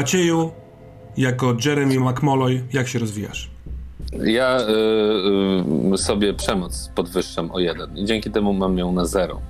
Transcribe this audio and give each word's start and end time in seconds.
Macieju, 0.00 0.50
jako 1.16 1.56
Jeremy 1.64 2.00
McMolloy, 2.00 2.64
jak 2.72 2.88
się 2.88 2.98
rozwijasz? 2.98 3.50
Ja 4.12 4.60
y, 4.60 5.94
y, 5.94 5.98
sobie 5.98 6.34
przemoc 6.34 6.90
podwyższam 6.94 7.50
o 7.50 7.58
jeden 7.58 7.98
i 7.98 8.04
dzięki 8.04 8.30
temu 8.30 8.52
mam 8.52 8.78
ją 8.78 8.92
na 8.92 9.04
zero. 9.04 9.40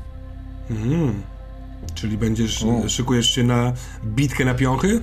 Mm. 0.70 1.22
Czyli 1.94 2.18
będziesz, 2.18 2.64
szykujesz 2.88 3.30
się 3.30 3.42
na 3.42 3.72
bitkę 4.04 4.44
na 4.44 4.54
piąchy? 4.54 5.02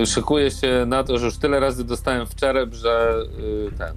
Yy, 0.00 0.06
szykuję 0.06 0.50
się 0.50 0.84
na 0.86 1.04
to, 1.04 1.18
że 1.18 1.26
już 1.26 1.36
tyle 1.36 1.60
razy 1.60 1.84
dostałem 1.84 2.26
w 2.26 2.34
czerep, 2.34 2.74
że 2.74 3.14
yy, 3.38 3.72
ten. 3.78 3.94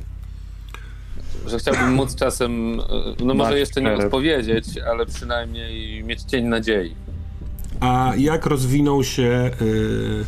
Że 1.48 1.60
chciałbym 1.60 1.94
móc 1.94 2.16
czasem, 2.16 2.78
yy, 2.78 3.26
no 3.26 3.34
może 3.34 3.50
Masz 3.50 3.60
jeszcze 3.60 3.82
nie 3.82 3.88
czerep. 3.88 4.06
odpowiedzieć, 4.06 4.66
ale 4.92 5.06
przynajmniej 5.06 6.04
mieć 6.04 6.22
cień 6.22 6.46
nadziei. 6.46 6.96
A 7.86 8.14
jak 8.18 8.46
rozwinął 8.46 9.04
się 9.04 9.52
y, 9.62 10.26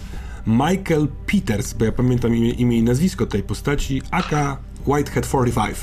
Michael 0.47 1.07
Peters, 1.25 1.73
bo 1.73 1.85
ja 1.85 1.91
pamiętam 1.91 2.35
imię, 2.35 2.51
imię 2.51 2.77
i 2.77 2.83
nazwisko 2.83 3.25
tej 3.25 3.43
postaci, 3.43 4.01
aka 4.11 4.57
Whitehead 4.87 5.27
45. 5.27 5.77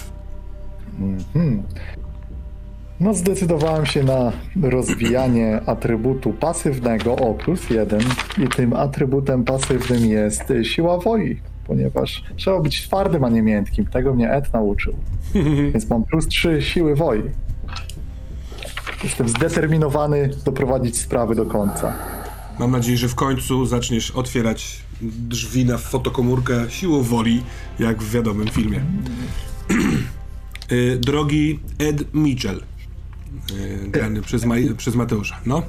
No 3.00 3.14
zdecydowałem 3.14 3.86
się 3.86 4.02
na 4.02 4.32
rozwijanie 4.62 5.60
atrybutu 5.66 6.32
pasywnego 6.32 7.16
o 7.16 7.34
plus 7.34 7.70
jeden 7.70 8.00
i 8.44 8.48
tym 8.48 8.72
atrybutem 8.72 9.44
pasywnym 9.44 10.06
jest 10.06 10.52
siła 10.62 10.98
woli, 10.98 11.40
ponieważ 11.66 12.24
trzeba 12.36 12.60
być 12.60 12.82
twardym, 12.82 13.24
a 13.24 13.28
nie 13.28 13.42
miętkim. 13.42 13.86
Tego 13.86 14.14
mnie 14.14 14.30
Ed 14.30 14.52
nauczył. 14.52 14.94
Więc 15.72 15.90
mam 15.90 16.04
plus 16.04 16.26
trzy 16.28 16.62
siły 16.62 16.94
woli. 16.96 17.22
Jestem 19.04 19.28
zdeterminowany 19.28 20.30
doprowadzić 20.44 20.98
sprawy 20.98 21.34
do 21.34 21.46
końca. 21.46 21.92
Mam 22.58 22.70
nadzieję, 22.70 22.98
że 22.98 23.08
w 23.08 23.14
końcu 23.14 23.66
zaczniesz 23.66 24.10
otwierać 24.10 24.80
drzwi 25.02 25.64
na 25.64 25.78
fotokomórkę 25.78 26.64
siłą 26.68 27.02
woli, 27.02 27.42
jak 27.78 28.02
w 28.02 28.10
wiadomym 28.10 28.48
filmie. 28.48 28.80
Y, 30.72 30.98
Drogi 31.00 31.60
Ed 31.78 32.14
Mitchell, 32.14 32.62
y, 33.84 33.88
grany 33.88 34.22
przez, 34.22 34.42
Maj- 34.44 34.74
przez 34.74 34.94
Mateusza. 34.94 35.36
No, 35.46 35.62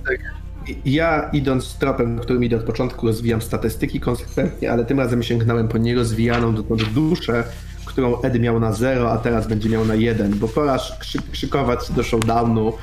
Ja 0.86 1.30
idąc 1.34 1.74
tropem, 1.78 2.20
którym 2.20 2.44
idę 2.44 2.56
od 2.58 2.64
początku, 2.64 3.08
rozwijam 3.08 3.42
statystyki 3.42 4.00
konsekwentnie, 4.00 4.72
ale 4.72 4.86
tym 4.86 5.00
razem 5.00 5.24
sięgnąłem 5.24 5.68
po 5.68 5.78
nierozwijaną 5.78 6.56
dotąd 6.56 6.84
duszę, 6.84 7.44
którą 7.86 8.22
Ed 8.22 8.40
miał 8.40 8.60
na 8.60 8.74
0, 8.74 9.12
a 9.12 9.18
teraz 9.18 9.48
będzie 9.48 9.70
miał 9.70 9.86
na 9.86 9.96
1, 9.96 10.40
bo 10.40 10.48
pora 10.48 10.78
krzy- 11.00 11.32
krzykować 11.32 11.92
do 11.92 12.04
showdownu, 12.04 12.74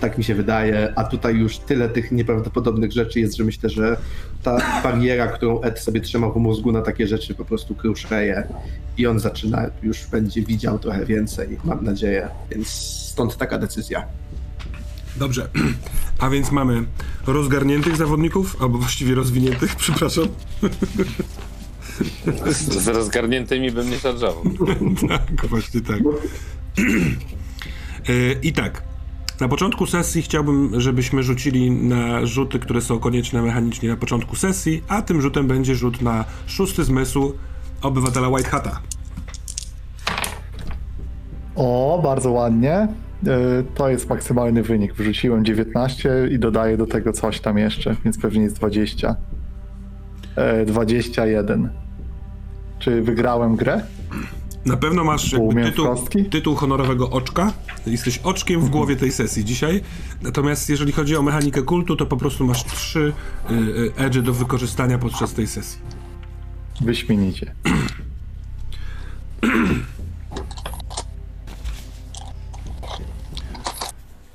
tak 0.00 0.18
mi 0.18 0.24
się 0.24 0.34
wydaje, 0.34 0.92
a 0.96 1.04
tutaj 1.04 1.36
już 1.36 1.58
tyle 1.58 1.88
tych 1.88 2.12
nieprawdopodobnych 2.12 2.92
rzeczy 2.92 3.20
jest, 3.20 3.36
że 3.36 3.44
myślę, 3.44 3.70
że 3.70 3.96
ta 4.42 4.80
bariera, 4.82 5.26
którą 5.26 5.60
Ed 5.62 5.78
sobie 5.78 6.00
trzymał 6.00 6.32
w 6.32 6.36
mózgu 6.36 6.72
na 6.72 6.82
takie 6.82 7.06
rzeczy 7.06 7.34
po 7.34 7.44
prostu 7.44 7.74
kruszeje 7.74 8.46
i 8.98 9.06
on 9.06 9.18
zaczyna, 9.18 9.70
już 9.82 10.06
będzie 10.06 10.42
widział 10.42 10.78
trochę 10.78 11.06
więcej, 11.06 11.58
mam 11.64 11.84
nadzieję, 11.84 12.28
więc 12.50 12.68
stąd 13.12 13.36
taka 13.36 13.58
decyzja. 13.58 14.06
dobrze. 15.16 15.48
A 16.18 16.30
więc 16.30 16.52
mamy 16.52 16.84
rozgarniętych 17.26 17.96
zawodników, 17.96 18.56
albo 18.62 18.78
właściwie 18.78 19.14
rozwiniętych, 19.14 19.76
przepraszam. 19.84 20.28
Z, 22.46 22.82
z 22.84 22.88
rozgarniętymi 22.88 23.70
bym 23.70 23.90
nie 23.90 23.98
szarżował. 23.98 24.44
tak, 25.08 25.46
właśnie 25.46 25.80
tak. 25.80 26.00
Y, 28.08 28.38
I 28.48 28.52
tak. 28.52 28.95
Na 29.40 29.48
początku 29.48 29.86
sesji 29.86 30.22
chciałbym, 30.22 30.80
żebyśmy 30.80 31.22
rzucili 31.22 31.70
na 31.70 32.26
rzuty, 32.26 32.58
które 32.58 32.80
są 32.80 32.98
konieczne 32.98 33.42
mechanicznie 33.42 33.88
na 33.88 33.96
początku 33.96 34.36
sesji, 34.36 34.82
a 34.88 35.02
tym 35.02 35.20
rzutem 35.20 35.46
będzie 35.46 35.74
rzut 35.74 36.02
na 36.02 36.24
szósty 36.46 36.84
zmysł 36.84 37.32
obywatela 37.82 38.28
White 38.28 38.48
Hata. 38.48 38.80
O, 41.54 42.00
bardzo 42.04 42.30
ładnie. 42.32 42.88
Y, 43.26 43.64
To 43.74 43.88
jest 43.88 44.08
maksymalny 44.08 44.62
wynik. 44.62 44.94
Wrzuciłem 44.94 45.44
19 45.44 46.28
i 46.30 46.38
dodaję 46.38 46.76
do 46.76 46.86
tego 46.86 47.12
coś 47.12 47.40
tam 47.40 47.58
jeszcze, 47.58 47.96
więc 48.04 48.18
pewnie 48.18 48.42
jest 48.42 48.56
20. 48.56 49.16
E, 50.36 50.64
21. 50.64 51.68
Czy 52.78 53.02
wygrałem 53.02 53.56
grę? 53.56 53.80
Na 54.66 54.76
pewno 54.76 55.04
masz 55.04 55.32
jakby 55.32 55.64
tytuł, 55.64 55.86
tytuł 56.30 56.54
honorowego 56.54 57.10
oczka. 57.10 57.52
Jesteś 57.86 58.18
oczkiem 58.18 58.60
w 58.60 58.68
głowie 58.68 58.96
tej 58.96 59.12
sesji 59.12 59.44
dzisiaj. 59.44 59.80
Natomiast 60.22 60.68
jeżeli 60.68 60.92
chodzi 60.92 61.16
o 61.16 61.22
mechanikę 61.22 61.62
kultu, 61.62 61.96
to 61.96 62.06
po 62.06 62.16
prostu 62.16 62.44
masz 62.46 62.64
trzy 62.64 63.12
y, 63.50 63.54
y, 63.54 63.92
edge 63.96 64.18
do 64.18 64.32
wykorzystania 64.32 64.98
podczas 64.98 65.32
tej 65.32 65.46
sesji. 65.46 65.80
Wyśmienicie. 66.80 67.54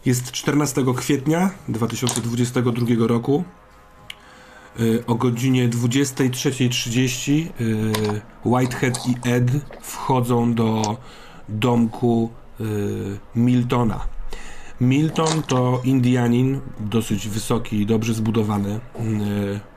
Jest 0.05 0.31
14 0.31 0.83
kwietnia 0.95 1.49
2022 1.69 3.07
roku. 3.07 3.43
Y, 4.79 5.03
O 5.07 5.15
godzinie 5.15 5.69
23.30 5.69 7.47
y, 7.61 8.21
Whitehead 8.45 9.07
i 9.07 9.15
Ed 9.29 9.51
wchodzą 9.81 10.53
do 10.53 10.97
domku 11.49 12.29
y, 12.59 12.63
Miltona. 13.35 13.99
Milton 14.81 15.43
to 15.47 15.81
Indianin, 15.83 16.59
dosyć 16.79 17.27
wysoki 17.27 17.81
i 17.81 17.85
dobrze 17.85 18.13
zbudowany. 18.13 18.79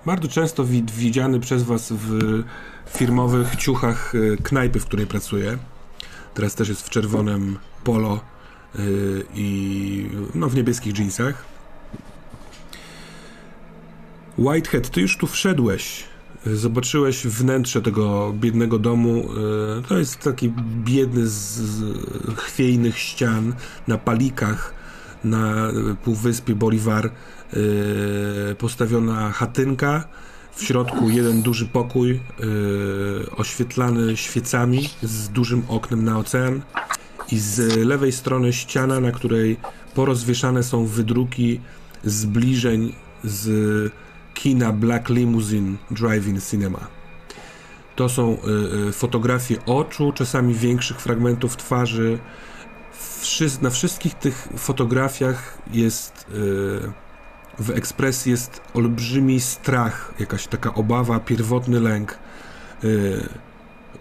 Bardzo 0.06 0.28
często 0.28 0.65
wid- 0.65 0.91
widziany 0.91 1.41
przez 1.41 1.62
Was 1.62 1.93
w 1.93 2.43
firmowych 2.91 3.56
ciuchach 3.56 4.12
knajpy, 4.43 4.81
w 4.81 4.84
której 4.87 5.06
pracuje. 5.06 5.59
Teraz 6.34 6.55
też 6.55 6.69
jest 6.69 6.82
w 6.87 6.91
czerwonym 6.91 7.59
polo 7.84 8.21
i 9.34 10.09
no, 10.34 10.49
w 10.49 10.55
niebieskich 10.56 10.99
jeansach. 10.99 11.53
Whitehead, 14.38 14.90
ty 14.90 15.00
już 15.00 15.16
tu 15.16 15.26
wszedłeś. 15.26 16.04
Zobaczyłeś 16.46 17.26
wnętrze 17.26 17.82
tego 17.82 18.32
biednego 18.32 18.78
domu. 18.78 19.28
y, 19.78 19.88
To 19.88 19.98
jest 19.98 20.18
taki 20.18 20.52
biedny 20.84 21.26
z, 21.26 21.60
chwiejnych 22.36 22.98
ścian 22.98 23.54
na 23.88 23.98
palikach 23.98 24.74
na 25.24 25.70
półwyspie 26.04 26.54
Bolivar 26.54 27.06
y, 27.54 28.54
postawiona 28.58 29.32
chatynka. 29.32 30.04
W 30.54 30.62
środku 30.62 31.10
jeden 31.10 31.42
duży 31.42 31.66
pokój 31.66 32.10
y, 32.10 32.20
oświetlany 33.37 34.16
świecami 34.16 34.88
z 35.02 35.28
dużym 35.28 35.62
oknem 35.69 36.04
na 36.04 36.19
ocean 36.19 36.62
i 37.32 37.38
z 37.38 37.76
lewej 37.76 38.12
strony 38.12 38.52
ściana, 38.52 39.00
na 39.00 39.12
której 39.12 39.56
porozwieszane 39.94 40.62
są 40.62 40.87
wydruki 40.87 41.60
zbliżeń 42.04 42.94
z 43.25 43.92
kina 44.34 44.72
Black 44.72 45.08
Limousine 45.08 45.76
Drive-In 45.90 46.40
Cinema. 46.50 46.86
To 47.96 48.08
są 48.08 48.32
y, 48.32 48.88
y, 48.88 48.92
fotografie 48.92 49.64
oczu, 49.66 50.12
czasami 50.12 50.54
większych 50.54 51.00
fragmentów 51.00 51.56
twarzy. 51.56 52.19
Na 53.62 53.70
wszystkich 53.70 54.14
tych 54.14 54.48
fotografiach 54.56 55.58
jest 55.72 56.26
y, 56.28 57.62
w 57.62 57.70
ekspresji 57.70 58.32
jest 58.32 58.60
olbrzymi 58.75 59.40
strach, 59.40 60.14
jakaś 60.19 60.46
taka 60.46 60.75
obawa, 60.75 61.20
pierwotny 61.20 61.80
lęk, 61.80 62.19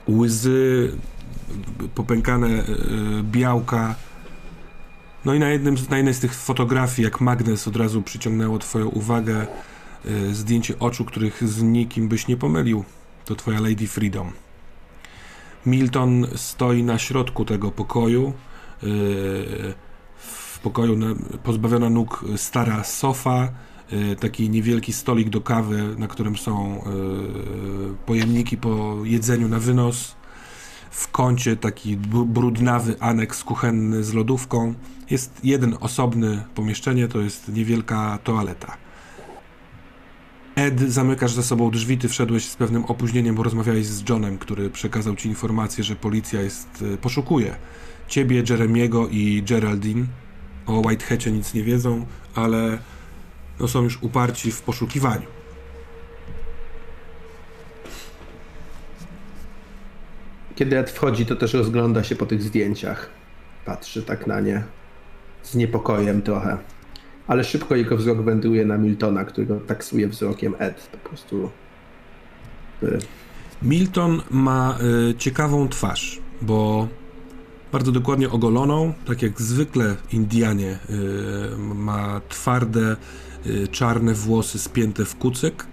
łzy, 0.10 0.92
popękane 1.96 2.64
białka. 3.24 3.96
No 5.26 5.34
i 5.34 5.40
na, 5.40 5.50
jednym, 5.50 5.76
na 5.90 5.98
jednej 5.98 6.14
z 6.14 6.20
tych 6.20 6.36
fotografii, 6.36 7.04
jak 7.06 7.22
magnes 7.22 7.68
od 7.68 7.76
razu 7.76 8.02
przyciągnęło 8.02 8.60
Twoją 8.60 8.88
uwagę, 8.88 9.48
zdjęcie 10.32 10.80
oczu, 10.80 11.06
których 11.06 11.48
z 11.48 11.62
nikim 11.64 12.08
byś 12.08 12.28
nie 12.28 12.38
pomylił. 12.38 12.84
To 13.26 13.36
Twoja 13.36 13.60
Lady 13.62 13.88
Freedom. 13.88 14.32
Milton 15.66 16.28
stoi 16.36 16.84
na 16.84 16.98
środku 16.98 17.46
tego 17.46 17.72
pokoju. 17.72 18.34
y, 18.84 19.74
W 20.18 20.60
pokoju 20.60 20.96
na- 20.98 21.16
pozbawiona 21.44 21.90
nóg 21.90 22.26
stara 22.38 22.84
sofa, 22.84 23.50
y, 23.94 24.16
taki 24.16 24.50
niewielki 24.50 24.94
stolik 24.94 25.30
do 25.30 25.42
kawy, 25.42 25.96
na 25.98 26.08
którym 26.08 26.38
są 26.38 26.78
y, 26.78 28.06
pojemniki 28.06 28.58
po 28.58 28.98
jedzeniu 29.04 29.48
na 29.48 29.60
wynos. 29.60 30.16
W 30.92 31.12
kącie 31.12 31.56
taki 31.58 31.98
br- 31.98 32.26
brudnawy 32.26 32.96
aneks 33.00 33.44
kuchenny 33.44 34.04
z 34.04 34.14
lodówką. 34.14 34.74
Jest 35.10 35.40
jeden 35.44 35.78
osobny 35.80 36.44
pomieszczenie, 36.56 37.08
to 37.08 37.20
jest 37.22 37.48
niewielka 37.48 38.20
toaleta. 38.24 38.78
Ed, 40.56 40.80
zamykasz 40.80 41.32
za 41.32 41.44
sobą 41.44 41.72
drzwi, 41.72 41.98
ty 41.98 42.10
wszedłeś 42.10 42.46
z 42.46 42.56
pewnym 42.56 42.86
opóźnieniem, 42.86 43.36
bo 43.36 43.44
rozmawiałeś 43.44 43.86
z 43.86 44.10
Johnem, 44.10 44.38
który 44.38 44.70
przekazał 44.70 45.16
ci 45.16 45.30
informację, 45.30 45.84
że 45.84 45.96
policja 45.96 46.42
jest 46.42 46.84
e, 46.94 46.98
poszukuje 46.98 47.56
ciebie, 48.08 48.44
Jeremiego 48.50 49.08
i 49.08 49.44
Geraldine. 49.44 50.06
O 50.66 50.80
Whiteheadzie 50.80 51.32
nic 51.32 51.54
nie 51.54 51.64
wiedzą, 51.64 52.06
ale 52.36 52.78
no, 53.60 53.68
są 53.68 53.84
już 53.84 54.04
uparci 54.04 54.52
w 54.52 54.62
poszukiwaniu. 54.62 55.28
Kiedy 60.56 60.80
Ed 60.80 60.92
wchodzi, 60.92 61.26
to 61.26 61.36
też 61.36 61.54
rozgląda 61.54 62.04
się 62.04 62.16
po 62.16 62.26
tych 62.26 62.44
zdjęciach. 62.44 63.10
Patrzy 63.66 64.04
tak 64.04 64.28
na 64.28 64.40
nie 64.40 64.64
z 65.44 65.56
niepokojem 65.56 66.22
trochę. 66.22 66.58
Ale 67.28 67.44
szybko 67.44 67.76
jego 67.76 67.98
wzrok 67.98 68.22
wędruje 68.22 68.66
na 68.66 68.78
Miltona, 68.78 69.26
którego 69.26 69.60
taksuje 69.60 70.08
wzrokiem 70.08 70.56
Ed. 70.60 70.90
Po 70.92 71.10
prostu. 71.10 71.50
Milton 73.62 74.22
ma 74.32 74.78
y, 75.12 75.16
ciekawą 75.16 75.70
twarz, 75.70 76.20
bo 76.42 76.88
bardzo 77.72 77.92
dokładnie 77.92 78.30
ogoloną, 78.30 78.94
tak 79.06 79.22
jak 79.22 79.42
zwykle 79.42 79.96
Indianie. 80.12 80.80
Y, 80.90 81.58
ma 81.58 82.22
twarde, 82.30 82.96
y, 83.46 83.68
czarne 83.68 84.14
włosy 84.14 84.60
spięte 84.60 85.06
w 85.06 85.16
kucyk. 85.16 85.68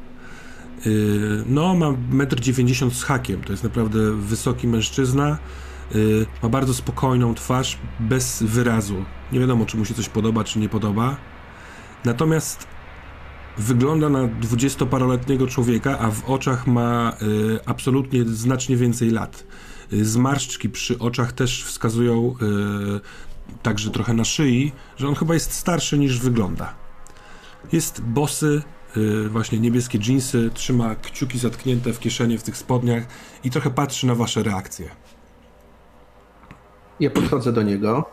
Y, 0.86 1.44
no, 1.46 1.74
ma 1.74 1.86
1,90 1.86 2.84
m 2.84 2.90
z 2.90 3.04
hakiem. 3.04 3.40
To 3.40 3.52
jest 3.52 3.64
naprawdę 3.64 4.12
wysoki 4.12 4.68
mężczyzna. 4.68 5.38
Y, 5.94 6.26
ma 6.42 6.48
bardzo 6.48 6.74
spokojną 6.74 7.34
twarz, 7.34 7.78
bez 8.00 8.42
wyrazu. 8.42 9.04
Nie 9.32 9.40
wiadomo, 9.40 9.66
czy 9.66 9.76
mu 9.76 9.84
się 9.84 9.94
coś 9.94 10.08
podoba, 10.08 10.44
czy 10.44 10.58
nie 10.58 10.68
podoba. 10.68 11.16
Natomiast 12.04 12.66
wygląda 13.58 14.08
na 14.08 14.26
dwudziestoparoletniego 14.26 15.46
człowieka, 15.46 15.98
a 15.98 16.10
w 16.10 16.30
oczach 16.30 16.66
ma 16.66 17.12
y, 17.22 17.58
absolutnie 17.66 18.24
znacznie 18.24 18.76
więcej 18.76 19.10
lat. 19.10 19.44
Y, 19.92 20.04
zmarszczki 20.04 20.68
przy 20.68 20.98
oczach 20.98 21.32
też 21.32 21.64
wskazują, 21.64 22.34
y, 22.42 23.60
także 23.62 23.90
trochę 23.90 24.14
na 24.14 24.24
szyi, 24.24 24.72
że 24.96 25.08
on 25.08 25.14
chyba 25.14 25.34
jest 25.34 25.52
starszy 25.52 25.98
niż 25.98 26.20
wygląda. 26.20 26.74
Jest 27.72 28.00
bosy, 28.00 28.62
y, 28.96 29.28
właśnie 29.28 29.58
niebieskie 29.58 29.98
dżinsy, 29.98 30.50
trzyma 30.54 30.94
kciuki 30.94 31.38
zatknięte 31.38 31.92
w 31.92 31.98
kieszenie 31.98 32.38
w 32.38 32.42
tych 32.42 32.56
spodniach 32.56 33.04
i 33.44 33.50
trochę 33.50 33.70
patrzy 33.70 34.06
na 34.06 34.14
wasze 34.14 34.42
reakcje. 34.42 34.90
Ja 37.00 37.10
podchodzę 37.10 37.52
do 37.52 37.62
niego 37.62 38.10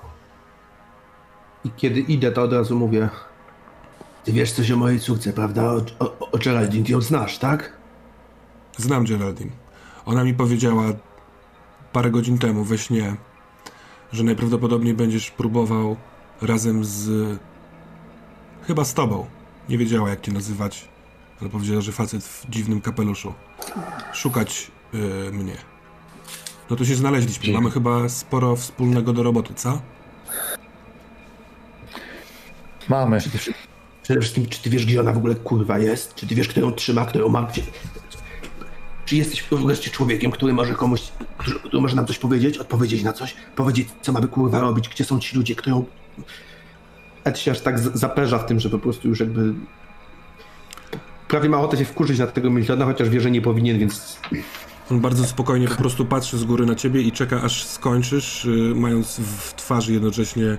i 1.64 1.72
kiedy 1.78 2.00
idę, 2.00 2.32
to 2.32 2.42
od 2.42 2.54
razu 2.54 2.76
mówię 2.76 3.10
Ty 4.28 4.34
wiesz 4.34 4.52
coś 4.52 4.72
o 4.72 4.78
mojej 4.78 5.00
córce, 5.00 5.34
prawda? 5.34 5.64
O, 5.64 5.82
o, 6.00 6.32
o 6.32 6.38
Geraldine, 6.38 6.86
ty 6.86 6.92
ją 6.92 7.02
znasz, 7.02 7.38
tak? 7.38 7.78
Znam 8.78 9.06
Geraldine. 9.06 9.52
Ona 10.06 10.24
mi 10.24 10.34
powiedziała 10.34 10.84
parę 11.94 12.12
godzin 12.12 12.38
temu 12.38 12.64
we 12.64 12.78
śnie, 12.78 13.16
że 14.12 14.24
najprawdopodobniej 14.24 14.94
będziesz 14.94 15.32
próbował 15.32 15.96
razem 16.42 16.86
z. 16.86 17.10
chyba 18.68 18.86
z 18.86 18.94
tobą. 18.94 19.26
Nie 19.70 19.78
wiedziała, 19.78 20.10
jak 20.10 20.22
cię 20.22 20.32
nazywać, 20.32 20.88
ale 21.42 21.50
powiedziała, 21.50 21.82
że 21.82 21.92
facet 21.92 22.24
w 22.24 22.50
dziwnym 22.50 22.82
kapeluszu. 22.82 23.34
Szukać 24.14 24.72
y, 24.94 25.32
mnie. 25.32 25.56
No 26.70 26.76
to 26.76 26.86
się 26.86 26.96
znaleźliśmy. 26.96 27.54
Mamy 27.54 27.72
chyba 27.72 28.10
sporo 28.10 28.56
wspólnego 28.56 29.14
do 29.14 29.24
roboty, 29.24 29.54
co? 29.54 29.82
Mamy. 32.90 33.20
Przede 34.08 34.22
wszystkim, 34.22 34.46
czy 34.46 34.62
ty 34.62 34.70
wiesz, 34.70 34.86
gdzie 34.86 35.00
ona 35.00 35.14
w 35.14 35.18
ogóle 35.18 35.36
kurwa 35.36 35.80
jest? 35.80 36.16
Czy 36.16 36.28
ty 36.28 36.36
wiesz, 36.36 36.48
kto 36.48 36.60
ją 36.60 36.72
trzyma, 36.72 37.06
kto 37.06 37.20
ją 37.20 37.30
ma? 37.30 37.44
Gdzie... 37.44 37.62
Czy 39.06 39.16
jesteś 39.16 39.44
wreszcie 39.52 39.92
człowiekiem, 39.92 40.32
który 40.32 40.54
może 40.54 40.74
komuś, 40.74 41.02
który, 41.38 41.60
który 41.60 41.82
może 41.82 41.96
nam 41.96 42.06
coś 42.06 42.20
powiedzieć, 42.20 42.58
odpowiedzieć 42.58 43.04
na 43.04 43.14
coś, 43.14 43.36
powiedzieć, 43.56 43.88
co 44.02 44.12
mamy 44.12 44.28
kurwa 44.28 44.60
robić, 44.60 44.90
gdzie 44.90 45.06
są 45.06 45.20
ci 45.20 45.38
ludzie, 45.38 45.56
kto 45.56 45.70
ją... 45.70 45.86
Ed 47.24 47.40
się 47.40 47.52
aż 47.52 47.60
tak 47.60 47.80
zaperza 47.80 48.40
w 48.40 48.46
tym, 48.46 48.60
że 48.60 48.70
po 48.70 48.80
prostu 48.80 49.08
już 49.08 49.20
jakby... 49.20 49.54
Prawie 51.28 51.50
ma 51.50 51.58
ochotę 51.58 51.78
się 51.78 51.86
wkurzyć 51.86 52.20
na 52.20 52.28
tego 52.28 52.50
Miltona, 52.50 52.86
chociaż 52.86 53.10
wie, 53.10 53.22
że 53.22 53.32
nie 53.32 53.42
powinien, 53.42 53.80
więc 53.80 54.18
On 54.92 55.00
bardzo 55.00 55.26
spokojnie 55.26 55.68
po 55.68 55.76
prostu 55.76 56.06
patrzy 56.06 56.38
z 56.38 56.44
góry 56.44 56.66
na 56.66 56.76
ciebie 56.76 57.02
i 57.02 57.12
czeka, 57.12 57.42
aż 57.42 57.66
skończysz, 57.66 58.46
y, 58.46 58.74
mając 58.76 59.20
w 59.20 59.54
twarzy 59.54 59.94
jednocześnie 59.94 60.58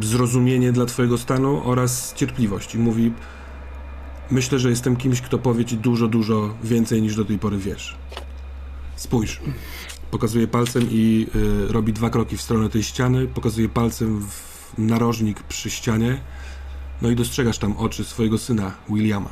zrozumienie 0.00 0.72
dla 0.72 0.86
twojego 0.86 1.18
stanu 1.18 1.62
oraz 1.64 2.14
cierpliwość. 2.14 2.74
I 2.74 2.78
mówi, 2.78 3.12
myślę, 4.30 4.58
że 4.58 4.70
jestem 4.70 4.96
kimś, 4.96 5.20
kto 5.20 5.38
powie 5.38 5.64
ci 5.64 5.76
dużo, 5.76 6.08
dużo 6.08 6.54
więcej 6.64 7.02
niż 7.02 7.16
do 7.16 7.24
tej 7.24 7.38
pory 7.38 7.58
wiesz. 7.58 7.96
Spójrz. 8.96 9.40
Pokazuje 10.10 10.48
palcem 10.48 10.82
i 10.90 11.26
y, 11.68 11.72
robi 11.72 11.92
dwa 11.92 12.10
kroki 12.10 12.36
w 12.36 12.42
stronę 12.42 12.68
tej 12.68 12.82
ściany, 12.82 13.26
pokazuje 13.26 13.68
palcem 13.68 14.20
w 14.20 14.78
narożnik 14.78 15.42
przy 15.42 15.70
ścianie, 15.70 16.20
no 17.02 17.10
i 17.10 17.16
dostrzegasz 17.16 17.58
tam 17.58 17.76
oczy 17.76 18.04
swojego 18.04 18.38
syna, 18.38 18.72
Williama. 18.88 19.30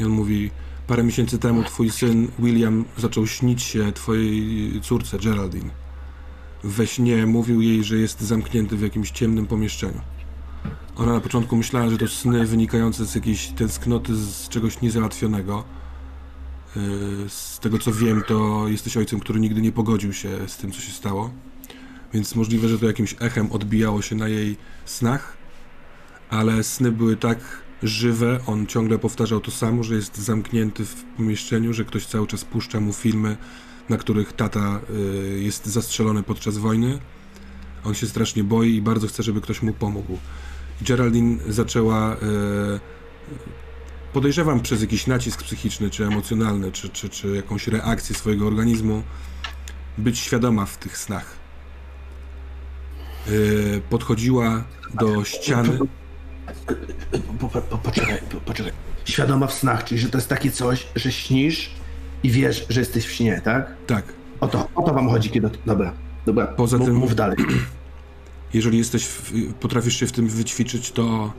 I 0.00 0.04
on 0.04 0.10
mówi, 0.10 0.50
parę 0.86 1.02
miesięcy 1.02 1.38
temu 1.38 1.64
twój 1.64 1.90
syn 1.90 2.28
William 2.38 2.84
zaczął 2.98 3.26
śnić 3.26 3.62
się 3.62 3.92
twojej 3.92 4.80
córce 4.80 5.18
Geraldine. 5.18 5.83
We 6.64 6.86
śnie 6.86 7.26
mówił 7.26 7.60
jej, 7.60 7.84
że 7.84 7.96
jest 7.96 8.20
zamknięty 8.20 8.76
w 8.76 8.80
jakimś 8.80 9.10
ciemnym 9.10 9.46
pomieszczeniu. 9.46 10.00
Ona 10.96 11.12
na 11.12 11.20
początku 11.20 11.56
myślała, 11.56 11.90
że 11.90 11.98
to 11.98 12.08
sny 12.08 12.46
wynikające 12.46 13.06
z 13.06 13.14
jakiejś 13.14 13.48
tęsknoty, 13.48 14.14
z 14.16 14.48
czegoś 14.48 14.80
niezałatwionego. 14.80 15.64
Yy, 16.76 16.82
Z 17.28 17.58
tego 17.58 17.78
co 17.78 17.92
wiem, 17.92 18.22
to 18.26 18.68
jesteś 18.68 18.96
ojcem, 18.96 19.20
który 19.20 19.40
nigdy 19.40 19.62
nie 19.62 19.72
pogodził 19.72 20.12
się 20.12 20.48
z 20.48 20.56
tym, 20.56 20.72
co 20.72 20.80
się 20.80 20.92
stało. 20.92 21.30
Więc 22.12 22.34
możliwe, 22.34 22.68
że 22.68 22.78
to 22.78 22.86
jakimś 22.86 23.16
echem 23.20 23.52
odbijało 23.52 24.02
się 24.02 24.16
na 24.16 24.28
jej 24.28 24.56
snach 24.84 25.44
ale 26.30 26.64
sny 26.64 26.92
były 26.92 27.16
tak 27.16 27.38
żywe, 27.82 28.40
on 28.46 28.66
ciągle 28.66 28.98
powtarzał 28.98 29.40
to 29.40 29.50
samo, 29.50 29.82
że 29.82 29.94
jest 29.94 30.16
zamknięty 30.16 30.84
w 30.84 31.04
pomieszczeniu, 31.04 31.72
że 31.72 31.84
ktoś 31.84 32.06
cały 32.06 32.26
czas 32.26 32.44
puszcza 32.44 32.80
mu 32.80 32.92
filmy, 32.92 33.36
na 33.88 33.96
których 33.96 34.32
tata 34.32 34.80
y, 34.90 35.40
jest 35.40 35.66
zastrzelony 35.66 36.22
podczas 36.22 36.58
wojny. 36.58 36.98
On 37.84 37.94
się 37.94 38.06
strasznie 38.06 38.44
boi 38.44 38.74
i 38.74 38.82
bardzo 38.82 39.06
chce, 39.06 39.22
żeby 39.22 39.40
ktoś 39.40 39.62
mu 39.62 39.72
pomógł. 39.72 40.18
Geraldine 40.82 41.38
zaczęła, 41.48 42.14
y, 42.14 42.16
podejrzewam 44.12 44.60
przez 44.60 44.80
jakiś 44.80 45.06
nacisk 45.06 45.42
psychiczny, 45.42 45.90
czy 45.90 46.04
emocjonalny, 46.04 46.72
czy, 46.72 46.88
czy, 46.88 47.08
czy 47.08 47.28
jakąś 47.36 47.68
reakcję 47.68 48.16
swojego 48.16 48.46
organizmu, 48.46 49.02
być 49.98 50.18
świadoma 50.18 50.66
w 50.66 50.78
tych 50.78 50.98
snach. 50.98 51.36
Y, 53.28 53.82
podchodziła 53.90 54.64
do 54.94 55.24
ściany. 55.24 55.78
Po, 57.40 57.48
po, 57.48 57.60
po, 57.60 57.78
poczekaj, 57.78 58.18
po, 58.30 58.36
poczekaj. 58.40 58.72
Świadoma 59.04 59.46
w 59.46 59.54
snach, 59.54 59.84
czyli 59.84 60.00
że 60.00 60.08
to 60.08 60.18
jest 60.18 60.28
takie 60.28 60.50
coś, 60.50 60.86
że 60.96 61.12
śnisz 61.12 61.70
i 62.24 62.30
wiesz, 62.30 62.66
że 62.68 62.80
jesteś 62.80 63.06
w 63.06 63.12
śnie, 63.12 63.40
tak? 63.44 63.76
Tak. 63.86 64.04
O 64.40 64.48
to, 64.48 64.68
o 64.74 64.82
to 64.82 64.94
wam 64.94 65.08
chodzi, 65.08 65.30
kiedy... 65.30 65.50
Dobra, 65.66 65.92
dobra, 66.26 66.46
Poza 66.46 66.78
mów, 66.78 66.86
tym- 66.86 66.96
mów 66.96 67.14
dalej. 67.14 67.36
Jeżeli 68.54 68.78
jesteś, 68.78 69.04
w, 69.04 69.32
potrafisz 69.60 69.96
się 70.00 70.06
w 70.06 70.12
tym 70.12 70.28
wyćwiczyć, 70.28 70.90
to 70.92 71.32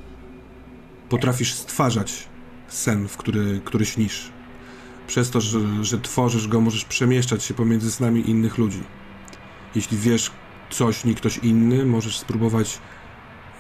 potrafisz 1.09 1.53
stwarzać 1.53 2.27
sen, 2.67 3.07
w 3.07 3.17
który, 3.17 3.61
który 3.65 3.85
śnisz. 3.85 4.31
Przez 5.07 5.29
to, 5.29 5.41
że, 5.41 5.59
że 5.81 5.99
tworzysz 6.01 6.47
go, 6.47 6.61
możesz 6.61 6.85
przemieszczać 6.85 7.43
się 7.43 7.53
pomiędzy 7.53 7.91
snami 7.91 8.29
innych 8.29 8.57
ludzi. 8.57 8.83
Jeśli 9.75 9.97
wiesz 9.97 10.31
coś, 10.69 11.05
nie 11.05 11.15
ktoś 11.15 11.37
inny, 11.37 11.85
możesz 11.85 12.17
spróbować 12.17 12.79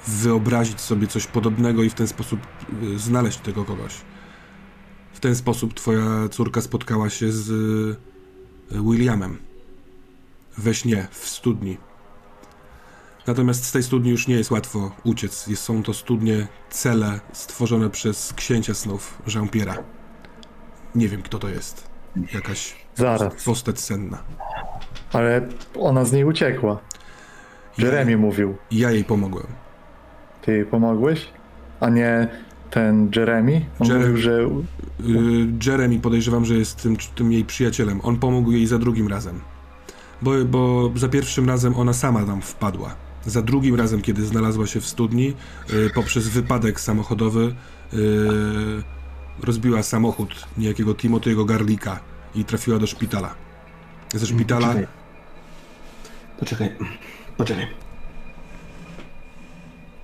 wyobrazić 0.07 0.81
sobie 0.81 1.07
coś 1.07 1.27
podobnego 1.27 1.83
i 1.83 1.89
w 1.89 1.93
ten 1.93 2.07
sposób 2.07 2.39
y, 2.83 2.99
znaleźć 2.99 3.37
tego 3.37 3.65
kogoś. 3.65 3.93
W 5.25 5.27
ten 5.27 5.35
sposób 5.35 5.73
twoja 5.73 6.29
córka 6.31 6.61
spotkała 6.61 7.09
się 7.09 7.31
z 7.31 7.49
y, 7.49 8.81
Williamem. 8.81 9.37
We 10.57 10.73
śnie, 10.73 11.07
w 11.11 11.27
studni. 11.29 11.77
Natomiast 13.27 13.65
z 13.65 13.71
tej 13.71 13.83
studni 13.83 14.11
już 14.11 14.27
nie 14.27 14.35
jest 14.35 14.51
łatwo 14.51 14.91
uciec. 15.03 15.49
Są 15.59 15.83
to 15.83 15.93
studnie, 15.93 16.47
cele 16.69 17.19
stworzone 17.33 17.89
przez 17.89 18.33
księcia 18.33 18.73
snów 18.73 19.21
Jean-Pierre'a. 19.27 19.77
Nie 20.95 21.07
wiem, 21.07 21.21
kto 21.21 21.39
to 21.39 21.49
jest. 21.49 21.87
Jakaś 22.33 22.75
Zaraz. 22.95 23.43
postać 23.43 23.79
senna. 23.79 24.23
Ale 25.13 25.47
ona 25.79 26.05
z 26.05 26.11
niej 26.11 26.23
uciekła. 26.23 26.79
Jeremy 27.77 28.17
mówił. 28.17 28.55
Ja 28.71 28.91
jej 28.91 29.03
pomogłem. 29.03 29.47
Ty 30.41 30.51
jej 30.51 30.65
pomogłeś? 30.65 31.27
A 31.79 31.89
nie 31.89 32.29
ten 32.75 33.11
Jeremy? 33.15 33.65
On 33.79 33.87
Jeremy. 33.87 34.09
mówił, 34.09 34.23
że 34.23 34.49
Y, 34.99 35.65
Jeremy 35.65 35.99
podejrzewam, 35.99 36.45
że 36.45 36.55
jest 36.55 36.81
tym, 36.81 36.97
tym 37.15 37.31
jej 37.31 37.45
przyjacielem. 37.45 37.99
On 38.03 38.19
pomógł 38.19 38.51
jej 38.51 38.67
za 38.67 38.77
drugim 38.77 39.07
razem. 39.07 39.41
Bo, 40.21 40.31
bo 40.45 40.91
za 40.95 41.09
pierwszym 41.09 41.47
razem 41.47 41.75
ona 41.75 41.93
sama 41.93 42.25
tam 42.25 42.41
wpadła. 42.41 42.95
Za 43.25 43.41
drugim 43.41 43.75
razem, 43.75 44.01
kiedy 44.01 44.25
znalazła 44.25 44.67
się 44.67 44.81
w 44.81 44.85
studni, 44.85 45.33
y, 45.73 45.89
poprzez 45.95 46.27
wypadek 46.27 46.79
samochodowy 46.79 47.55
y, 47.93 47.97
rozbiła 49.43 49.83
samochód 49.83 50.47
niejakiego 50.57 50.91
Timothy'ego 50.91 51.45
Garlika 51.45 51.99
i 52.35 52.45
trafiła 52.45 52.79
do 52.79 52.87
szpitala. 52.87 53.35
Ze 54.13 54.25
szpitala... 54.25 54.67
Poczekaj. 54.67 54.87
Poczekaj, 56.39 56.75
poczekaj. 57.37 57.84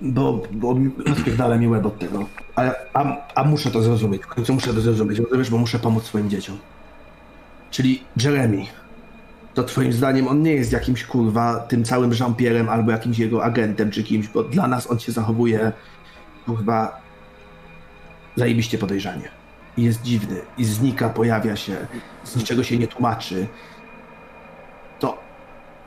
Bo, 0.01 0.41
bo 0.51 0.75
rozpierdala 1.07 1.57
mi 1.57 1.67
łeb 1.67 1.85
od 1.85 1.99
tego. 1.99 2.25
A, 2.55 2.63
a, 2.93 3.17
a 3.35 3.43
muszę 3.43 3.71
to 3.71 3.81
zrozumieć. 3.81 4.21
W 4.21 4.27
końcu 4.27 4.53
muszę 4.53 4.73
to 4.73 4.81
zrozumieć, 4.81 5.19
rozumiesz, 5.19 5.49
bo 5.49 5.57
muszę 5.57 5.79
pomóc 5.79 6.03
swoim 6.03 6.29
dzieciom. 6.29 6.57
Czyli 7.71 8.03
Jeremy 8.23 8.65
to 9.53 9.63
twoim 9.63 9.93
zdaniem 9.93 10.27
on 10.27 10.41
nie 10.41 10.53
jest 10.53 10.71
jakimś 10.71 11.05
kurwa 11.05 11.59
tym 11.59 11.83
całym 11.83 12.11
Jean-Pierre'em 12.11 12.69
albo 12.69 12.91
jakimś 12.91 13.19
jego 13.19 13.43
agentem 13.43 13.91
czy 13.91 14.03
kimś, 14.03 14.27
bo 14.27 14.43
dla 14.43 14.67
nas 14.67 14.91
on 14.91 14.99
się 14.99 15.11
zachowuje 15.11 15.71
kurwa 16.45 17.01
zajebiście 18.35 18.77
podejrzanie. 18.77 19.29
I 19.77 19.83
jest 19.83 20.01
dziwny, 20.01 20.41
i 20.57 20.65
znika, 20.65 21.09
pojawia 21.09 21.55
się, 21.55 21.87
z 22.23 22.35
niczego 22.35 22.63
się 22.63 22.77
nie 22.77 22.87
tłumaczy. 22.87 23.47
To 24.99 25.17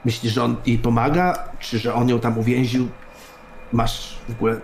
myślisz, 0.04 0.32
że 0.32 0.44
on 0.44 0.56
jej 0.66 0.78
pomaga, 0.78 1.48
czy 1.58 1.78
że 1.78 1.94
on 1.94 2.08
ją 2.08 2.20
tam 2.20 2.38
uwięził? 2.38 2.88
Masz 3.74 4.18
w 4.28 4.32
ogóle 4.32 4.60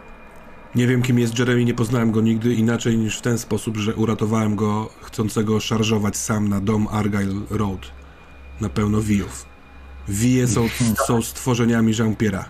Nie 0.75 0.87
wiem, 0.87 1.03
kim 1.03 1.19
jest 1.19 1.39
Jeremy, 1.39 1.65
nie 1.65 1.75
poznałem 1.75 2.11
go 2.13 2.21
nigdy 2.21 2.55
inaczej 2.55 2.99
niż 2.99 3.19
w 3.19 3.23
ten 3.23 3.39
sposób, 3.39 3.77
że 3.77 3.95
uratowałem 3.95 4.57
go 4.57 4.91
chcącego 5.03 5.61
szarżować 5.61 6.17
sam 6.17 6.49
na 6.49 6.61
dom 6.61 6.89
Argyle 6.91 7.41
Road. 7.51 7.91
Na 8.61 8.69
pełno 8.69 9.01
wijów. 9.01 9.47
Wije 10.09 10.49
są, 10.49 10.69
są 11.07 11.23
stworzeniami 11.23 11.93
Jean-Pierre'a. 11.93 12.45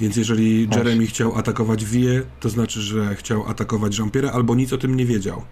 Więc 0.00 0.16
jeżeli 0.16 0.68
Jeremy 0.76 1.06
chciał 1.06 1.38
atakować 1.38 1.84
wije, 1.84 2.22
to 2.40 2.48
znaczy, 2.48 2.80
że 2.80 3.14
chciał 3.14 3.48
atakować 3.48 3.98
Jean-Pierre'a 3.98 4.30
albo 4.30 4.54
nic 4.54 4.72
o 4.72 4.78
tym 4.78 4.96
nie 4.96 5.06
wiedział. 5.06 5.44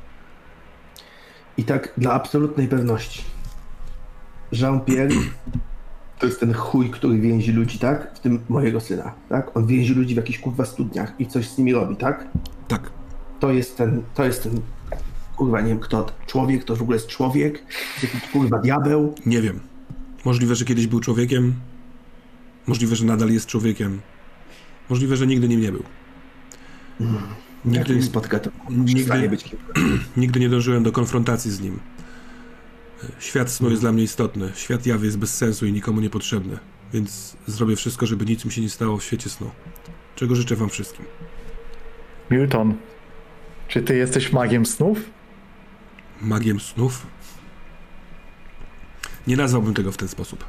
I 1.56 1.64
tak 1.64 1.92
dla 1.98 2.12
absolutnej 2.12 2.68
pewności. 2.68 3.22
Jean-Pierre 4.52 5.14
to 6.20 6.26
jest 6.26 6.40
ten 6.40 6.52
chuj, 6.54 6.90
który 6.90 7.18
więzi 7.18 7.52
ludzi, 7.52 7.78
tak? 7.78 8.14
W 8.14 8.20
tym 8.20 8.40
mojego 8.48 8.80
syna, 8.80 9.14
tak? 9.28 9.56
On 9.56 9.66
więzi 9.66 9.94
ludzi 9.94 10.14
w 10.14 10.16
jakichś 10.16 10.38
kurwa 10.38 10.64
studniach 10.64 11.12
i 11.18 11.26
coś 11.26 11.48
z 11.48 11.58
nimi 11.58 11.72
robi, 11.72 11.96
tak? 11.96 12.28
Tak. 12.68 12.90
To 13.40 13.50
jest 13.52 13.76
ten, 13.76 14.02
to 14.14 14.24
jest 14.24 14.42
ten, 14.42 14.60
kurwa, 15.36 15.60
nie 15.60 15.68
wiem 15.68 15.80
kto, 15.80 16.06
człowiek, 16.26 16.64
to 16.64 16.76
w 16.76 16.82
ogóle 16.82 16.96
jest 16.96 17.08
człowiek, 17.08 17.62
jakiś 18.02 18.20
kurwa 18.32 18.58
diabeł. 18.58 19.14
Nie 19.26 19.42
wiem. 19.42 19.60
Możliwe, 20.24 20.54
że 20.54 20.64
kiedyś 20.64 20.86
był 20.86 21.00
człowiekiem. 21.00 21.54
Możliwe, 22.66 22.96
że 22.96 23.04
nadal 23.04 23.30
jest 23.30 23.46
człowiekiem. 23.46 24.00
Możliwe, 24.90 25.16
że 25.16 25.26
nigdy 25.26 25.48
nim 25.48 25.60
nie 25.60 25.72
był. 25.72 25.82
Jak 27.00 27.10
Nigdy, 27.64 27.94
mnie 27.94 28.02
spotka, 28.02 28.38
to 28.38 28.50
nigdy- 28.70 29.28
być 29.28 29.56
nigdy 30.16 30.40
nie 30.40 30.48
dążyłem 30.48 30.82
do 30.82 30.92
konfrontacji 30.92 31.50
z 31.50 31.60
nim. 31.60 31.80
Świat 33.18 33.50
snu 33.50 33.70
jest 33.70 33.82
dla 33.82 33.92
mnie 33.92 34.02
istotny. 34.02 34.52
Świat 34.54 34.86
jawy 34.86 35.06
jest 35.06 35.18
bez 35.18 35.36
sensu 35.36 35.66
i 35.66 35.72
nikomu 35.72 36.00
niepotrzebny. 36.00 36.58
Więc 36.92 37.36
zrobię 37.46 37.76
wszystko, 37.76 38.06
żeby 38.06 38.26
nic 38.26 38.44
mi 38.44 38.52
się 38.52 38.60
nie 38.60 38.70
stało 38.70 38.98
w 38.98 39.04
świecie 39.04 39.30
snu. 39.30 39.50
Czego 40.16 40.34
życzę 40.34 40.56
wam 40.56 40.68
wszystkim. 40.68 41.04
Milton, 42.30 42.74
czy 43.68 43.82
ty 43.82 43.96
jesteś 43.96 44.32
magiem 44.32 44.66
snów? 44.66 44.98
Magiem 46.20 46.60
snów? 46.60 47.06
Nie 49.26 49.36
nazwałbym 49.36 49.74
tego 49.74 49.92
w 49.92 49.96
ten 49.96 50.08
sposób. 50.08 50.44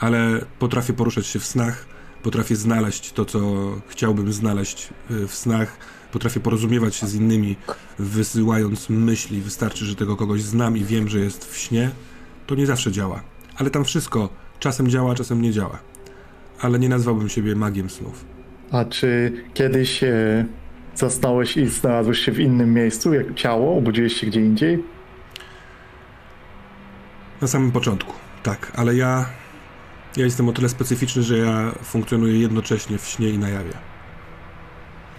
Ale 0.00 0.44
potrafię 0.58 0.92
poruszać 0.92 1.26
się 1.26 1.38
w 1.38 1.46
snach, 1.46 1.86
potrafię 2.22 2.56
znaleźć 2.56 3.12
to, 3.12 3.24
co 3.24 3.40
chciałbym 3.88 4.32
znaleźć 4.32 4.88
y, 5.10 5.28
w 5.28 5.34
snach, 5.34 5.76
potrafię 6.14 6.40
porozumiewać 6.40 6.96
się 6.96 7.06
z 7.06 7.14
innymi, 7.14 7.56
wysyłając 7.98 8.88
myśli. 8.88 9.40
Wystarczy, 9.40 9.84
że 9.84 9.96
tego 9.96 10.16
kogoś 10.16 10.42
znam 10.42 10.76
i 10.76 10.84
wiem, 10.84 11.08
że 11.08 11.18
jest 11.18 11.52
w 11.52 11.56
śnie. 11.56 11.90
To 12.46 12.54
nie 12.54 12.66
zawsze 12.66 12.92
działa. 12.92 13.22
Ale 13.56 13.70
tam 13.70 13.84
wszystko 13.84 14.28
czasem 14.60 14.88
działa, 14.88 15.14
czasem 15.14 15.42
nie 15.42 15.52
działa. 15.52 15.78
Ale 16.60 16.78
nie 16.78 16.88
nazwałbym 16.88 17.28
siebie 17.28 17.54
magiem 17.54 17.90
snów. 17.90 18.24
A 18.70 18.84
czy 18.84 19.32
kiedyś 19.54 20.04
e, 20.04 20.46
zasnąłeś 20.94 21.56
i 21.56 21.66
znalazłeś 21.66 22.18
się 22.18 22.32
w 22.32 22.40
innym 22.40 22.74
miejscu, 22.74 23.14
jak 23.14 23.34
ciało, 23.34 23.78
obudziłeś 23.78 24.20
się 24.20 24.26
gdzie 24.26 24.40
indziej? 24.40 24.84
Na 27.40 27.48
samym 27.48 27.72
początku, 27.72 28.12
tak, 28.42 28.72
ale 28.74 28.94
ja. 28.94 29.26
Ja 30.16 30.24
jestem 30.24 30.48
o 30.48 30.52
tyle 30.52 30.68
specyficzny, 30.68 31.22
że 31.22 31.38
ja 31.38 31.72
funkcjonuję 31.82 32.38
jednocześnie 32.38 32.98
w 32.98 33.06
śnie 33.06 33.28
i 33.28 33.38
na 33.38 33.48
jawie. 33.48 33.93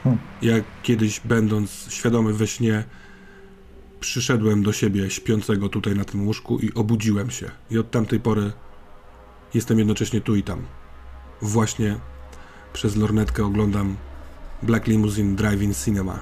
Hmm. 0.06 0.22
Ja 0.42 0.54
kiedyś, 0.84 1.20
będąc 1.20 1.88
świadomy 1.90 2.34
we 2.34 2.48
śnie, 2.48 2.84
przyszedłem 4.00 4.64
do 4.64 4.74
siebie 4.74 5.10
śpiącego 5.10 5.70
tutaj 5.70 5.96
na 5.96 6.06
tym 6.06 6.26
łóżku 6.26 6.60
i 6.60 6.74
obudziłem 6.74 7.32
się. 7.32 7.52
I 7.72 7.78
od 7.78 7.92
tamtej 7.92 8.20
pory 8.20 8.52
jestem 9.54 9.80
jednocześnie 9.80 10.22
tu 10.22 10.36
i 10.36 10.44
tam. 10.44 10.66
Właśnie 11.42 12.00
przez 12.74 12.96
lornetkę 12.96 13.46
oglądam 13.46 13.96
Black 14.64 14.88
Limousine 14.88 15.36
Drive-In 15.36 15.86
Cinema. 15.86 16.20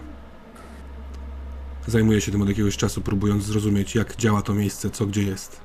Zajmuję 1.87 2.21
się 2.21 2.31
tym 2.31 2.41
od 2.41 2.49
jakiegoś 2.49 2.77
czasu, 2.77 3.01
próbując 3.01 3.43
zrozumieć, 3.43 3.95
jak 3.95 4.15
działa 4.15 4.41
to 4.41 4.53
miejsce, 4.53 4.89
co 4.89 5.05
gdzie 5.05 5.23
jest. 5.23 5.61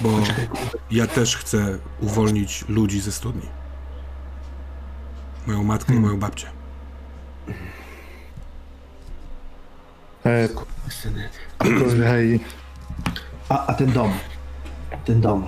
Bo 0.00 0.22
ja 0.90 1.06
też 1.06 1.36
chcę 1.36 1.78
uwolnić 2.00 2.64
ludzi 2.68 3.00
ze 3.00 3.12
studni. 3.12 3.48
Moją 5.46 5.64
matkę 5.64 5.94
i 5.94 6.00
moją 6.00 6.18
babcię. 6.18 6.55
E, 10.26 10.48
A, 13.48 13.66
a 13.66 13.74
ten 13.74 13.92
dom, 13.92 14.12
ten 15.04 15.20
dom, 15.20 15.46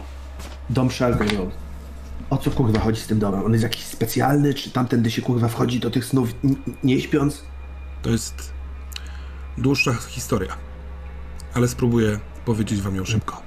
dom 0.71 0.91
Shelby 0.91 1.25
Road. 1.37 1.51
O 2.31 2.37
co 2.39 2.51
kurwa 2.51 2.81
chodzi 2.81 3.01
z 3.01 3.07
tym 3.07 3.19
domem? 3.19 3.45
On 3.45 3.53
jest 3.53 3.63
jakiś 3.63 3.85
specjalny, 3.85 4.55
czy 4.55 4.71
tamtędy 4.71 5.11
się 5.11 5.23
kurwa 5.23 5.49
wchodzi 5.49 5.81
do 5.81 5.91
tych 5.91 6.05
snów 6.05 6.29
n- 6.45 6.57
nie 6.85 7.01
śpiąc? 7.01 7.43
To 8.03 8.11
jest 8.11 8.53
dłuższa 9.59 9.95
historia, 9.95 10.57
ale 11.55 11.69
spróbuję 11.69 12.19
powiedzieć 12.45 12.81
wam 12.81 12.97
ją 12.97 13.05
szybko. 13.05 13.43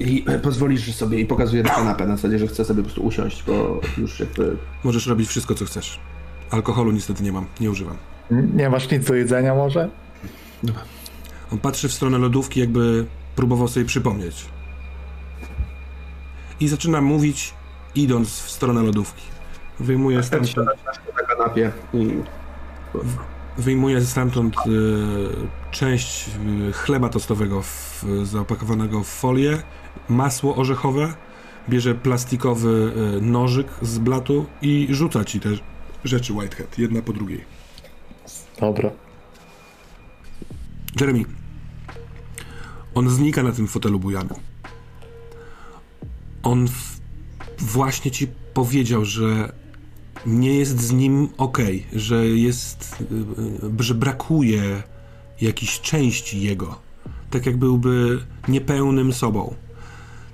I 0.00 0.24
pozwolisz 0.42 0.94
sobie 0.94 1.20
i 1.20 1.26
pokazuję 1.26 1.62
na 1.62 1.70
kanapę 1.70 2.06
na 2.06 2.16
zasadzie, 2.16 2.38
że 2.38 2.46
chcę 2.46 2.64
sobie 2.64 2.82
po 2.82 2.84
prostu 2.84 3.02
usiąść, 3.02 3.44
bo 3.46 3.80
już 3.98 4.20
jakby... 4.20 4.56
Możesz 4.84 5.06
robić 5.06 5.28
wszystko, 5.28 5.54
co 5.54 5.64
chcesz. 5.64 6.00
Alkoholu 6.50 6.92
niestety 6.92 7.22
nie 7.22 7.32
mam, 7.32 7.46
nie 7.60 7.70
używam. 7.70 7.96
nie 8.30 8.70
masz 8.70 8.90
nic 8.90 9.04
do 9.04 9.14
jedzenia 9.14 9.54
może? 9.54 9.88
On 11.52 11.58
patrzy 11.58 11.88
w 11.88 11.92
stronę 11.92 12.18
lodówki, 12.18 12.60
jakby 12.60 13.06
próbował 13.36 13.68
sobie 13.68 13.86
przypomnieć. 13.86 14.44
I 16.60 16.68
zaczyna 16.68 17.00
mówić, 17.00 17.54
idąc 17.94 18.28
w 18.28 18.50
stronę 18.50 18.82
lodówki. 18.82 19.22
Wyjmuje 19.80 20.22
stamtąd, 20.22 20.68
na 21.16 21.22
kanapie 21.26 21.72
i... 21.94 22.22
wyjmuje 23.58 24.04
stamtąd 24.04 24.56
e, 24.56 24.60
część 25.70 26.28
e, 26.68 26.72
chleba 26.72 27.08
tostowego 27.08 27.62
w, 27.62 28.04
zapakowanego 28.22 29.02
w 29.02 29.08
folię, 29.08 29.62
masło 30.08 30.56
orzechowe, 30.56 31.14
bierze 31.68 31.94
plastikowy 31.94 32.92
e, 33.16 33.20
nożyk 33.20 33.66
z 33.82 33.98
blatu 33.98 34.46
i 34.62 34.88
rzuca 34.90 35.24
ci 35.24 35.40
te 35.40 35.48
rzeczy 36.04 36.32
Whitehead, 36.32 36.78
jedna 36.78 37.02
po 37.02 37.12
drugiej. 37.12 37.44
Dobra. 38.60 38.90
Jeremy, 41.00 41.24
on 42.94 43.10
znika 43.10 43.42
na 43.42 43.52
tym 43.52 43.66
fotelu 43.66 43.98
bujanym. 44.00 44.36
On 46.42 46.68
w, 46.68 47.00
właśnie 47.58 48.10
ci 48.10 48.28
powiedział, 48.54 49.04
że 49.04 49.52
nie 50.26 50.58
jest 50.58 50.80
z 50.80 50.92
nim 50.92 51.28
ok, 51.38 51.58
że 51.92 52.26
jest, 52.26 53.04
że 53.78 53.94
brakuje 53.94 54.82
jakiejś 55.40 55.80
części 55.80 56.40
jego. 56.40 56.78
Tak 57.30 57.46
jak 57.46 57.56
byłby 57.56 58.18
niepełnym 58.48 59.12
sobą. 59.12 59.54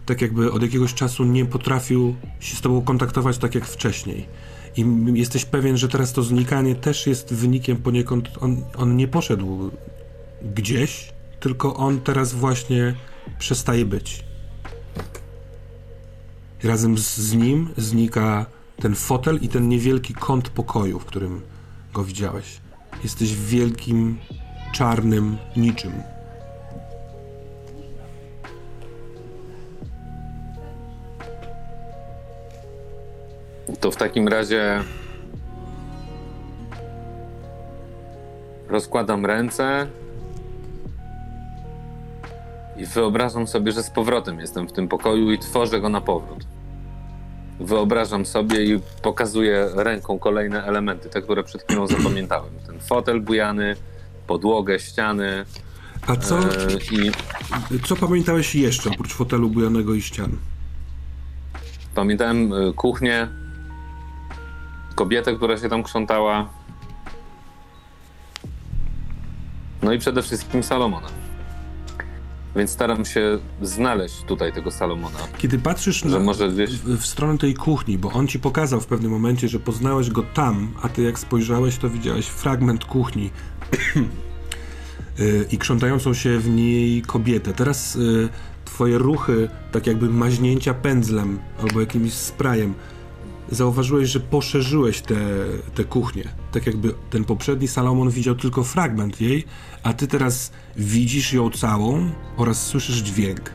Tak 0.06 0.20
jakby 0.20 0.52
od 0.52 0.62
jakiegoś 0.62 0.94
czasu 0.94 1.24
nie 1.24 1.46
potrafił 1.46 2.14
się 2.40 2.56
z 2.56 2.60
tobą 2.60 2.82
kontaktować 2.82 3.38
tak 3.38 3.54
jak 3.54 3.64
wcześniej. 3.66 4.26
I 4.76 4.84
jesteś 5.14 5.44
pewien, 5.44 5.76
że 5.76 5.88
teraz 5.88 6.12
to 6.12 6.22
znikanie 6.22 6.74
też 6.74 7.06
jest 7.06 7.34
wynikiem 7.34 7.76
poniekąd. 7.76 8.28
On, 8.40 8.64
on 8.76 8.96
nie 8.96 9.08
poszedł 9.08 9.70
gdzieś, 10.54 11.12
tylko 11.40 11.76
on 11.76 12.00
teraz 12.00 12.32
właśnie 12.32 12.94
przestaje 13.38 13.86
być. 13.86 14.24
Razem 16.62 16.98
z, 16.98 17.16
z 17.16 17.34
nim 17.34 17.68
znika 17.76 18.46
ten 18.80 18.94
fotel 18.94 19.38
i 19.42 19.48
ten 19.48 19.68
niewielki 19.68 20.14
kąt 20.14 20.48
pokoju, 20.48 20.98
w 20.98 21.04
którym 21.04 21.40
go 21.94 22.04
widziałeś. 22.04 22.60
Jesteś 23.02 23.34
w 23.34 23.48
wielkim, 23.48 24.18
czarnym 24.72 25.38
niczym. 25.56 25.92
To 33.80 33.90
w 33.90 33.96
takim 33.96 34.28
razie 34.28 34.82
rozkładam 38.68 39.26
ręce 39.26 39.86
i 42.76 42.86
wyobrażam 42.86 43.46
sobie, 43.46 43.72
że 43.72 43.82
z 43.82 43.90
powrotem 43.90 44.40
jestem 44.40 44.68
w 44.68 44.72
tym 44.72 44.88
pokoju 44.88 45.32
i 45.32 45.38
tworzę 45.38 45.80
go 45.80 45.88
na 45.88 46.00
powrót. 46.00 46.55
Wyobrażam 47.66 48.26
sobie 48.26 48.64
i 48.64 48.80
pokazuję 49.02 49.68
ręką 49.74 50.18
kolejne 50.18 50.64
elementy, 50.64 51.08
te, 51.08 51.22
które 51.22 51.44
przed 51.44 51.62
chwilą 51.62 51.86
zapamiętałem. 51.86 52.50
Ten 52.66 52.80
fotel 52.80 53.20
bujany, 53.20 53.76
podłogę, 54.26 54.80
ściany, 54.80 55.44
A 56.06 56.16
co, 56.16 56.38
E, 56.38 56.44
I 57.70 57.80
co 57.80 57.96
pamiętałeś 57.96 58.54
jeszcze 58.54 58.90
oprócz 58.90 59.14
fotelu 59.14 59.50
bujanego 59.50 59.94
i 59.94 60.02
ścian? 60.02 60.36
pamiętałem 61.94 62.52
e, 62.52 62.72
kuchnię, 62.72 63.28
kobietę, 64.94 65.34
która 65.36 65.56
się 65.56 65.68
tam 65.68 65.82
krzątała. 65.82 66.48
No 69.82 69.92
i 69.92 69.98
przede 69.98 70.22
wszystkim 70.22 70.62
Salomona. 70.62 71.25
Więc 72.56 72.70
staram 72.70 73.04
się 73.04 73.38
znaleźć 73.62 74.22
tutaj 74.22 74.52
tego 74.52 74.70
Salomona. 74.70 75.18
Kiedy 75.38 75.58
patrzysz 75.58 76.04
na, 76.04 76.18
może 76.18 76.48
gdzieś. 76.48 76.70
w, 76.70 76.98
w 76.98 77.06
stronę 77.06 77.38
tej 77.38 77.54
kuchni, 77.54 77.98
bo 77.98 78.12
on 78.12 78.28
ci 78.28 78.38
pokazał 78.38 78.80
w 78.80 78.86
pewnym 78.86 79.12
momencie, 79.12 79.48
że 79.48 79.60
poznałeś 79.60 80.10
go 80.10 80.22
tam, 80.22 80.74
a 80.82 80.88
ty 80.88 81.02
jak 81.02 81.18
spojrzałeś, 81.18 81.76
to 81.76 81.90
widziałeś 81.90 82.26
fragment 82.26 82.84
kuchni 82.84 83.30
Y, 85.20 85.46
i 85.52 85.58
krzątającą 85.58 86.14
się 86.14 86.38
w 86.38 86.48
niej 86.48 87.02
kobietę. 87.02 87.52
Teraz 87.52 87.96
y, 87.96 88.28
twoje 88.64 88.98
ruchy, 88.98 89.48
tak 89.72 89.86
jakby 89.86 90.08
maźnięcia 90.08 90.74
pędzlem 90.74 91.38
albo 91.62 91.80
jakimś 91.80 92.12
sprayem, 92.12 92.74
zauważyłeś, 93.50 94.08
że 94.08 94.20
poszerzyłeś 94.20 95.00
tę 95.00 95.14
te, 95.14 95.72
te 95.74 95.84
kuchnię. 95.84 96.28
Tak 96.52 96.66
jakby 96.66 96.94
ten 97.10 97.24
poprzedni 97.24 97.68
Salomon 97.68 98.10
widział 98.10 98.34
tylko 98.34 98.64
fragment 98.64 99.20
jej, 99.20 99.44
a 99.82 99.92
ty 99.92 100.06
teraz 100.06 100.52
widzisz 100.76 101.32
ją 101.32 101.50
całą 101.50 102.10
oraz 102.36 102.66
słyszysz 102.66 102.96
dźwięk. 102.96 103.50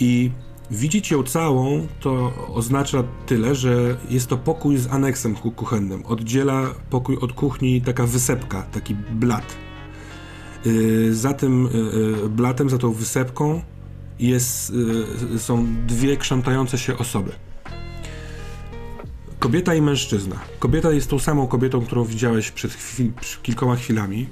I 0.00 0.30
widzieć 0.70 1.10
ją 1.10 1.22
całą 1.22 1.86
to 2.00 2.32
oznacza 2.54 3.04
tyle, 3.26 3.54
że 3.54 3.96
jest 4.10 4.26
to 4.26 4.38
pokój 4.38 4.76
z 4.76 4.86
aneksem 4.86 5.34
ku- 5.34 5.50
kuchennym. 5.52 6.06
Oddziela 6.06 6.74
pokój 6.90 7.18
od 7.20 7.32
kuchni 7.32 7.82
taka 7.82 8.06
wysepka, 8.06 8.62
taki 8.62 8.94
blat. 8.94 9.56
Yy, 10.64 11.14
za 11.14 11.34
tym 11.34 11.68
yy, 12.22 12.28
blatem, 12.28 12.70
za 12.70 12.78
tą 12.78 12.92
wysepką 12.92 13.62
jest, 14.18 14.72
yy, 15.32 15.38
są 15.38 15.66
dwie 15.86 16.16
krzątające 16.16 16.78
się 16.78 16.98
osoby. 16.98 17.32
Kobieta 19.38 19.74
i 19.74 19.82
mężczyzna. 19.82 20.36
Kobieta 20.58 20.92
jest 20.92 21.10
tą 21.10 21.18
samą 21.18 21.46
kobietą, 21.46 21.80
którą 21.80 22.04
widziałeś 22.04 22.50
przed 22.50 22.74
przed 23.20 23.42
kilkoma 23.42 23.76
chwilami. 23.76 24.26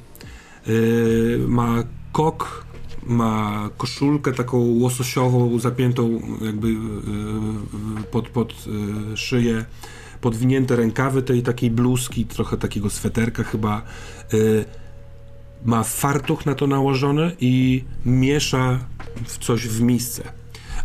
Yy, 0.66 1.44
ma 1.48 1.85
kok, 2.12 2.66
ma 3.02 3.70
koszulkę 3.78 4.33
taką 4.33 4.59
łososiową, 4.59 5.59
zapiętą 5.59 6.20
jakby 6.44 6.68
yy, 6.72 6.78
pod, 8.11 8.28
pod 8.28 8.66
yy, 8.66 9.16
szyję, 9.16 9.64
podwinięte 10.20 10.76
rękawy 10.76 11.22
tej 11.22 11.42
takiej 11.42 11.70
bluzki, 11.70 12.24
trochę 12.24 12.57
takiego 12.57 12.90
sweterka 12.90 13.44
chyba. 13.44 13.83
Yy, 14.33 14.64
ma 15.64 15.83
fartuch 15.83 16.46
na 16.46 16.54
to 16.54 16.66
nałożony 16.66 17.37
i 17.40 17.85
miesza 18.04 18.78
w 19.24 19.38
coś 19.38 19.68
w 19.68 19.83
misce. 19.83 20.33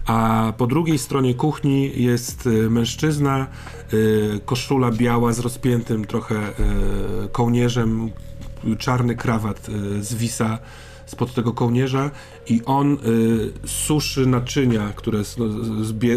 A 0.06 0.54
po 0.58 0.68
drugiej 0.68 1.00
stronie 1.00 1.34
kuchni 1.34 2.04
jest 2.04 2.48
y, 2.48 2.70
mężczyzna, 2.70 3.48
y, 3.94 4.40
koszula 4.46 4.92
biała 4.92 5.34
z 5.34 5.40
rozpiętym 5.40 6.06
trochę 6.06 6.36
y, 6.36 6.54
kołnierzem, 7.32 8.12
czarny 8.78 9.16
krawat 9.16 9.68
zwisa 10.00 10.60
spod 11.06 11.34
tego 11.34 11.54
kołnierza 11.54 12.12
i 12.48 12.62
on 12.66 12.98
suszy 13.66 14.26
naczynia, 14.26 14.94
które 14.96 15.20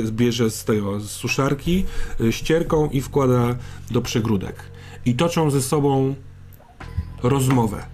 zbierze 0.05 0.51
z 0.51 0.65
z 0.99 1.11
suszarki 1.11 1.85
ścierką 2.31 2.89
i 2.91 3.01
wkłada 3.01 3.57
do 3.91 4.03
przegródek. 4.03 4.57
I 5.07 5.15
toczą 5.15 5.51
ze 5.51 5.63
sobą 5.63 6.15
rozmowę. 7.23 7.85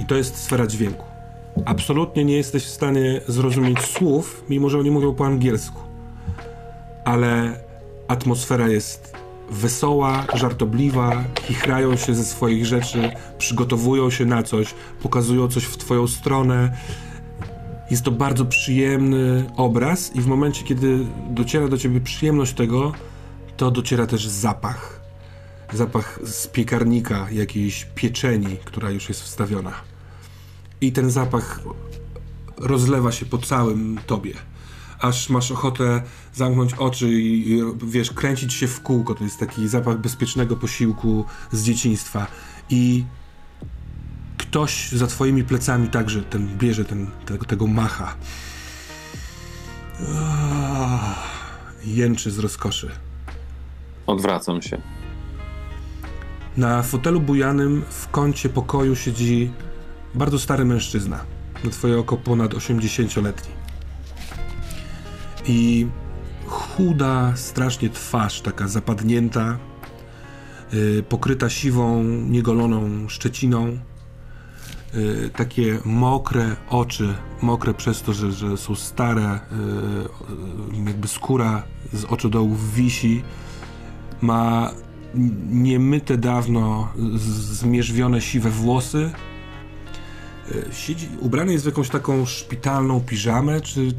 I 0.00 0.06
to 0.06 0.14
jest 0.14 0.36
sfera 0.36 0.66
dźwięku. 0.66 1.13
Absolutnie 1.64 2.24
nie 2.24 2.36
jesteś 2.36 2.64
w 2.64 2.70
stanie 2.70 3.20
zrozumieć 3.28 3.80
słów, 3.80 4.44
mimo 4.48 4.70
że 4.70 4.78
oni 4.78 4.90
mówią 4.90 5.14
po 5.14 5.26
angielsku. 5.26 5.80
Ale 7.04 7.60
atmosfera 8.08 8.68
jest 8.68 9.16
wesoła, 9.50 10.24
żartobliwa, 10.34 11.24
chichrają 11.42 11.96
się 11.96 12.14
ze 12.14 12.24
swoich 12.24 12.66
rzeczy, 12.66 13.10
przygotowują 13.38 14.10
się 14.10 14.24
na 14.24 14.42
coś, 14.42 14.74
pokazują 15.02 15.48
coś 15.48 15.64
w 15.64 15.76
twoją 15.76 16.06
stronę. 16.06 16.76
Jest 17.90 18.02
to 18.02 18.10
bardzo 18.10 18.44
przyjemny 18.44 19.44
obraz 19.56 20.16
i 20.16 20.20
w 20.20 20.26
momencie, 20.26 20.64
kiedy 20.64 20.98
dociera 21.30 21.68
do 21.68 21.78
ciebie 21.78 22.00
przyjemność 22.00 22.54
tego, 22.54 22.92
to 23.56 23.70
dociera 23.70 24.06
też 24.06 24.26
zapach. 24.26 25.00
Zapach 25.72 26.18
z 26.24 26.46
piekarnika, 26.46 27.26
jakiejś 27.32 27.84
pieczeni, 27.94 28.56
która 28.64 28.90
już 28.90 29.08
jest 29.08 29.22
wstawiona. 29.22 29.93
I 30.80 30.92
ten 30.92 31.10
zapach 31.10 31.60
rozlewa 32.56 33.12
się 33.12 33.26
po 33.26 33.38
całym 33.38 33.98
tobie. 34.06 34.34
Aż 35.00 35.30
masz 35.30 35.50
ochotę 35.50 36.02
zamknąć 36.34 36.74
oczy 36.74 37.08
i, 37.12 37.62
wiesz, 37.86 38.10
kręcić 38.10 38.54
się 38.54 38.66
w 38.66 38.80
kółko. 38.80 39.14
To 39.14 39.24
jest 39.24 39.38
taki 39.38 39.68
zapach 39.68 39.98
bezpiecznego 39.98 40.56
posiłku 40.56 41.24
z 41.52 41.64
dzieciństwa. 41.64 42.26
I 42.70 43.04
ktoś 44.38 44.92
za 44.92 45.06
twoimi 45.06 45.44
plecami 45.44 45.88
także 45.88 46.22
ten 46.22 46.58
bierze 46.58 46.84
ten, 46.84 47.10
tego, 47.26 47.44
tego 47.44 47.66
macha. 47.66 48.16
Ah, 50.00 51.14
Jęczy 51.84 52.30
z 52.30 52.38
rozkoszy. 52.38 52.90
Odwracam 54.06 54.62
się. 54.62 54.80
Na 56.56 56.82
fotelu 56.82 57.20
bujanym 57.20 57.82
w 57.90 58.08
kącie 58.08 58.48
pokoju 58.48 58.96
siedzi 58.96 59.50
bardzo 60.14 60.38
stary 60.38 60.64
mężczyzna. 60.64 61.24
Na 61.64 61.70
twoje 61.70 61.98
oko 61.98 62.16
ponad 62.16 62.54
80-letni. 62.54 63.52
I 65.46 65.86
chuda, 66.46 67.32
strasznie 67.36 67.90
twarz, 67.90 68.40
taka 68.40 68.68
zapadnięta, 68.68 69.58
yy, 70.72 71.02
pokryta 71.08 71.50
siwą, 71.50 72.02
niegoloną 72.04 73.08
szczeciną. 73.08 73.78
Yy, 74.94 75.30
takie 75.36 75.78
mokre 75.84 76.56
oczy, 76.70 77.14
mokre 77.42 77.74
przez 77.74 78.02
to, 78.02 78.12
że, 78.12 78.32
że 78.32 78.56
są 78.56 78.74
stare, 78.74 79.40
yy, 80.72 80.84
jakby 80.86 81.08
skóra 81.08 81.62
z 81.92 82.04
oczodołów 82.04 82.74
wisi. 82.74 83.22
Ma 84.20 84.70
niemyte 85.50 86.18
dawno, 86.18 86.88
zmierzwione 87.50 88.20
siwe 88.20 88.50
włosy. 88.50 89.10
E, 90.50 90.72
Siedzi, 90.72 91.08
ubrany 91.20 91.52
jest 91.52 91.64
w 91.64 91.66
jakąś 91.66 91.88
taką 91.88 92.26
szpitalną 92.26 93.00
piżamę, 93.00 93.60
czy 93.60 93.92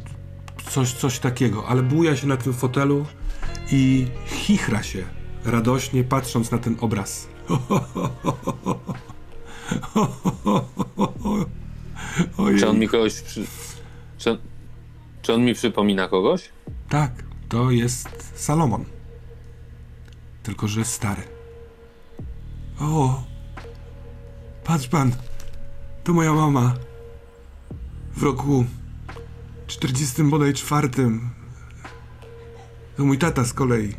coś, 0.70 0.94
coś 0.94 1.20
takiego, 1.20 1.68
ale 1.68 1.84
buja 1.84 2.16
się 2.16 2.28
na 2.28 2.38
tym 2.38 2.54
fotelu 2.54 3.06
i 3.72 4.08
chichra 4.26 4.84
się 4.84 5.04
radośnie, 5.46 6.04
patrząc 6.04 6.52
na 6.52 6.58
ten 6.58 6.78
obraz. 6.82 7.28
Ojej. 12.38 12.60
Czy 12.60 12.68
on 12.68 12.80
mi 12.80 12.88
kogoś. 12.88 13.22
Przy... 13.22 13.46
Czy, 14.18 14.32
on... 14.32 14.38
Czy 15.22 15.34
on 15.34 15.46
mi 15.46 15.54
przypomina 15.54 16.08
kogoś? 16.08 16.50
Tak, 16.90 17.12
to 17.50 17.72
jest 17.72 18.32
Salomon. 18.36 18.86
Tylko, 20.44 20.68
że 20.68 20.86
stary. 20.86 21.22
O! 22.80 23.24
Patrz 24.64 24.88
pan! 24.88 25.12
To 26.06 26.14
moja 26.14 26.34
mama. 26.34 26.76
W 28.16 28.24
roku 28.24 28.66
40 29.68 30.24
bodaj 30.24 30.54
czwartym. 30.54 31.30
To 32.98 33.06
mój 33.06 33.18
tata 33.18 33.46
z 33.46 33.54
kolei. 33.54 33.94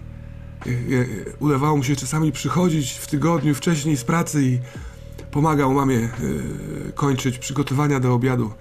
Udawało 1.38 1.76
mu 1.76 1.84
się 1.84 1.96
czasami 1.96 2.32
przychodzić 2.32 2.92
w 2.92 3.06
tygodniu 3.06 3.54
wcześniej 3.54 3.96
z 3.96 4.04
pracy 4.04 4.42
i 4.42 4.58
pomagał 5.30 5.74
mamie 5.74 5.98
e, 5.98 6.10
kończyć 6.92 7.38
przygotowania 7.38 8.00
do 8.00 8.14
obiadu. 8.14 8.52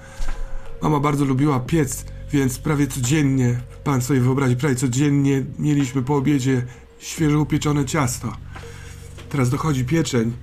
Mama 0.81 0.99
bardzo 0.99 1.25
lubiła 1.25 1.59
piec, 1.59 2.05
więc 2.31 2.59
prawie 2.59 2.87
codziennie, 2.87 3.59
pan 3.83 4.01
sobie 4.01 4.19
wyobrazi, 4.19 4.55
prawie 4.55 4.75
codziennie 4.75 5.45
mieliśmy 5.59 6.01
po 6.01 6.15
obiedzie 6.15 6.65
świeżo 6.99 7.39
upieczone 7.39 7.85
ciasto. 7.85 8.37
Teraz 9.29 9.49
dochodzi 9.49 9.85
pieczeń, 9.85 10.33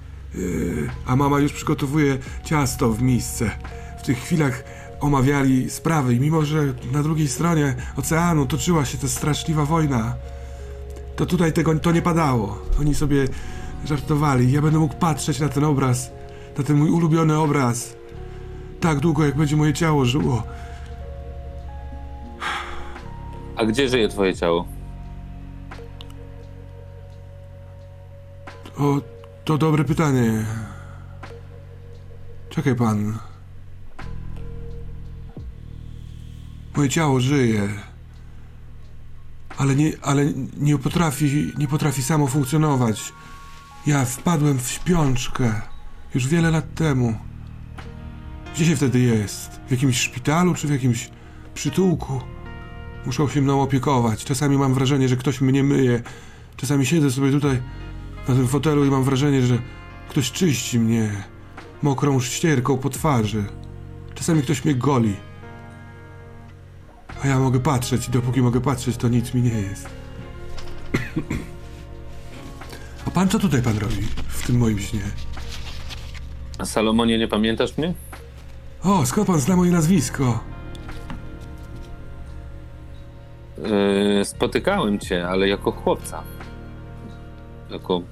a 1.07 1.17
mama 1.17 1.41
już 1.41 1.53
przygotowuje 1.53 2.19
ciasto 2.45 2.89
w 2.93 3.03
misce. 3.03 3.51
W 3.99 4.03
tych 4.03 4.19
chwilach 4.19 4.65
omawiali 5.01 5.71
sprawy 5.71 6.15
i 6.15 6.21
mimo, 6.21 6.45
że 6.45 6.75
na 6.93 7.03
drugiej 7.03 7.29
stronie 7.29 7.75
oceanu 7.97 8.47
toczyła 8.47 8.85
się 8.85 8.99
ta 8.99 9.09
straszliwa 9.09 9.65
wojna, 9.65 10.15
to 11.17 11.27
tutaj 11.27 11.53
tego 11.53 11.79
to 11.79 11.93
nie 11.93 12.03
padało. 12.03 12.59
Oni 12.81 12.95
sobie 12.95 13.25
żartowali. 13.85 14.53
Ja 14.53 14.63
będę 14.63 14.79
mógł 14.79 14.95
patrzeć 14.95 15.41
na 15.41 15.49
ten 15.49 15.65
obraz, 15.65 16.11
na 16.59 16.65
ten 16.65 16.77
mój 16.77 16.91
ulubiony 16.91 17.39
obraz 17.39 18.03
tak 18.83 19.01
długo, 19.01 19.25
jak 19.25 19.37
będzie 19.37 19.57
moje 19.57 19.73
ciało 19.73 20.05
żyło. 20.05 20.43
A 23.57 23.65
gdzie 23.65 23.89
żyje 23.89 24.09
twoje 24.09 24.35
ciało? 24.35 24.67
O, 28.79 29.01
to 29.45 29.59
dobre 29.59 29.85
pytanie. 29.85 30.45
Czekaj 32.51 32.75
pan. 32.75 33.19
Moje 36.77 36.89
ciało 36.89 37.21
żyje. 37.21 37.69
Ale 39.59 39.77
nie, 39.77 39.93
ale 40.03 40.27
nie 40.57 40.79
potrafi, 40.79 41.53
nie 41.59 41.69
potrafi 41.69 42.03
samo 42.03 42.27
funkcjonować. 42.27 43.13
Ja 43.87 44.05
wpadłem 44.05 44.59
w 44.59 44.69
śpiączkę 44.69 45.61
już 46.15 46.29
wiele 46.29 46.51
lat 46.51 46.75
temu. 46.75 47.15
Gdzie 48.55 48.67
się 48.67 48.77
wtedy 48.77 49.01
jest? 49.01 49.61
W 49.69 49.71
jakimś 49.71 50.01
szpitalu 50.01 50.55
czy 50.55 50.67
w 50.67 50.71
jakimś 50.71 51.11
przytułku? 51.55 52.21
Muszą 53.07 53.29
się 53.29 53.43
mną 53.43 53.63
opiekować. 53.63 54.25
Czasami 54.25 54.59
mam 54.59 54.75
wrażenie, 54.75 55.09
że 55.09 55.17
ktoś 55.17 55.41
mnie 55.41 55.65
myje. 55.65 56.03
Czasami 56.57 56.87
siedzę 56.87 57.11
sobie 57.11 57.31
tutaj 57.31 57.63
na 58.29 58.35
tym 58.35 58.49
fotelu 58.49 58.85
i 58.85 58.91
mam 58.91 59.05
wrażenie, 59.05 59.43
że 59.43 59.59
ktoś 60.09 60.33
czyści 60.33 60.79
mnie 60.79 61.11
mokrą 61.83 62.21
ścierką 62.21 62.79
po 62.79 62.91
twarzy. 62.91 63.45
Czasami 64.15 64.43
ktoś 64.43 64.65
mnie 64.65 64.75
goli. 64.75 65.17
A 67.25 67.27
ja 67.27 67.39
mogę 67.39 67.61
patrzeć 67.61 68.09
i 68.09 68.11
dopóki 68.11 68.43
mogę 68.43 68.61
patrzeć, 68.61 68.97
to 68.97 69.09
nic 69.09 69.35
mi 69.35 69.43
nie 69.43 69.61
jest. 69.61 69.89
A 73.07 73.11
pan 73.11 73.29
co 73.29 73.39
tutaj 73.39 73.63
pan 73.63 73.79
robi 73.79 74.07
w 74.29 74.47
tym 74.47 74.59
moim 74.59 74.79
śnie? 74.79 75.03
A 76.59 76.65
Salomonie, 76.65 77.19
nie 77.19 77.29
pamiętasz 77.29 77.77
mnie? 77.79 77.95
O, 78.85 79.07
skąd 79.07 79.27
pan 79.27 79.41
zna 79.41 79.57
moje 79.57 79.71
nazwisko? 79.73 80.41
Yy, 84.19 84.25
spotykałem 84.25 84.99
cię, 84.99 85.29
ale 85.29 85.49
jako 85.49 85.73
chłopca. 85.73 86.23
Jako 87.73 88.03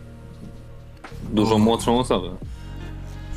dużo 1.33 1.55
O. 1.55 1.59
młodszą 1.59 1.99
osobę. 1.99 2.37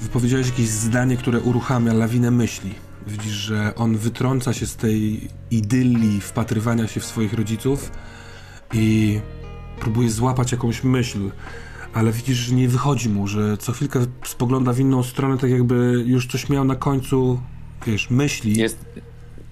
Wypowiedziałeś 0.01 0.47
jakieś 0.47 0.67
zdanie, 0.67 1.17
które 1.17 1.41
uruchamia 1.41 1.93
lawinę 1.93 2.31
myśli. 2.31 2.73
Widzisz, 3.07 3.33
że 3.33 3.75
on 3.75 3.97
wytrąca 3.97 4.53
się 4.53 4.67
z 4.67 4.75
tej 4.75 5.29
idylii 5.51 6.21
wpatrywania 6.21 6.87
się 6.87 6.99
w 6.99 7.05
swoich 7.05 7.33
rodziców 7.33 7.91
i 8.73 9.19
próbuje 9.79 10.09
złapać 10.09 10.51
jakąś 10.51 10.83
myśl, 10.83 11.31
ale 11.93 12.11
widzisz, 12.11 12.37
że 12.37 12.55
nie 12.55 12.67
wychodzi 12.67 13.09
mu, 13.09 13.27
że 13.27 13.57
co 13.57 13.71
chwilkę 13.71 14.05
spogląda 14.25 14.73
w 14.73 14.79
inną 14.79 15.03
stronę, 15.03 15.37
tak 15.37 15.49
jakby 15.49 16.03
już 16.05 16.27
coś 16.27 16.49
miał 16.49 16.63
na 16.63 16.75
końcu, 16.75 17.39
wiesz, 17.87 18.09
myśli. 18.09 18.59
Jest, 18.59 18.85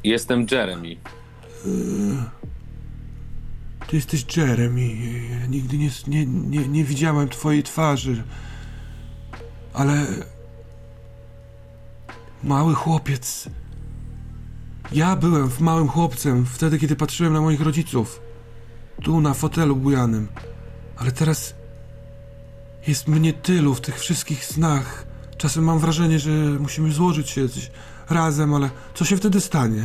jestem 0.03 0.45
Jeremy. 0.51 0.95
Ty 3.91 3.97
jesteś 3.97 4.37
Jeremy. 4.37 4.95
Ja 5.29 5.45
nigdy 5.45 5.77
nie, 5.77 5.89
nie, 6.07 6.25
nie, 6.25 6.67
nie 6.67 6.83
widziałem 6.83 7.29
twojej 7.29 7.63
twarzy. 7.63 8.23
Ale. 9.73 10.05
Mały 12.43 12.75
chłopiec. 12.75 13.49
Ja 14.91 15.15
byłem 15.15 15.49
małym 15.59 15.87
chłopcem 15.87 16.45
wtedy, 16.45 16.79
kiedy 16.79 16.95
patrzyłem 16.95 17.33
na 17.33 17.41
moich 17.41 17.61
rodziców. 17.61 18.21
Tu 19.03 19.21
na 19.21 19.33
fotelu 19.33 19.75
bujanym. 19.75 20.27
Ale 20.97 21.11
teraz. 21.11 21.55
Jest 22.87 23.07
mnie 23.07 23.33
tylu 23.33 23.75
w 23.75 23.81
tych 23.81 23.99
wszystkich 23.99 24.45
snach. 24.45 25.07
Czasem 25.37 25.63
mam 25.63 25.79
wrażenie, 25.79 26.19
że 26.19 26.31
musimy 26.59 26.91
złożyć 26.91 27.29
się 27.29 27.47
razem, 28.09 28.53
ale 28.53 28.69
co 28.93 29.05
się 29.05 29.17
wtedy 29.17 29.41
stanie? 29.41 29.83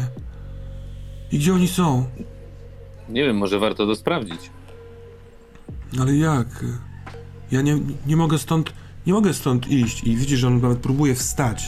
I 1.32 1.38
gdzie 1.38 1.54
oni 1.54 1.68
są? 1.68 2.06
Nie 3.08 3.24
wiem, 3.24 3.36
może 3.36 3.58
warto 3.58 3.86
to 3.86 3.96
sprawdzić. 3.96 4.50
Ale 6.00 6.16
jak? 6.16 6.64
Ja 7.50 7.62
nie, 7.62 7.78
nie 8.06 8.16
mogę 8.16 8.38
stąd, 8.38 8.72
nie 9.06 9.12
mogę 9.12 9.34
stąd 9.34 9.68
iść 9.68 10.04
i 10.04 10.16
widzisz, 10.16 10.38
że 10.40 10.46
on 10.46 10.60
nawet 10.60 10.78
próbuje 10.78 11.14
wstać. 11.14 11.64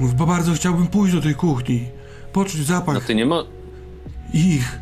Mówi, 0.00 0.14
bo 0.16 0.26
bardzo 0.26 0.52
chciałbym 0.52 0.86
pójść 0.86 1.14
do 1.14 1.20
tej 1.20 1.34
kuchni, 1.34 1.88
poczuć 2.32 2.66
zapach 2.66 2.94
No 2.94 3.00
ty 3.00 3.14
nie, 3.14 3.26
mo- 3.26 3.44
ich. 4.34 4.80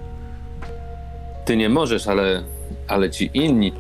ty 1.45 1.57
nie 1.57 1.69
możesz, 1.69 2.07
ale, 2.07 2.43
ale 2.89 3.11
ci 3.11 3.31
inni. 3.35 3.73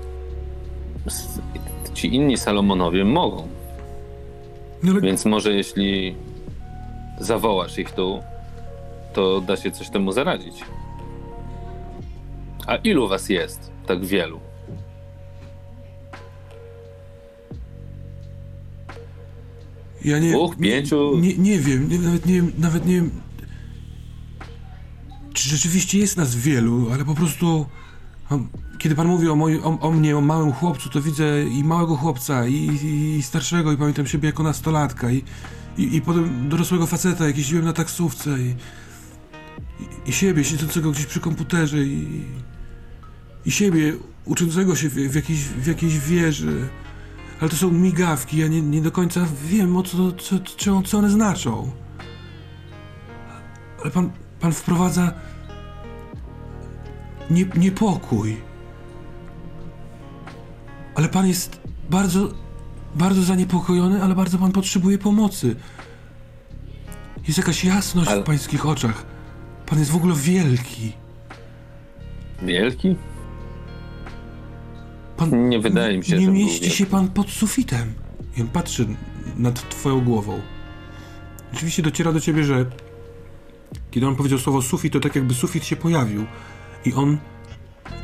Ci 1.95 2.14
inni 2.14 2.37
Salomonowie 2.37 3.05
mogą. 3.05 3.49
No 4.83 4.93
ale 4.93 5.01
Więc 5.01 5.25
może 5.25 5.53
jeśli 5.53 6.14
zawołasz 7.21 7.79
ich 7.79 7.91
tu, 7.93 8.23
to 9.12 9.41
da 9.41 9.57
się 9.57 9.71
coś 9.71 9.91
temu 9.91 10.12
zaradzić. 10.12 10.64
A 12.69 12.77
ilu 12.77 13.09
was 13.09 13.29
jest? 13.29 13.71
Tak 13.87 14.07
wielu. 14.07 14.41
ja 20.05 20.19
nie, 20.19 20.31
Dwóch, 20.31 20.57
pięciu? 20.57 21.19
Nie, 21.19 21.39
nie, 21.39 21.59
wiem, 21.59 21.89
nie, 21.89 21.99
nawet 21.99 22.27
nie 22.27 22.35
wiem, 22.35 22.53
nawet 22.59 22.87
nie 22.87 22.95
wiem, 22.95 23.11
czy 25.33 25.49
rzeczywiście 25.49 25.99
jest 25.99 26.17
nas 26.17 26.37
wielu, 26.37 26.91
ale 26.93 27.05
po 27.05 27.15
prostu 27.15 27.67
mam- 28.31 28.49
kiedy 28.79 28.95
pan 28.95 29.07
mówi 29.07 29.29
o, 29.29 29.37
moj, 29.37 29.61
o, 29.61 29.79
o 29.81 29.91
mnie, 29.91 30.17
o 30.17 30.21
małym 30.21 30.53
chłopcu, 30.53 30.89
to 30.89 31.03
widzę 31.03 31.45
i 31.45 31.65
małego 31.65 31.97
chłopca, 31.97 32.47
i, 32.47 32.55
i, 32.55 33.17
i 33.19 33.23
starszego, 33.23 33.73
i 33.73 33.77
pamiętam 33.77 34.07
siebie 34.07 34.27
jako 34.29 34.43
nastolatka, 34.43 35.11
i, 35.11 35.23
i, 35.79 35.97
i 35.97 36.01
potem 36.03 36.49
dorosłego 36.49 36.87
faceta, 36.87 37.27
jak 37.27 37.39
jeździłem 37.39 37.65
na 37.65 37.73
taksówce, 37.73 38.31
i, 38.41 38.55
i, 40.07 40.11
i 40.11 40.13
siebie 40.13 40.45
siedzącego 40.45 40.91
gdzieś 40.91 41.07
przy 41.07 41.21
komputerze, 41.21 41.79
i, 41.79 42.25
i 43.46 43.51
siebie 43.51 43.92
uczącego 44.24 44.77
się 44.77 44.88
w, 44.88 45.14
jakiejś, 45.14 45.40
w 45.40 45.66
jakiejś 45.66 45.98
wieży. 45.98 46.68
Ale 47.40 47.51
to 47.51 47.57
są 47.57 47.70
migawki, 47.70 48.37
ja 48.38 48.46
nie, 48.48 48.62
nie 48.62 48.83
do 48.83 48.90
końca 48.90 49.27
wiem, 49.44 49.77
o 49.77 49.83
co, 49.83 50.12
co, 50.12 50.38
co, 50.57 50.83
co 50.83 50.98
one 50.98 51.11
znaczą. 51.11 51.70
Ale 53.83 53.90
pan, 53.90 54.11
pan 54.40 54.53
wprowadza 54.53 55.12
nie, 57.31 57.44
niepokój. 57.57 58.37
Ale 60.94 61.09
pan 61.09 61.27
jest 61.27 61.61
bardzo, 61.90 62.29
bardzo 62.94 63.22
zaniepokojony, 63.22 64.03
ale 64.03 64.14
bardzo 64.14 64.38
pan 64.38 64.53
potrzebuje 64.53 64.98
pomocy. 64.98 65.57
Jest 67.27 67.38
jakaś 67.38 67.64
jasność 67.64 68.11
Ale- 68.11 68.22
w 68.22 68.24
pańskich 68.24 68.66
oczach. 68.66 69.07
Pan 69.66 69.79
jest 69.79 69.90
w 69.90 69.96
ogóle 69.96 70.14
wielki. 70.14 70.92
Wielki? 72.42 72.96
Pan, 75.19 75.49
Nie 75.49 75.61
wydaje 75.61 75.99
mi 75.99 76.05
się, 76.05 76.15
nie 76.15 76.21
że 76.21 76.27
był 76.27 76.35
mieści 76.35 76.71
się 76.71 76.87
pan 76.87 77.09
pod 77.09 77.31
sufitem. 77.31 77.95
I 78.37 78.41
on 78.41 78.49
patrzy 78.49 78.87
nad 79.37 79.69
twoją 79.69 80.01
głową. 80.01 80.41
Rzeczywiście 81.53 81.83
dociera 81.83 82.13
do 82.13 82.21
ciebie, 82.21 82.45
że 82.45 82.67
kiedy 83.91 84.07
on 84.07 84.17
powiedział 84.17 84.39
słowo 84.39 84.63
sufit, 84.63 84.93
to 84.93 85.01
tak 85.01 85.17
jakby 85.17 85.35
sufit 85.35 85.65
się 85.65 85.77
pojawił. 85.77 86.27
I 86.85 86.95
on 86.95 87.19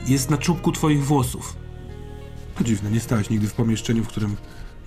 jest 0.07 0.31
na 0.31 0.39
czubku 0.39 0.73
twoich 0.73 1.05
włosów. 1.05 1.57
To 2.59 2.65
dziwne, 2.65 2.91
nie 2.91 3.01
stałeś 3.01 3.31
nigdy 3.31 3.49
w 3.49 3.55
pomieszczeniu, 3.55 4.05
w 4.05 4.09
którym 4.09 4.37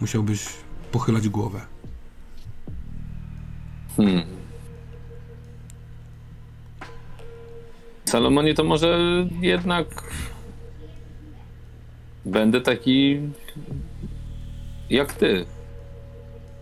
musiałbyś 0.01 0.45
pochylać 0.91 1.29
głowę. 1.29 1.61
Hmm. 3.97 4.23
Salomonie, 8.05 8.53
to 8.53 8.63
może 8.63 8.99
jednak 9.41 10.03
będę 12.27 12.61
taki 12.61 13.19
jak 14.89 15.13
ty. 15.13 15.45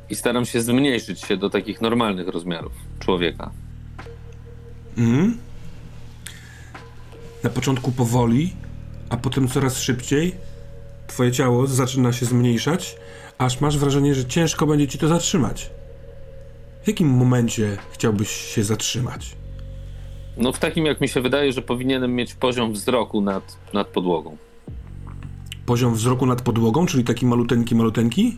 I 0.09 0.15
staram 0.15 0.45
się 0.45 0.61
zmniejszyć 0.61 1.21
się 1.21 1.37
do 1.37 1.49
takich 1.49 1.81
normalnych 1.81 2.27
rozmiarów 2.27 2.73
człowieka. 2.99 3.51
Mhm. 4.97 5.37
Na 7.43 7.49
początku 7.49 7.91
powoli, 7.91 8.53
a 9.09 9.17
potem 9.17 9.47
coraz 9.47 9.81
szybciej 9.81 10.35
twoje 11.07 11.31
ciało 11.31 11.67
zaczyna 11.67 12.13
się 12.13 12.25
zmniejszać, 12.25 12.95
aż 13.37 13.61
masz 13.61 13.77
wrażenie, 13.77 14.15
że 14.15 14.25
ciężko 14.25 14.67
będzie 14.67 14.87
ci 14.87 14.97
to 14.97 15.07
zatrzymać. 15.07 15.69
W 16.83 16.87
jakim 16.87 17.07
momencie 17.07 17.77
chciałbyś 17.91 18.29
się 18.29 18.63
zatrzymać? 18.63 19.35
No 20.37 20.51
w 20.51 20.59
takim, 20.59 20.85
jak 20.85 21.01
mi 21.01 21.07
się 21.07 21.21
wydaje, 21.21 21.53
że 21.53 21.61
powinienem 21.61 22.15
mieć 22.15 22.33
poziom 22.33 22.73
wzroku 22.73 23.21
nad, 23.21 23.57
nad 23.73 23.87
podłogą. 23.87 24.37
Poziom 25.65 25.93
wzroku 25.93 26.25
nad 26.25 26.41
podłogą, 26.41 26.85
czyli 26.85 27.03
taki 27.03 27.25
maluteńki, 27.25 27.75
maluteńki? 27.75 28.37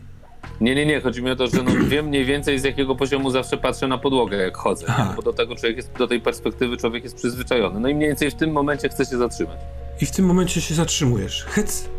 Nie, 0.62 0.76
nie, 0.76 0.86
nie. 0.86 1.02
Chodzi 1.02 1.24
mi 1.24 1.32
o 1.32 1.36
to, 1.36 1.48
że 1.48 1.63
no, 1.63 1.72
wiem 1.88 2.06
mniej 2.06 2.26
więcej 2.26 2.60
z 2.60 2.63
jakiego 2.63 2.96
poziomu 2.96 3.32
zawsze 3.32 3.58
patrzę 3.58 3.88
na 3.88 3.98
podłogę, 3.98 4.38
jak 4.38 4.58
chodzę. 4.58 4.86
No, 5.00 5.13
bo 5.16 5.22
do 5.22 5.34
tego 5.34 5.56
człowiek 5.56 5.78
jest, 5.78 5.92
do 5.98 6.08
tej 6.08 6.22
perspektywy 6.22 6.78
człowiek 6.78 7.04
jest 7.04 7.16
przyzwyczajony. 7.16 7.80
No 7.80 7.90
i 7.90 7.96
mniej 7.96 8.10
więcej 8.10 8.32
w 8.32 8.36
tym 8.36 8.52
momencie 8.52 8.90
chce 8.90 9.06
się 9.06 9.18
zatrzymać. 9.18 9.60
I 10.02 10.06
w 10.06 10.12
tym 10.12 10.26
momencie 10.26 10.62
się 10.62 10.76
zatrzymujesz. 10.76 11.44
Hec. 11.44 11.90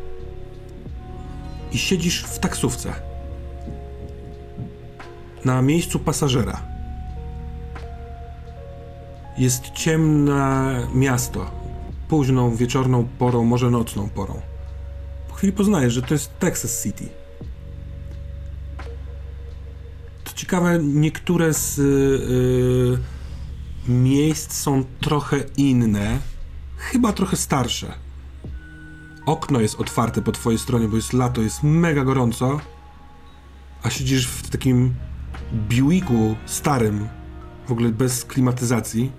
I 1.73 1.79
siedzisz 1.79 2.23
w 2.23 2.39
taksówce. 2.39 2.93
Na 5.45 5.63
miejscu 5.63 5.99
pasażera. 5.99 6.63
Jest 9.39 9.71
ciemne 9.71 10.81
miasto. 10.95 11.51
Późną, 12.09 12.55
wieczorną 12.55 13.09
porą, 13.19 13.45
może 13.45 13.71
nocną 13.71 14.09
porą. 14.09 14.41
Chwili 15.39 15.53
poznajesz, 15.53 15.95
że 15.95 16.03
to 16.03 16.15
jest 16.15 16.39
Texas 16.39 16.83
City. 16.83 17.09
Co 20.25 20.35
ciekawe, 20.35 20.79
niektóre 20.83 21.55
z 21.55 21.79
y, 21.79 21.83
y, 23.89 23.91
miejsc 23.93 24.53
są 24.53 24.85
trochę 25.01 25.37
inne, 25.57 26.19
chyba 26.77 27.13
trochę 27.13 27.37
starsze. 27.37 27.95
Okno 29.27 29.61
jest 29.61 29.81
otwarte 29.81 30.23
po 30.23 30.33
twojej 30.33 30.59
stronie, 30.59 30.89
bo 30.89 30.97
jest 30.97 31.13
lato, 31.13 31.43
jest 31.43 31.63
mega 31.63 32.05
gorąco, 32.05 32.61
a 33.83 33.91
siedzisz 33.91 34.27
w 34.27 34.51
takim 34.51 34.95
biuiku 35.53 36.37
starym, 36.47 37.09
w 37.69 37.73
ogóle 37.73 37.89
bez 37.89 38.25
klimatyzacji. 38.25 39.13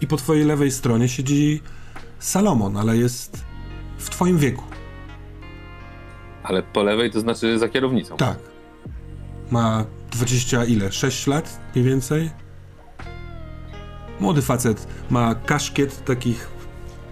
I 0.00 0.06
po 0.06 0.16
twojej 0.16 0.44
lewej 0.44 0.70
stronie 0.70 1.08
siedzi 1.08 1.60
Salomon, 2.18 2.76
ale 2.76 2.96
jest 2.96 3.51
w 4.02 4.10
twoim 4.10 4.38
wieku. 4.38 4.64
Ale 6.42 6.62
po 6.62 6.82
lewej 6.82 7.10
to 7.10 7.20
znaczy 7.20 7.58
za 7.58 7.68
kierownicą. 7.68 8.16
Tak. 8.16 8.38
Ma 9.50 9.84
20 10.10 10.64
ile? 10.64 10.92
6 10.92 11.26
lat 11.26 11.60
mniej 11.74 11.84
więcej? 11.84 12.30
Młody 14.20 14.42
facet. 14.42 14.86
Ma 15.10 15.34
kaszkiet 15.34 16.04
takich 16.04 16.48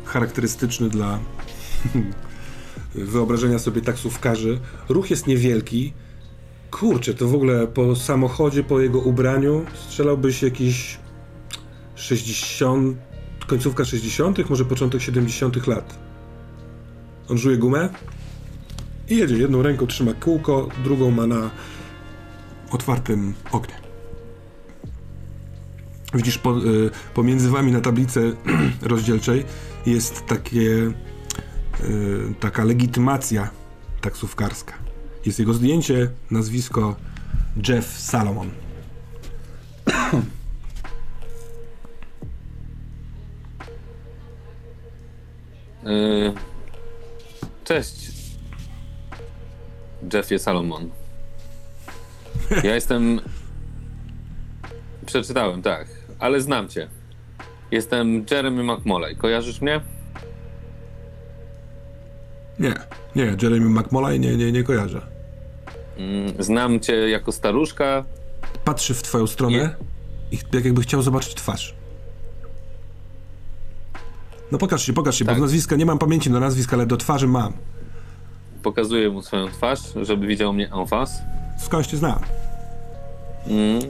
charakterystyczny 0.05 0.89
dla 0.89 1.19
wyobrażenia 2.95 3.59
sobie 3.59 3.81
taksówkarzy. 3.81 4.61
Ruch 4.89 5.11
jest 5.11 5.27
niewielki. 5.27 5.93
Kurczę, 6.71 7.15
to 7.15 7.29
w 7.29 7.35
ogóle 7.35 7.67
po 7.67 7.97
samochodzie, 7.97 8.63
po 8.63 8.81
jego 8.81 8.99
ubraniu 8.99 9.65
strzelałbyś 9.75 10.43
jakiś 10.43 10.99
60, 11.95 12.99
końcówka 13.47 13.85
60., 13.85 14.51
może 14.51 14.65
początek 14.65 15.03
70. 15.03 15.67
lat. 15.67 16.10
On 17.31 17.39
żuje 17.39 17.57
gumę 17.57 17.89
i 19.09 19.17
jedzie. 19.17 19.37
Jedną 19.37 19.63
ręką 19.63 19.87
trzyma 19.87 20.15
kółko, 20.15 20.69
drugą 20.85 21.11
ma 21.11 21.27
na 21.27 21.51
otwartym 22.71 23.35
oknie. 23.53 23.75
Widzisz, 26.15 26.39
po, 26.39 26.59
y, 26.59 26.91
pomiędzy 27.15 27.51
wami 27.51 27.73
na 27.73 27.81
tablicy 27.81 28.37
rozdzielczej 28.83 29.45
jest 29.87 30.27
takie, 30.27 30.61
y, 30.61 30.93
taka 32.41 32.65
legitymacja 32.65 33.51
taksówkarska. 34.01 34.75
Jest 35.27 35.39
jego 35.39 35.55
zdjęcie, 35.55 36.11
nazwisko 36.31 36.97
Jeff 37.69 37.99
Salomon. 37.99 38.51
Y, 45.87 46.50
Cześć. 47.71 48.11
Jeffie 50.13 50.39
Salomon. 50.39 50.91
Ja 52.65 52.75
jestem. 52.75 53.21
Przeczytałem, 55.07 55.63
tak, 55.63 55.89
ale 56.19 56.41
znam 56.41 56.69
cię. 56.69 56.89
Jestem 57.71 58.25
Jeremy 58.31 58.65
McMolay. 58.65 59.17
Kojarzysz 59.17 59.61
mnie? 59.61 59.81
Nie, 62.59 62.75
nie, 63.17 63.37
Jeremy 63.43 63.81
McMolay 63.81 64.21
nie, 64.21 64.37
nie, 64.37 64.53
nie 64.53 64.63
kojarzę. 64.65 65.07
Mm, 65.97 66.43
Znam 66.43 66.81
cię 66.81 66.95
jako 67.09 67.33
staruszka. 67.33 68.05
Patrzy 68.65 68.95
w 68.95 69.03
twoją 69.03 69.27
stronę 69.27 69.75
i 70.33 70.39
jak 70.53 70.65
jakby 70.65 70.83
chciał 70.83 71.03
zobaczyć 71.03 71.35
twarz. 71.35 71.75
No 74.53 74.59
pokaż 74.59 74.87
się, 74.87 74.93
pokaż 74.93 75.17
się, 75.19 75.25
Tak. 75.25 75.35
bo 75.35 75.41
nazwiska 75.41 75.77
nie 75.77 75.87
mam 75.87 75.99
pamięci 75.99 76.31
do 76.31 76.41
nazwiska, 76.41 76.77
ale 76.77 76.87
do 76.87 76.97
twarzy 76.97 77.27
mam. 77.27 77.53
Pokazuję 78.63 79.11
mu 79.11 79.23
swoją 79.23 79.49
twarz, 79.49 79.81
żeby 80.03 80.27
widział 80.27 80.53
mnie 80.53 80.73
en 80.73 80.87
face. 80.87 81.23
Skądś 81.59 81.89
cię 81.89 81.97
znam? 81.97 82.19
Mm. 83.47 83.83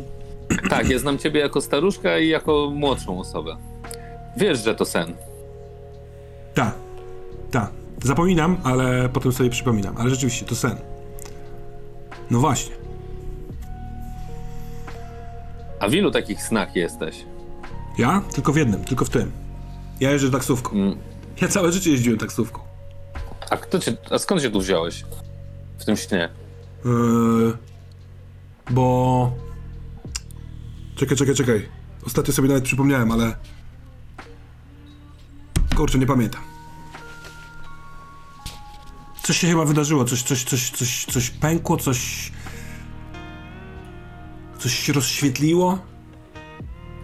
Tak, 0.70 0.90
ja 0.90 0.98
znam 0.98 1.18
ciebie 1.18 1.40
jako 1.40 1.60
staruszka 1.60 2.18
i 2.18 2.28
jako 2.28 2.70
młodszą 2.74 3.20
osobę. 3.20 3.56
Wiesz, 4.36 4.64
że 4.64 4.74
to 4.74 4.84
sen. 4.84 5.12
Tak, 6.54 6.74
tak. 7.50 7.70
Zapominam, 8.04 8.56
ale 8.64 9.08
potem 9.08 9.32
sobie 9.32 9.50
przypominam. 9.50 9.94
Ale 9.98 10.10
rzeczywiście, 10.10 10.46
to 10.46 10.54
sen. 10.54 10.76
No 12.30 12.38
właśnie. 12.40 12.74
A 15.80 15.88
w 15.88 15.94
ilu 15.94 16.10
takich 16.10 16.42
snach 16.42 16.76
jesteś? 16.76 17.24
Ja? 17.98 18.22
Tylko 18.34 18.52
w 18.52 18.56
jednym, 18.56 18.84
tylko 18.84 19.04
w 19.04 19.10
tym. 19.10 19.30
Ja 20.00 20.10
jeżdżę 20.10 20.30
taksówką. 20.30 20.76
Mm. 20.76 20.98
Ja 21.40 21.48
całe 21.48 21.72
życie 21.72 21.90
jeździłem 21.90 22.18
taksówką. 22.18 22.60
A, 23.50 23.56
kto 23.56 23.78
cię, 23.78 23.96
a 24.10 24.18
skąd 24.18 24.42
się 24.42 24.50
tu 24.50 24.60
wziąłeś? 24.60 25.04
W 25.78 25.84
tym 25.84 25.96
śnie. 25.96 26.28
Yy, 26.84 27.56
bo... 28.70 29.32
Czekaj, 30.96 31.16
czekaj, 31.16 31.34
czekaj. 31.34 31.68
Ostatnio 32.06 32.34
sobie 32.34 32.48
nawet 32.48 32.64
przypomniałem, 32.64 33.12
ale... 33.12 33.36
Kurczę, 35.76 35.98
nie 35.98 36.06
pamiętam. 36.06 36.42
Coś 39.22 39.38
się 39.38 39.46
chyba 39.46 39.64
wydarzyło, 39.64 40.04
coś, 40.04 40.22
coś, 40.22 40.44
coś, 40.44 40.70
coś, 40.70 41.04
coś 41.04 41.30
pękło, 41.30 41.76
coś... 41.76 42.32
Coś 44.58 44.78
się 44.78 44.92
rozświetliło? 44.92 45.78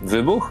Wybuch? 0.02 0.50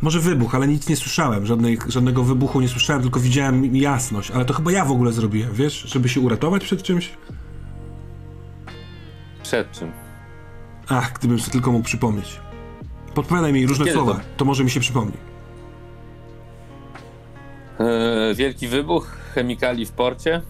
Może 0.00 0.20
wybuch, 0.20 0.54
ale 0.54 0.68
nic 0.68 0.88
nie 0.88 0.96
słyszałem. 0.96 1.46
Żadnej, 1.46 1.78
żadnego 1.88 2.24
wybuchu 2.24 2.60
nie 2.60 2.68
słyszałem, 2.68 3.02
tylko 3.02 3.20
widziałem 3.20 3.76
jasność. 3.76 4.30
Ale 4.30 4.44
to 4.44 4.54
chyba 4.54 4.72
ja 4.72 4.84
w 4.84 4.90
ogóle 4.90 5.12
zrobiłem, 5.12 5.52
wiesz? 5.52 5.82
Żeby 5.82 6.08
się 6.08 6.20
uratować 6.20 6.64
przed 6.64 6.82
czymś? 6.82 7.10
Przed 9.42 9.72
czym? 9.72 9.92
Ach, 10.88 11.12
gdybym 11.12 11.38
sobie 11.40 11.52
tylko 11.52 11.72
mógł 11.72 11.84
przypomnieć. 11.84 12.40
Podpowiadaj 13.14 13.52
mi 13.52 13.66
różne 13.66 13.84
Kiedy 13.84 13.96
słowa, 13.96 14.14
to? 14.14 14.20
to 14.36 14.44
może 14.44 14.64
mi 14.64 14.70
się 14.70 14.80
przypomni. 14.80 15.16
Eee, 17.80 18.34
wielki 18.34 18.68
wybuch 18.68 19.16
chemikali 19.34 19.86
w 19.86 19.92
porcie? 19.92 20.42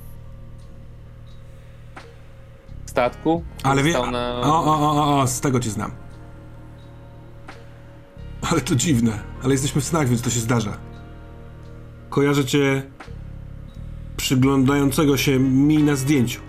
Statku? 2.86 3.44
Ale 3.62 3.82
wie... 3.82 3.92
Na... 3.92 4.40
O, 4.40 4.64
o, 4.64 4.80
o, 4.80 5.20
o, 5.20 5.26
z 5.26 5.40
tego 5.40 5.60
cię 5.60 5.70
znam. 5.70 5.90
Ale 8.50 8.60
to 8.60 8.74
dziwne. 8.74 9.18
Ale 9.42 9.52
jesteśmy 9.52 9.80
w 9.80 9.84
snach, 9.84 10.08
więc 10.08 10.22
to 10.22 10.30
się 10.30 10.40
zdarza. 10.40 10.76
Kojarzę 12.10 12.44
cię 12.44 12.82
przyglądającego 14.16 15.16
się 15.16 15.38
mi 15.38 15.82
na 15.82 15.96
zdjęciu. 15.96 16.40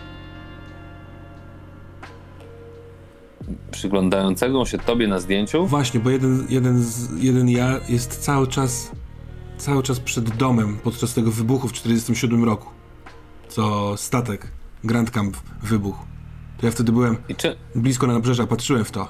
Przyglądającego 3.72 4.66
się 4.66 4.78
tobie 4.78 5.08
na 5.08 5.20
zdjęciu? 5.20 5.68
Właśnie, 5.68 6.00
bo 6.00 6.10
jeden, 6.10 6.46
jeden, 6.50 6.84
z, 6.84 7.24
jeden 7.24 7.50
ja 7.50 7.80
jest 7.90 8.18
cały 8.18 8.48
czas 8.48 8.92
cały 9.58 9.84
czas 9.84 10.00
przed 10.00 10.30
domem 10.30 10.78
podczas 10.84 11.14
tego 11.14 11.32
wybuchu 11.32 11.68
w 11.68 11.74
47 11.74 12.44
roku. 12.44 12.70
Co 13.50 13.94
statek 13.98 14.52
Grand 14.84 15.12
Camp 15.12 15.38
wybuchł. 15.64 16.06
To 16.58 16.66
ja 16.66 16.72
wtedy 16.72 16.92
byłem 16.92 17.18
I 17.30 17.36
czy... 17.36 17.58
blisko 17.76 18.08
na 18.08 18.14
nabrzeża, 18.14 18.48
patrzyłem 18.48 18.86
w 18.86 18.92
to. 18.92 19.08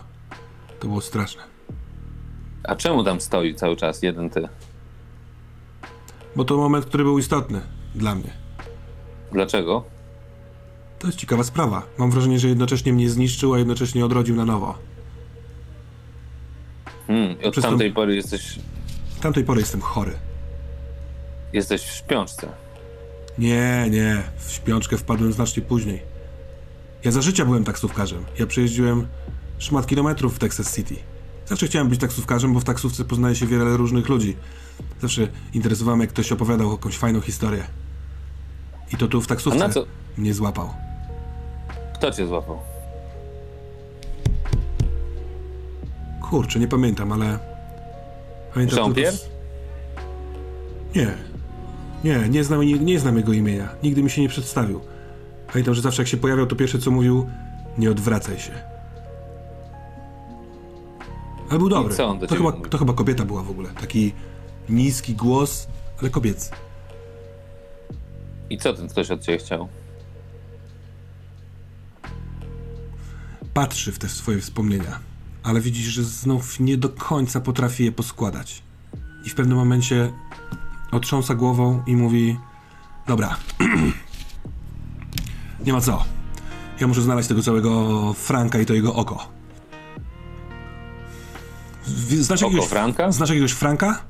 To 0.79 0.87
było 0.87 1.01
straszne. 1.01 1.56
A 2.63 2.75
czemu 2.75 3.03
tam 3.03 3.21
stoi 3.21 3.55
cały 3.55 3.75
czas 3.75 4.03
jeden 4.03 4.29
ty? 4.29 4.47
Bo 6.35 6.45
to 6.45 6.57
moment, 6.57 6.85
który 6.85 7.03
był 7.03 7.19
istotny 7.19 7.61
dla 7.95 8.15
mnie. 8.15 8.29
Dlaczego? 9.31 9.83
To 10.99 11.07
jest 11.07 11.19
ciekawa 11.19 11.43
sprawa. 11.43 11.83
Mam 11.97 12.11
wrażenie, 12.11 12.39
że 12.39 12.47
jednocześnie 12.47 12.93
mnie 12.93 13.09
zniszczył, 13.09 13.53
a 13.53 13.57
jednocześnie 13.57 14.05
odrodził 14.05 14.35
na 14.35 14.45
nowo. 14.45 14.77
Hmm, 17.07 17.41
i 17.41 17.45
od 17.45 17.51
Przez 17.51 17.63
to- 17.63 17.69
tamtej 17.69 17.91
pory 17.93 18.15
jesteś, 18.15 18.59
Z 19.17 19.19
tamtej 19.21 19.43
pory 19.43 19.59
jestem 19.59 19.81
chory. 19.81 20.13
jesteś 21.53 21.81
w 21.81 21.91
śpiączce. 21.95 22.47
Nie, 23.37 23.87
nie. 23.89 24.23
W 24.37 24.51
śpiączkę 24.51 24.97
wpadłem 24.97 25.33
znacznie 25.33 25.63
później. 25.63 26.01
Ja 27.03 27.11
za 27.11 27.21
życia 27.21 27.45
byłem 27.45 27.63
taksówkarzem. 27.63 28.25
Ja 28.39 28.47
przejeździłem 28.47 29.07
szmat 29.59 29.87
kilometrów 29.87 30.35
w 30.35 30.39
Texas 30.39 30.75
City. 30.75 30.95
Zawsze 31.47 31.67
chciałem 31.67 31.87
być 31.89 31.99
taksówkarzem, 31.99 32.53
bo 32.53 32.59
w 32.59 32.63
taksówce 32.63 33.05
poznaje 33.05 33.35
się 33.35 33.45
wiele 33.47 33.77
różnych 33.77 34.09
ludzi. 34.09 34.35
Zawsze 35.01 35.27
interesowało 35.53 35.97
mnie, 35.97 36.03
jak 36.03 36.13
ktoś 36.13 36.31
opowiadał 36.31 36.71
jakąś 36.71 36.97
fajną 36.97 37.21
historię. 37.21 37.63
I 38.93 38.97
to 38.97 39.07
tu 39.07 39.21
w 39.21 39.25
A 39.25 39.27
taksówce 39.27 39.59
na 39.59 39.69
co? 39.69 39.85
mnie 40.17 40.33
złapał. 40.33 40.69
Kto 41.93 42.11
cię 42.11 42.27
złapał? 42.27 42.59
Kurczę, 46.29 46.59
nie 46.59 46.67
pamiętam, 46.67 47.11
ale... 47.11 47.39
Pamiętam 48.53 48.93
tylko... 48.93 49.09
Jean-Pierre? 49.11 49.17
z- 49.17 49.29
Nie. 50.95 51.07
Nie, 52.03 52.29
nie 52.29 52.43
znam, 52.43 52.61
nie, 52.61 52.73
nie 52.79 52.99
znam 52.99 53.17
jego 53.17 53.33
imienia. 53.33 53.69
Nigdy 53.83 54.03
mi 54.03 54.09
się 54.09 54.21
nie 54.21 54.29
przedstawił. 54.29 54.79
Pamiętam, 55.53 55.73
że 55.73 55.81
zawsze 55.81 56.01
jak 56.01 56.07
się 56.09 56.17
pojawiał, 56.17 56.45
to 56.45 56.55
pierwsze 56.55 56.79
co 56.79 56.91
mówił, 56.91 57.29
nie 57.77 57.91
odwracaj 57.91 58.39
się. 58.39 58.51
Ale 61.49 61.59
był 61.59 61.69
dobry. 61.69 61.95
co 61.95 62.05
on 62.05 62.19
do 62.19 62.27
to, 62.27 62.35
chyba, 62.35 62.51
mówi? 62.51 62.69
to 62.69 62.77
chyba 62.77 62.93
kobieta 62.93 63.25
była 63.25 63.43
w 63.43 63.49
ogóle. 63.49 63.69
Taki 63.69 64.13
niski 64.69 65.15
głos, 65.15 65.67
ale 66.01 66.09
kobiecy. 66.09 66.51
I 68.49 68.57
co 68.57 68.73
ten 68.73 68.87
ktoś 68.87 69.11
od 69.11 69.21
ciebie 69.21 69.37
chciał? 69.37 69.67
patrzy 73.57 73.91
w 73.91 73.99
te 73.99 74.09
swoje 74.09 74.41
wspomnienia, 74.41 74.99
ale 75.43 75.61
widzi, 75.61 75.83
że 75.83 76.03
znów 76.03 76.59
nie 76.59 76.77
do 76.77 76.89
końca 76.89 77.41
potrafi 77.41 77.85
je 77.85 77.91
poskładać. 77.91 78.63
I 79.25 79.29
w 79.29 79.35
pewnym 79.35 79.57
momencie 79.57 80.13
otrząsa 80.91 81.35
głową 81.35 81.83
i 81.87 81.95
mówi: 81.95 82.37
Dobra, 83.07 83.37
nie 85.65 85.73
ma 85.73 85.81
co. 85.81 86.05
Ja 86.79 86.87
muszę 86.87 87.01
znaleźć 87.01 87.29
tego 87.29 87.41
całego 87.41 88.13
Franka 88.13 88.59
i 88.59 88.65
to 88.65 88.73
jego 88.73 88.95
oko. 88.95 89.36
Znasz 91.97 92.43
Oko 92.43 92.51
jakiegoś, 92.51 92.69
Franka? 92.69 93.11
Znasz 93.11 93.29
jakiegoś 93.29 93.51
Franka? 93.51 94.03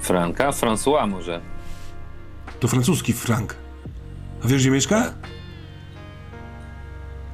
Franka? 0.00 0.50
François 0.50 1.08
może. 1.08 1.40
To 2.60 2.68
francuski 2.68 3.12
Frank. 3.12 3.56
A 4.44 4.48
wiesz, 4.48 4.62
gdzie 4.62 4.70
mieszka? 4.70 5.14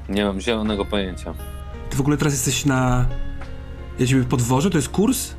Nie 0.09 0.25
mam 0.25 0.41
zielonego 0.41 0.85
pojęcia. 0.85 1.35
Ty 1.91 1.97
w 1.97 2.01
ogóle 2.01 2.17
teraz 2.17 2.33
jesteś 2.33 2.65
na... 2.65 3.07
Ja 3.99 4.07
ciebie 4.07 4.25
podwożę? 4.25 4.71
To 4.71 4.79
jest 4.79 4.89
kurs? 4.89 5.35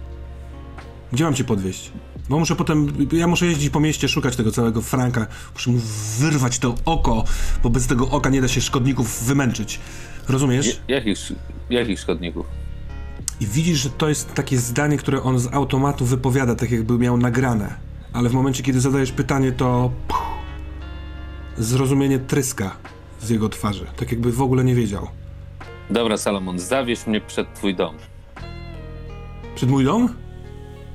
Gdzie 1.11 1.23
mam 1.23 1.33
cię 1.33 1.43
podwieźć? 1.43 1.91
Bo 2.29 2.39
muszę 2.39 2.55
potem... 2.55 3.07
Ja 3.11 3.27
muszę 3.27 3.45
jeździć 3.45 3.69
po 3.69 3.79
mieście, 3.79 4.07
szukać 4.07 4.35
tego 4.35 4.51
całego 4.51 4.81
Franka. 4.81 5.27
Muszę 5.53 5.71
mu 5.71 5.79
wyrwać 6.19 6.59
to 6.59 6.75
oko, 6.85 7.23
bo 7.63 7.69
bez 7.69 7.87
tego 7.87 8.09
oka 8.09 8.29
nie 8.29 8.41
da 8.41 8.47
się 8.47 8.61
szkodników 8.61 9.23
wymęczyć. 9.23 9.79
Rozumiesz? 10.29 10.81
Jakich, 10.87 11.17
jakich 11.69 11.99
szkodników? 11.99 12.45
I 13.41 13.45
widzisz, 13.45 13.79
że 13.79 13.89
to 13.89 14.09
jest 14.09 14.33
takie 14.33 14.57
zdanie, 14.57 14.97
które 14.97 15.23
on 15.23 15.39
z 15.39 15.53
automatu 15.53 16.05
wypowiada, 16.05 16.55
tak 16.55 16.71
jakby 16.71 16.97
miał 16.97 17.17
nagrane. 17.17 17.75
Ale 18.13 18.29
w 18.29 18.33
momencie, 18.33 18.63
kiedy 18.63 18.79
zadajesz 18.79 19.11
pytanie, 19.11 19.51
to... 19.51 19.91
Puh, 20.07 20.27
zrozumienie 21.57 22.19
tryska 22.19 22.75
z 23.21 23.29
jego 23.29 23.49
twarzy. 23.49 23.85
Tak 23.95 24.11
jakby 24.11 24.31
w 24.31 24.41
ogóle 24.41 24.63
nie 24.63 24.75
wiedział. 24.75 25.07
Dobra, 25.89 26.17
Salomon, 26.17 26.59
zawieź 26.59 27.07
mnie 27.07 27.21
przed 27.21 27.53
twój 27.53 27.75
dom. 27.75 27.95
Przed 29.55 29.69
mój 29.69 29.85
dom? 29.85 30.15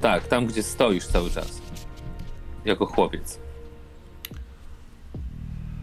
Tak, 0.00 0.28
tam 0.28 0.46
gdzie 0.46 0.62
stoisz 0.62 1.06
cały 1.06 1.30
czas. 1.30 1.62
Jako 2.64 2.86
chłopiec. 2.86 3.38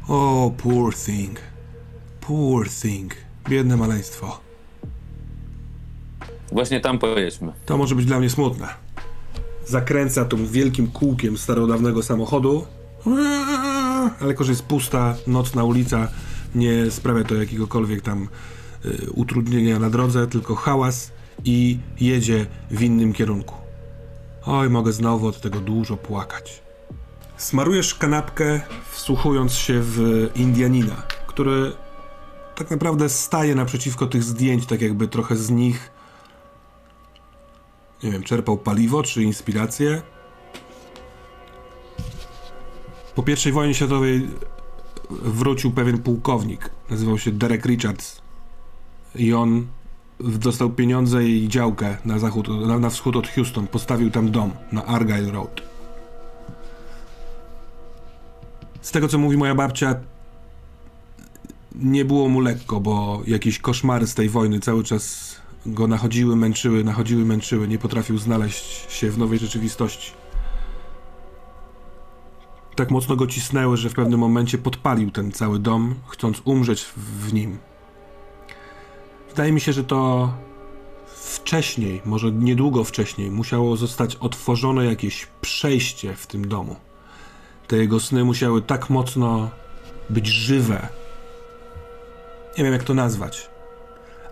O, 0.07 0.51
poor 0.63 0.95
thing. 0.95 1.39
Poor 2.21 2.69
thing. 2.69 3.13
Biedne 3.49 3.77
maleństwo. 3.77 4.39
Właśnie 6.51 6.79
tam 6.79 6.99
pojedźmy. 6.99 7.53
To 7.65 7.77
może 7.77 7.95
być 7.95 8.05
dla 8.05 8.19
mnie 8.19 8.29
smutne. 8.29 8.67
Zakręca 9.65 10.25
tym 10.25 10.47
wielkim 10.47 10.87
kółkiem 10.87 11.37
starodawnego 11.37 12.03
samochodu. 12.03 12.65
Ale 14.19 14.27
jako, 14.27 14.43
że 14.43 14.51
jest 14.51 14.63
pusta, 14.63 15.15
nocna 15.27 15.63
ulica, 15.63 16.07
nie 16.55 16.91
sprawia 16.91 17.23
to 17.23 17.35
jakiegokolwiek 17.35 18.01
tam 18.01 18.27
y, 18.85 19.11
utrudnienia 19.11 19.79
na 19.79 19.89
drodze, 19.89 20.27
tylko 20.27 20.55
hałas 20.55 21.11
i 21.45 21.79
jedzie 21.99 22.45
w 22.71 22.81
innym 22.81 23.13
kierunku. 23.13 23.55
Oj, 24.45 24.69
mogę 24.69 24.91
znowu 24.91 25.27
od 25.27 25.41
tego 25.41 25.59
dużo 25.59 25.97
płakać. 25.97 26.61
Smarujesz 27.37 27.95
kanapkę, 27.95 28.61
wsłuchując 28.91 29.53
się 29.53 29.81
w 29.81 30.29
Indianina, 30.35 31.03
który 31.27 31.71
tak 32.61 32.71
naprawdę 32.71 33.09
staje 33.09 33.55
naprzeciwko 33.55 34.07
tych 34.07 34.23
zdjęć, 34.23 34.65
tak 34.65 34.81
jakby 34.81 35.07
trochę 35.07 35.35
z 35.35 35.49
nich 35.49 35.91
nie 38.03 38.11
wiem, 38.11 38.23
czerpał 38.23 38.57
paliwo 38.57 39.03
czy 39.03 39.23
inspirację. 39.23 40.01
Po 43.15 43.23
I 43.49 43.51
wojnie 43.51 43.73
światowej 43.73 44.27
wrócił 45.09 45.71
pewien 45.71 45.97
pułkownik. 45.97 46.69
Nazywał 46.89 47.17
się 47.17 47.31
Derek 47.31 47.65
Richards. 47.65 48.21
I 49.15 49.33
on 49.33 49.67
dostał 50.19 50.69
pieniądze 50.69 51.23
i 51.25 51.47
działkę 51.47 51.97
na 52.05 52.19
zachód, 52.19 52.47
na, 52.67 52.79
na 52.79 52.89
wschód 52.89 53.15
od 53.15 53.27
Houston. 53.27 53.67
Postawił 53.67 54.11
tam 54.11 54.31
dom 54.31 54.51
na 54.71 54.85
Argyle 54.85 55.31
Road. 55.31 55.61
Z 58.81 58.91
tego 58.91 59.07
co 59.07 59.17
mówi 59.17 59.37
moja 59.37 59.55
babcia, 59.55 59.95
nie 61.75 62.05
było 62.05 62.29
mu 62.29 62.39
lekko, 62.39 62.79
bo 62.79 63.21
jakieś 63.27 63.59
koszmary 63.59 64.07
z 64.07 64.15
tej 64.15 64.29
wojny 64.29 64.59
cały 64.59 64.83
czas 64.83 65.35
go 65.65 65.87
nachodziły, 65.87 66.35
męczyły, 66.35 66.83
nachodziły, 66.83 67.25
męczyły. 67.25 67.67
Nie 67.67 67.77
potrafił 67.77 68.17
znaleźć 68.17 68.91
się 68.91 69.11
w 69.11 69.17
nowej 69.17 69.39
rzeczywistości. 69.39 70.11
Tak 72.75 72.91
mocno 72.91 73.15
go 73.15 73.27
cisnęły, 73.27 73.77
że 73.77 73.89
w 73.89 73.93
pewnym 73.93 74.19
momencie 74.19 74.57
podpalił 74.57 75.11
ten 75.11 75.31
cały 75.31 75.59
dom, 75.59 75.95
chcąc 76.07 76.41
umrzeć 76.45 76.85
w, 76.97 77.33
nim. 77.33 77.57
Wydaje 79.29 79.51
mi 79.51 79.61
się, 79.61 79.73
że 79.73 79.83
to 79.83 80.31
wcześniej, 81.05 82.01
może 82.05 82.31
niedługo 82.31 82.83
wcześniej, 82.83 83.31
musiało 83.31 83.77
zostać 83.77 84.15
otworzone 84.15 84.85
jakieś 84.85 85.27
przejście 85.41 86.15
w 86.15 86.27
tym 86.27 86.47
domu. 86.47 86.75
Te 87.67 87.77
jego 87.77 87.99
sny 87.99 88.23
musiały 88.23 88.61
tak 88.61 88.89
mocno 88.89 89.49
być 90.09 90.27
żywe. 90.27 91.00
Nie 92.57 92.63
wiem, 92.63 92.73
jak 92.73 92.83
to 92.83 92.93
nazwać, 92.93 93.49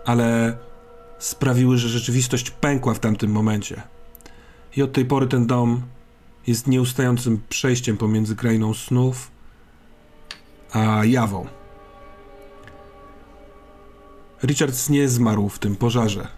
ale 0.04 0.56
sprawiły, 1.18 1.78
że 1.78 1.88
rzeczywistość 1.88 2.50
pękła 2.50 2.94
w 2.94 2.98
tamtym 2.98 3.30
momencie. 3.30 3.82
I 4.76 4.82
od 4.82 4.92
tej 4.92 5.04
pory 5.04 5.26
ten 5.26 5.46
dom 5.46 5.82
jest 6.46 6.66
nieustającym 6.66 7.40
przejściem 7.48 7.96
pomiędzy 7.96 8.36
krainą 8.36 8.74
snów 8.74 9.30
a 10.72 11.04
jawą. 11.04 11.46
Richards 14.42 14.88
nie 14.88 15.08
zmarł 15.08 15.48
w 15.48 15.58
tym 15.58 15.76
pożarze. 15.76 16.28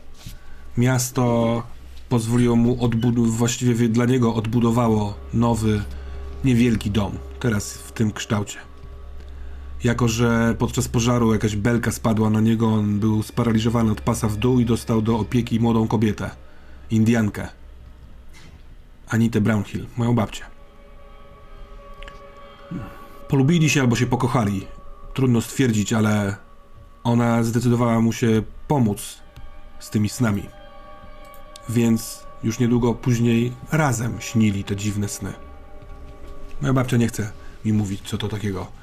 Miasto 0.77 1.63
pozwoliło 2.09 2.57
mu 2.57 2.85
odbudować, 2.85 3.31
właściwie 3.31 3.89
dla 3.89 4.05
niego 4.05 4.35
odbudowało 4.35 5.15
nowy, 5.35 5.83
niewielki 6.45 6.91
dom, 6.91 7.19
teraz 7.41 7.75
w 7.75 7.93
tym 7.93 8.13
kształcie. 8.13 8.59
Jako, 9.85 10.09
że 10.09 10.55
podczas 10.59 10.89
pożaru 10.89 11.33
jakaś 11.33 11.57
belka 11.57 11.93
spadła 11.93 12.31
na 12.31 12.41
niego, 12.41 12.69
on 12.69 13.01
był 13.01 13.23
sparaliżowany 13.23 13.93
od 13.93 14.01
pasa 14.01 14.29
w 14.29 14.37
dół 14.37 14.61
i 14.61 14.65
dostał 14.65 15.03
do 15.03 15.19
opieki 15.19 15.61
młodą 15.61 15.89
kobietę, 15.89 16.31
Indiankę. 16.91 17.49
Anitę 19.09 19.41
Brownhill, 19.41 19.87
moją 19.97 20.15
babcię. 20.15 20.45
Polubili 23.29 23.71
się 23.71 23.81
albo 23.81 23.97
się 23.97 24.07
pokochali. 24.07 24.67
Trudno 25.15 25.41
stwierdzić, 25.41 25.93
ale 25.93 26.37
ona 27.05 27.43
zdecydowała 27.43 28.01
mu 28.01 28.13
się 28.13 28.43
pomóc 28.69 29.19
z 29.79 29.91
tymi 29.91 30.09
snami. 30.09 30.43
Więc 31.69 32.23
już 32.45 32.59
niedługo 32.59 32.95
później 32.95 33.53
razem 33.73 34.21
śnili 34.21 34.65
te 34.65 34.77
dziwne 34.77 35.09
sny. 35.09 35.33
Moja 36.61 36.73
babcia 36.73 36.97
nie 36.97 37.09
chce 37.09 37.33
mi 37.65 37.73
mówić, 37.73 38.01
co 38.09 38.19
to 38.19 38.29
takiego 38.29 38.82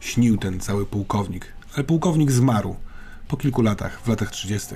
śnił 0.00 0.36
ten 0.36 0.60
cały 0.60 0.86
pułkownik. 0.86 1.52
Ale 1.74 1.84
pułkownik 1.84 2.30
zmarł 2.30 2.76
po 3.28 3.36
kilku 3.36 3.62
latach, 3.62 4.00
w 4.00 4.08
latach 4.08 4.30
30. 4.30 4.74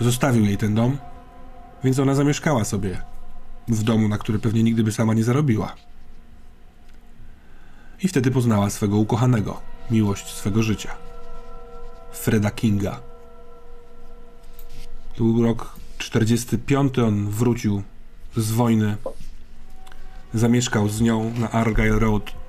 Zostawił 0.00 0.44
jej 0.44 0.56
ten 0.56 0.74
dom, 0.74 0.98
więc 1.84 1.98
ona 1.98 2.14
zamieszkała 2.14 2.64
sobie 2.64 3.02
w 3.68 3.82
domu, 3.82 4.08
na 4.08 4.18
który 4.18 4.38
pewnie 4.38 4.62
nigdy 4.62 4.84
by 4.84 4.92
sama 4.92 5.14
nie 5.14 5.24
zarobiła. 5.24 5.74
I 8.02 8.08
wtedy 8.08 8.30
poznała 8.30 8.70
swego 8.70 8.96
ukochanego, 8.96 9.60
miłość 9.90 10.34
swego 10.34 10.62
życia. 10.62 10.94
Freda 12.12 12.50
Kinga. 12.50 13.00
To 15.16 15.24
był 15.24 15.42
rok 15.42 15.76
45, 15.98 16.98
on 16.98 17.28
wrócił 17.28 17.82
z 18.36 18.50
wojny. 18.50 18.96
Zamieszkał 20.34 20.88
z 20.88 21.00
nią 21.00 21.32
na 21.38 21.50
Argyle 21.50 21.98
Road 21.98 22.39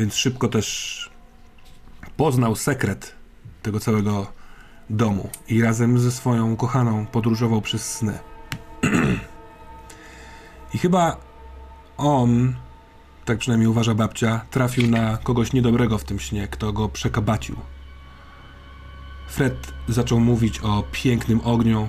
więc 0.00 0.14
szybko 0.14 0.48
też 0.48 1.10
poznał 2.16 2.56
sekret 2.56 3.14
tego 3.62 3.80
całego 3.80 4.32
domu 4.90 5.30
i 5.48 5.62
razem 5.62 5.98
ze 5.98 6.12
swoją 6.12 6.56
kochaną 6.56 7.06
podróżował 7.06 7.60
przez 7.60 7.94
sny. 7.94 8.18
I 10.74 10.78
chyba 10.78 11.16
on, 11.96 12.54
tak 13.24 13.38
przynajmniej 13.38 13.68
uważa 13.68 13.94
babcia, 13.94 14.40
trafił 14.50 14.90
na 14.90 15.16
kogoś 15.16 15.52
niedobrego 15.52 15.98
w 15.98 16.04
tym 16.04 16.18
śnie, 16.20 16.48
kto 16.48 16.72
go 16.72 16.88
przekabacił. 16.88 17.56
Fred 19.28 19.72
zaczął 19.88 20.20
mówić 20.20 20.60
o 20.60 20.84
pięknym 20.92 21.40
ogniu, 21.44 21.88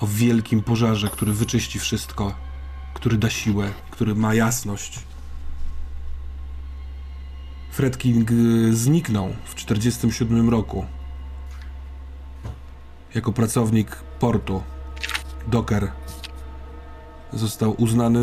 o 0.00 0.06
wielkim 0.06 0.62
pożarze, 0.62 1.08
który 1.08 1.32
wyczyści 1.32 1.78
wszystko, 1.78 2.34
który 2.94 3.16
da 3.16 3.30
siłę, 3.30 3.72
który 3.90 4.14
ma 4.14 4.34
jasność. 4.34 5.00
Fred 7.76 7.98
King 7.98 8.30
y, 8.30 8.76
zniknął 8.76 9.28
w 9.44 9.54
1947 9.54 10.50
roku 10.50 10.84
jako 13.14 13.32
pracownik 13.32 13.96
portu. 13.96 14.62
Docker 15.46 15.92
został 17.32 17.74
uznany 17.78 18.20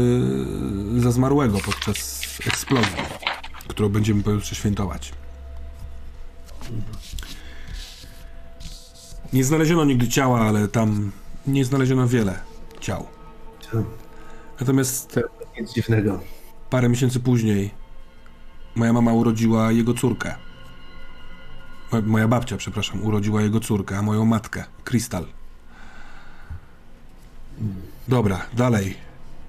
za 1.01 1.11
zmarłego 1.11 1.57
podczas 1.65 2.25
eksplozji, 2.47 2.95
którą 3.67 3.89
będziemy 3.89 4.23
pojutrze 4.23 4.55
świętować. 4.55 5.13
Nie 9.33 9.43
znaleziono 9.43 9.85
nigdy 9.85 10.07
ciała, 10.07 10.41
ale 10.41 10.67
tam 10.67 11.11
nie 11.47 11.65
znaleziono 11.65 12.07
wiele 12.07 12.39
ciał. 12.79 13.05
Natomiast 14.59 15.13
To 15.13 15.21
nic 15.61 15.73
dziwnego. 15.73 16.19
parę 16.69 16.89
miesięcy 16.89 17.19
później 17.19 17.82
moja 18.75 18.93
mama 18.93 19.13
urodziła 19.13 19.71
jego 19.71 19.93
córkę. 19.93 20.35
Mo- 21.91 22.01
Moja 22.01 22.27
babcia, 22.27 22.57
przepraszam, 22.57 23.03
urodziła 23.03 23.41
jego 23.41 23.59
córkę, 23.59 23.97
a 23.97 24.01
moją 24.01 24.25
matkę, 24.25 24.63
Krystal. 24.83 25.25
Dobra, 28.07 28.41
dalej. 28.53 28.95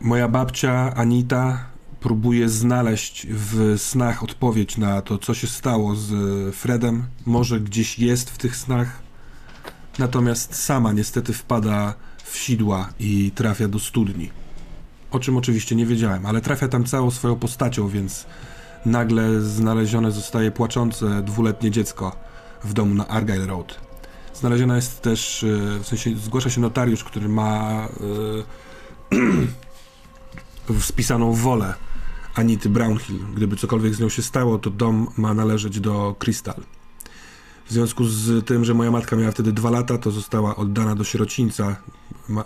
Moja 0.00 0.28
babcia, 0.28 0.94
Anita, 0.96 1.64
próbuje 2.00 2.48
znaleźć 2.48 3.26
w 3.30 3.74
snach 3.78 4.22
odpowiedź 4.22 4.76
na 4.76 5.02
to, 5.02 5.18
co 5.18 5.34
się 5.34 5.46
stało 5.46 5.96
z 5.96 6.10
Fredem. 6.56 7.04
Może 7.26 7.60
gdzieś 7.60 7.98
jest 7.98 8.30
w 8.30 8.38
tych 8.38 8.56
snach. 8.56 9.02
Natomiast 9.98 10.54
sama 10.54 10.92
niestety 10.92 11.32
wpada 11.32 11.94
w 12.24 12.36
sidła 12.36 12.88
i 13.00 13.30
trafia 13.34 13.68
do 13.68 13.78
studni. 13.78 14.30
O 15.10 15.18
czym 15.20 15.36
oczywiście 15.36 15.76
nie 15.76 15.86
wiedziałem, 15.86 16.26
ale 16.26 16.40
trafia 16.40 16.68
tam 16.68 16.84
całą 16.84 17.10
swoją 17.10 17.36
postacią, 17.36 17.88
więc 17.88 18.26
nagle 18.86 19.40
znalezione 19.40 20.12
zostaje 20.12 20.50
płaczące 20.50 21.22
dwuletnie 21.22 21.70
dziecko 21.70 22.16
w 22.64 22.72
domu 22.72 22.94
na 22.94 23.08
Argyle 23.08 23.46
Road. 23.46 23.80
Znaleziona 24.34 24.76
jest 24.76 25.02
też, 25.02 25.44
e, 25.44 25.78
w 25.78 25.86
sensie 25.86 26.16
zgłasza 26.16 26.50
się 26.50 26.60
notariusz, 26.60 27.04
który 27.04 27.28
ma 27.28 27.88
e, 30.70 30.74
spisaną 30.80 31.32
wolę 31.32 31.74
Anity 32.34 32.68
Brownhill. 32.68 33.18
Gdyby 33.36 33.56
cokolwiek 33.56 33.94
z 33.94 34.00
nią 34.00 34.08
się 34.08 34.22
stało, 34.22 34.58
to 34.58 34.70
dom 34.70 35.08
ma 35.16 35.34
należeć 35.34 35.80
do 35.80 36.14
Crystal. 36.18 36.62
W 37.66 37.72
związku 37.72 38.04
z 38.04 38.46
tym, 38.46 38.64
że 38.64 38.74
moja 38.74 38.90
matka 38.90 39.16
miała 39.16 39.30
wtedy 39.30 39.52
dwa 39.52 39.70
lata, 39.70 39.98
to 39.98 40.10
została 40.10 40.56
oddana 40.56 40.94
do 40.94 41.04
sierocińca. 41.04 41.76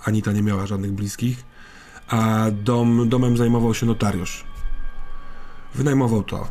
Anita 0.04 0.32
nie 0.32 0.42
miała 0.42 0.66
żadnych 0.66 0.92
bliskich 0.92 1.44
a 2.08 2.46
dom, 2.52 3.08
domem 3.08 3.36
zajmował 3.36 3.74
się 3.74 3.86
notariusz. 3.86 4.44
Wynajmował 5.78 6.22
to 6.22 6.48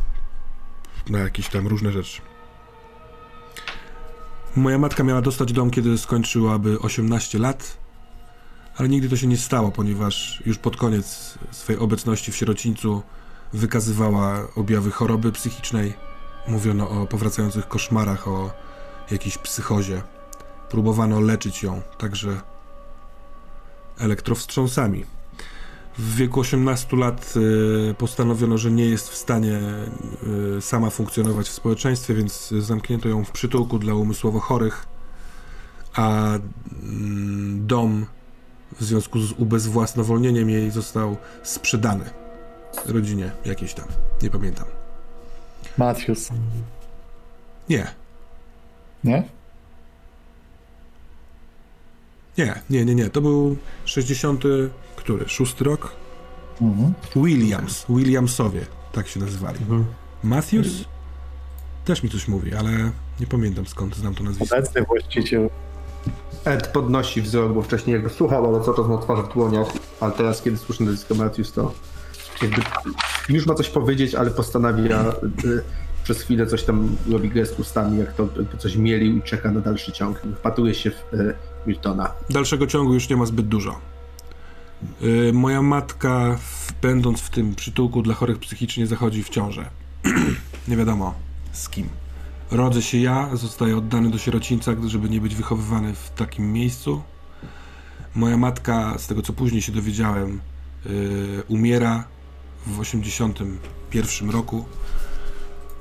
na 1.09 1.19
jakieś 1.19 1.49
tam 1.49 1.67
różne 1.67 1.91
rzeczy. 1.91 2.21
Moja 4.55 4.77
matka 4.77 5.03
miała 5.03 5.21
dostać 5.21 5.53
dom, 5.53 5.71
kiedy 5.71 5.97
skończyłaby 5.97 6.79
18 6.79 7.39
lat, 7.39 7.77
ale 8.77 8.89
nigdy 8.89 9.09
to 9.09 9.17
się 9.17 9.27
nie 9.27 9.37
stało, 9.37 9.71
ponieważ 9.71 10.43
już 10.45 10.57
pod 10.57 10.77
koniec 10.77 11.37
swojej 11.51 11.81
obecności 11.81 12.31
w 12.31 12.35
sierocińcu 12.35 13.03
wykazywała 13.53 14.47
objawy 14.55 14.91
choroby 14.91 15.31
psychicznej. 15.31 15.93
Mówiono 16.47 16.89
o 16.89 17.07
powracających 17.07 17.67
koszmarach, 17.67 18.27
o 18.27 18.51
jakiejś 19.11 19.37
psychozie. 19.37 20.01
Próbowano 20.69 21.19
leczyć 21.19 21.63
ją, 21.63 21.81
także 21.97 22.41
elektrowstrząsami. 23.99 25.16
W 25.97 26.15
wieku 26.15 26.39
18 26.39 26.97
lat 26.97 27.33
y, 27.89 27.93
postanowiono, 27.93 28.57
że 28.57 28.71
nie 28.71 28.85
jest 28.85 29.09
w 29.09 29.15
stanie 29.15 29.59
y, 30.57 30.61
sama 30.61 30.89
funkcjonować 30.89 31.49
w 31.49 31.53
społeczeństwie, 31.53 32.13
więc 32.13 32.53
zamknięto 32.59 33.09
ją 33.09 33.23
w 33.23 33.31
przytułku 33.31 33.79
dla 33.79 33.93
umysłowo 33.93 34.39
chorych, 34.39 34.85
a 35.93 36.29
mm, 36.83 37.67
dom 37.67 38.05
w 38.79 38.83
związku 38.83 39.19
z 39.19 39.31
ubezwłasnowolnieniem 39.31 40.49
jej 40.49 40.71
został 40.71 41.17
sprzedany 41.43 42.05
rodzinie 42.85 43.31
jakiejś 43.45 43.73
tam, 43.73 43.85
nie 44.21 44.29
pamiętam. 44.29 44.65
Matthews, 45.77 46.29
Nie, 47.69 47.87
nie? 49.03 49.23
nie, 52.37 52.61
nie, 52.69 52.85
nie, 52.85 52.95
nie, 52.95 53.09
to 53.09 53.21
był 53.21 53.57
60. 53.85 54.43
który? 55.07 55.29
Szósty 55.29 55.63
rok? 55.63 55.91
Mhm. 56.61 56.93
Williams, 57.15 57.85
Williamsowie, 57.89 58.65
tak 58.91 59.07
się 59.07 59.19
nazywali. 59.19 59.59
Matthews? 60.23 60.85
Też 61.85 62.03
mi 62.03 62.09
coś 62.09 62.27
mówi, 62.27 62.53
ale 62.53 62.71
nie 63.19 63.27
pamiętam 63.27 63.65
skąd 63.65 63.95
znam 63.95 64.15
to 64.15 64.23
nazwisko. 64.23 64.55
Obecny 64.55 64.81
właściciel. 64.81 65.49
Ed 66.45 66.67
podnosi 66.67 67.21
wzrok, 67.21 67.53
bo 67.53 67.61
wcześniej 67.61 67.93
jakby 67.93 68.09
słuchał, 68.09 68.55
ale 68.55 68.63
cały 68.63 68.77
czas 68.77 68.87
ma 68.87 68.97
twarz 68.97 69.19
w 69.19 69.33
dłoniach, 69.33 69.67
ale 69.99 70.11
teraz, 70.11 70.41
kiedy 70.41 70.57
słyszy 70.57 70.83
nazwisko 70.83 71.15
Matthews, 71.15 71.51
to 71.51 71.73
jakby 72.41 72.61
już 73.29 73.45
ma 73.45 73.53
coś 73.53 73.69
powiedzieć, 73.69 74.15
ale 74.15 74.31
postanawia 74.31 75.13
y, 75.45 75.63
przez 76.03 76.21
chwilę 76.21 76.47
coś 76.47 76.63
tam 76.63 76.95
robi 77.11 77.29
gest 77.29 77.59
ustami, 77.59 77.99
jak 77.99 78.13
to 78.13 78.27
jakby 78.37 78.57
coś 78.57 78.75
mielił 78.75 79.17
i 79.17 79.21
czeka 79.21 79.51
na 79.51 79.59
dalszy 79.59 79.91
ciąg. 79.91 80.21
Wpatruje 80.37 80.73
się 80.73 80.91
w 80.91 81.13
y, 81.13 81.35
Miltona. 81.67 82.11
Dalszego 82.29 82.67
ciągu 82.67 82.93
już 82.93 83.09
nie 83.09 83.15
ma 83.17 83.25
zbyt 83.25 83.47
dużo. 83.47 83.79
Y, 85.03 85.33
moja 85.33 85.61
matka, 85.61 86.37
będąc 86.81 87.21
w 87.21 87.29
tym 87.29 87.55
przytułku 87.55 88.01
dla 88.01 88.13
chorych 88.13 88.39
psychicznie, 88.39 88.87
zachodzi 88.87 89.23
w 89.23 89.29
ciążę. 89.29 89.69
nie 90.67 90.77
wiadomo 90.77 91.13
z 91.51 91.69
kim. 91.69 91.89
Rodzę 92.51 92.81
się 92.81 92.97
ja, 92.97 93.29
zostaję 93.33 93.77
oddany 93.77 94.09
do 94.09 94.17
sierocińca, 94.17 94.75
żeby 94.85 95.09
nie 95.09 95.21
być 95.21 95.35
wychowywany 95.35 95.93
w 95.93 96.09
takim 96.09 96.53
miejscu. 96.53 97.01
Moja 98.15 98.37
matka, 98.37 98.97
z 98.97 99.07
tego 99.07 99.21
co 99.21 99.33
później 99.33 99.61
się 99.61 99.71
dowiedziałem, 99.71 100.39
y, 100.85 101.43
umiera 101.47 102.03
w 102.67 102.79
81 102.79 104.29
roku 104.29 104.65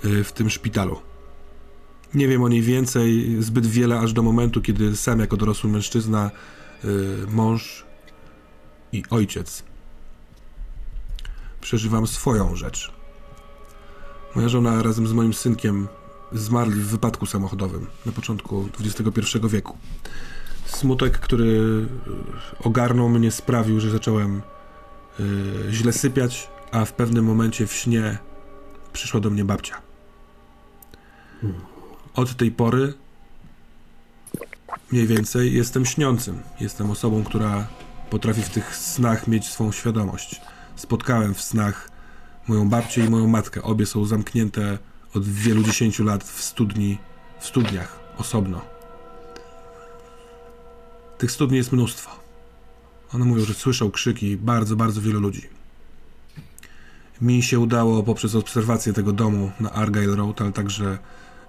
y, 0.04 0.24
w 0.24 0.32
tym 0.32 0.50
szpitalu. 0.50 1.00
Nie 2.14 2.28
wiem 2.28 2.42
o 2.42 2.48
niej 2.48 2.62
więcej, 2.62 3.36
zbyt 3.40 3.66
wiele, 3.66 3.98
aż 3.98 4.12
do 4.12 4.22
momentu, 4.22 4.62
kiedy 4.62 4.96
sam 4.96 5.20
jako 5.20 5.36
dorosły 5.36 5.70
mężczyzna, 5.70 6.30
y, 6.84 6.88
mąż 7.30 7.85
i 8.92 9.02
ojciec 9.10 9.62
przeżywam 11.60 12.06
swoją 12.06 12.56
rzecz. 12.56 12.92
Moja 14.34 14.48
żona 14.48 14.82
razem 14.82 15.06
z 15.06 15.12
moim 15.12 15.34
synkiem 15.34 15.88
zmarli 16.32 16.80
w 16.80 16.86
wypadku 16.86 17.26
samochodowym 17.26 17.86
na 18.06 18.12
początku 18.12 18.68
XXI 18.80 19.38
wieku. 19.48 19.76
Smutek, 20.66 21.18
który 21.18 21.44
y, 21.44 21.88
ogarnął 22.64 23.08
mnie, 23.08 23.30
sprawił, 23.30 23.80
że 23.80 23.90
zacząłem 23.90 24.42
y, 25.20 25.22
źle 25.70 25.92
sypiać, 25.92 26.50
a 26.72 26.84
w 26.84 26.92
pewnym 26.92 27.24
momencie 27.24 27.66
w 27.66 27.72
śnie 27.72 28.18
przyszła 28.92 29.20
do 29.20 29.30
mnie 29.30 29.44
babcia. 29.44 29.82
Od 32.14 32.36
tej 32.36 32.50
pory 32.50 32.94
mniej 34.92 35.06
więcej 35.06 35.52
jestem 35.54 35.86
śniącym. 35.86 36.42
Jestem 36.60 36.90
osobą, 36.90 37.24
która 37.24 37.66
potrafi 38.10 38.42
w 38.42 38.50
tych 38.50 38.76
snach 38.76 39.28
mieć 39.28 39.48
swą 39.48 39.72
świadomość. 39.72 40.40
Spotkałem 40.76 41.34
w 41.34 41.42
snach 41.42 41.90
moją 42.48 42.68
babcię 42.68 43.04
i 43.04 43.08
moją 43.08 43.26
matkę. 43.26 43.62
Obie 43.62 43.86
są 43.86 44.04
zamknięte 44.04 44.78
od 45.14 45.28
wielu 45.28 45.62
dziesięciu 45.62 46.04
lat 46.04 46.24
w 46.24 46.42
studni, 46.42 46.98
w 47.40 47.46
studniach, 47.46 47.98
osobno. 48.18 48.60
Tych 51.18 51.30
studni 51.30 51.56
jest 51.56 51.72
mnóstwo. 51.72 52.10
One 53.14 53.24
mówią, 53.24 53.44
że 53.44 53.54
słyszą 53.54 53.90
krzyki 53.90 54.36
bardzo, 54.36 54.76
bardzo 54.76 55.00
wielu 55.00 55.20
ludzi. 55.20 55.48
Mi 57.20 57.42
się 57.42 57.58
udało 57.58 58.02
poprzez 58.02 58.34
obserwację 58.34 58.92
tego 58.92 59.12
domu 59.12 59.50
na 59.60 59.72
Argyle 59.72 60.16
Road, 60.16 60.40
ale 60.40 60.52
także 60.52 60.98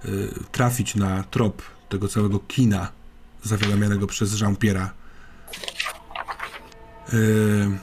y, 0.06 0.34
trafić 0.52 0.96
na 0.96 1.24
trop 1.24 1.62
tego 1.90 2.08
całego 2.08 2.40
kina 2.40 2.92
zawiadamianego 3.44 4.08
przez 4.08 4.42
Jean-Pierre'a. 4.42 4.90
Y, 7.14 7.80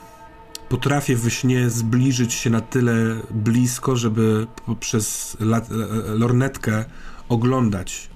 potrafię 0.69 1.15
we 1.15 1.31
śnie 1.31 1.69
zbliżyć 1.69 2.33
się 2.33 2.49
na 2.49 2.61
tyle 2.61 2.93
blisko, 3.31 3.95
żeby 3.95 4.47
poprzez 4.65 5.37
lat, 5.39 5.69
e, 5.71 5.75
lornetkę 6.13 6.85
oglądać 7.29 8.09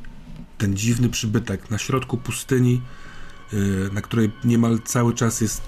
ten 0.57 0.75
dziwny 0.75 1.09
przybytek 1.09 1.69
na 1.71 1.77
środku 1.77 2.17
pustyni, 2.17 2.81
y, 3.53 3.89
na 3.93 4.01
której 4.01 4.31
niemal 4.43 4.79
cały 4.85 5.13
czas 5.13 5.41
jest, 5.41 5.61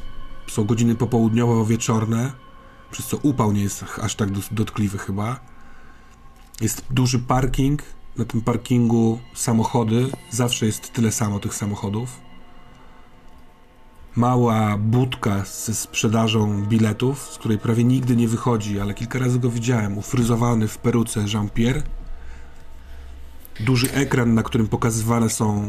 są 0.47 0.63
godziny 0.63 0.95
popołudniowo-wieczorne, 0.95 2.31
przez 2.91 3.05
co 3.05 3.17
upał 3.17 3.51
nie 3.51 3.61
jest 3.61 3.85
aż 4.01 4.15
tak 4.15 4.29
dotkliwy 4.51 4.97
chyba. 4.97 5.39
Jest 6.61 6.85
duży 6.89 7.19
parking, 7.19 7.83
na 8.17 8.25
tym 8.25 8.41
parkingu 8.41 9.19
samochody, 9.33 10.09
zawsze 10.29 10.65
jest 10.65 10.93
tyle 10.93 11.11
samo 11.11 11.39
tych 11.39 11.55
samochodów. 11.55 12.30
Mała 14.16 14.78
budka 14.78 15.45
ze 15.45 15.76
sprzedażą 15.76 16.66
biletów, 16.66 17.30
z 17.32 17.38
której 17.38 17.57
prawie 17.57 17.84
nigdy 17.84 18.16
nie 18.16 18.28
wychodzi, 18.28 18.80
ale 18.80 18.93
kilka 18.93 19.20
razy 19.20 19.39
go 19.39 19.49
widziałem, 19.49 19.97
ufryzowany 19.97 20.68
w 20.68 20.78
peruce 20.78 21.26
Jean-Pierre. 21.34 21.84
Duży 23.59 23.91
ekran, 23.93 24.34
na 24.34 24.43
którym 24.43 24.68
pokazywane 24.68 25.30
są 25.30 25.66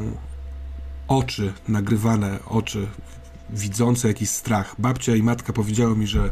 oczy, 1.09 1.53
nagrywane 1.68 2.38
oczy, 2.47 2.88
widzące 3.51 4.09
jakiś 4.09 4.30
strach. 4.30 4.74
Babcia 4.78 5.16
i 5.16 5.22
matka 5.22 5.53
powiedziały 5.53 5.97
mi, 5.97 6.07
że 6.07 6.30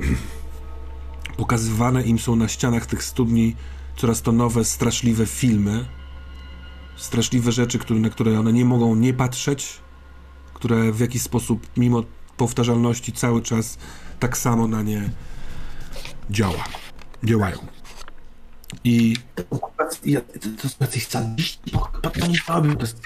pokazywane 1.36 2.02
im 2.02 2.18
są 2.18 2.36
na 2.36 2.48
ścianach 2.48 2.86
tych 2.86 3.04
studni 3.04 3.56
coraz 3.96 4.22
to 4.22 4.32
nowe, 4.32 4.64
straszliwe 4.64 5.26
filmy, 5.26 5.84
straszliwe 6.96 7.52
rzeczy, 7.52 7.78
które, 7.78 8.00
na 8.00 8.10
które 8.10 8.40
one 8.40 8.52
nie 8.52 8.64
mogą 8.64 8.94
nie 8.94 9.14
patrzeć, 9.14 9.85
które 10.66 10.92
w 10.92 11.00
jakiś 11.00 11.22
sposób, 11.22 11.66
mimo 11.76 12.02
powtarzalności, 12.36 13.12
cały 13.12 13.42
czas 13.42 13.78
tak 14.20 14.38
samo 14.38 14.68
na 14.68 14.82
nie 14.82 15.10
działa, 16.30 16.64
działają. 17.24 17.58
I 18.84 19.16
to, 19.34 19.42
to 20.62 20.68
są 20.68 20.76
jacyś 20.80 21.06
sadiści, 21.06 21.72
jest... 22.82 22.96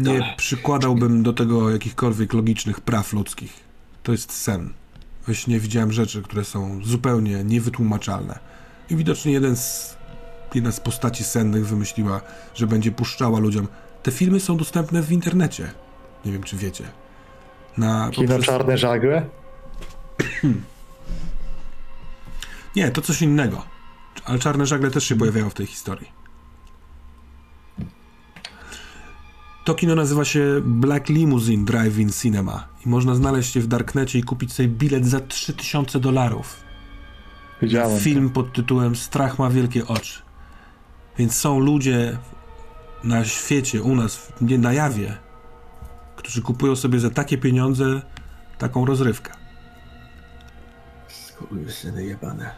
Nie 0.00 0.34
przykładałbym 0.36 1.22
do 1.22 1.32
tego 1.32 1.70
jakichkolwiek 1.70 2.32
logicznych 2.32 2.80
praw 2.80 3.12
ludzkich. 3.12 3.60
To 4.02 4.12
jest 4.12 4.32
sen. 4.32 4.72
We 5.26 5.34
śnie 5.34 5.60
widziałem 5.60 5.92
rzeczy, 5.92 6.22
które 6.22 6.44
są 6.44 6.80
zupełnie 6.84 7.44
niewytłumaczalne. 7.44 8.38
I 8.90 8.96
widocznie 8.96 9.32
jeden 9.32 9.56
z, 9.56 9.96
jedna 10.54 10.72
z 10.72 10.80
postaci 10.80 11.24
sennych 11.24 11.66
wymyśliła, 11.66 12.20
że 12.54 12.66
będzie 12.66 12.92
puszczała 12.92 13.38
ludziom. 13.38 13.68
Te 14.02 14.10
filmy 14.10 14.40
są 14.40 14.56
dostępne 14.56 15.02
w 15.02 15.12
internecie. 15.12 15.72
Nie 16.24 16.32
wiem, 16.32 16.42
czy 16.42 16.56
wiecie. 16.56 16.84
Na, 17.78 18.10
Kino 18.10 18.28
poprzez- 18.34 18.46
Czarne 18.46 18.78
Żagle? 18.78 19.26
Nie, 22.76 22.90
to 22.90 23.02
coś 23.02 23.22
innego. 23.22 23.66
Ale 24.24 24.38
czarne 24.38 24.66
żagle 24.66 24.90
też 24.90 25.04
się 25.04 25.16
pojawiają 25.16 25.50
w 25.50 25.54
tej 25.54 25.66
historii. 25.66 26.08
To 29.64 29.74
kino 29.74 29.94
nazywa 29.94 30.24
się 30.24 30.60
Black 30.64 31.08
Limousine 31.08 31.64
Drive-In 31.64 32.12
Cinema 32.22 32.68
i 32.86 32.88
można 32.88 33.14
znaleźć 33.14 33.56
je 33.56 33.62
w 33.62 33.66
Darknecie 33.66 34.18
i 34.18 34.22
kupić 34.22 34.52
sobie 34.52 34.68
bilet 34.68 35.06
za 35.06 35.20
3000 35.20 36.00
dolarów. 36.00 36.62
Widziałem. 37.62 38.00
Film 38.00 38.30
pod 38.30 38.52
tytułem 38.52 38.96
Strach 38.96 39.38
ma 39.38 39.50
wielkie 39.50 39.86
oczy. 39.86 40.22
Więc 41.18 41.34
są 41.36 41.60
ludzie 41.60 42.18
na 43.04 43.24
świecie, 43.24 43.82
u 43.82 43.96
nas, 43.96 44.32
nie 44.40 44.58
na 44.58 44.72
jawie, 44.72 45.16
którzy 46.16 46.42
kupują 46.42 46.76
sobie 46.76 47.00
za 47.00 47.10
takie 47.10 47.38
pieniądze 47.38 48.02
taką 48.58 48.86
rozrywkę. 48.86 49.32
Skurwysyny 51.08 52.04
jebane. 52.04 52.54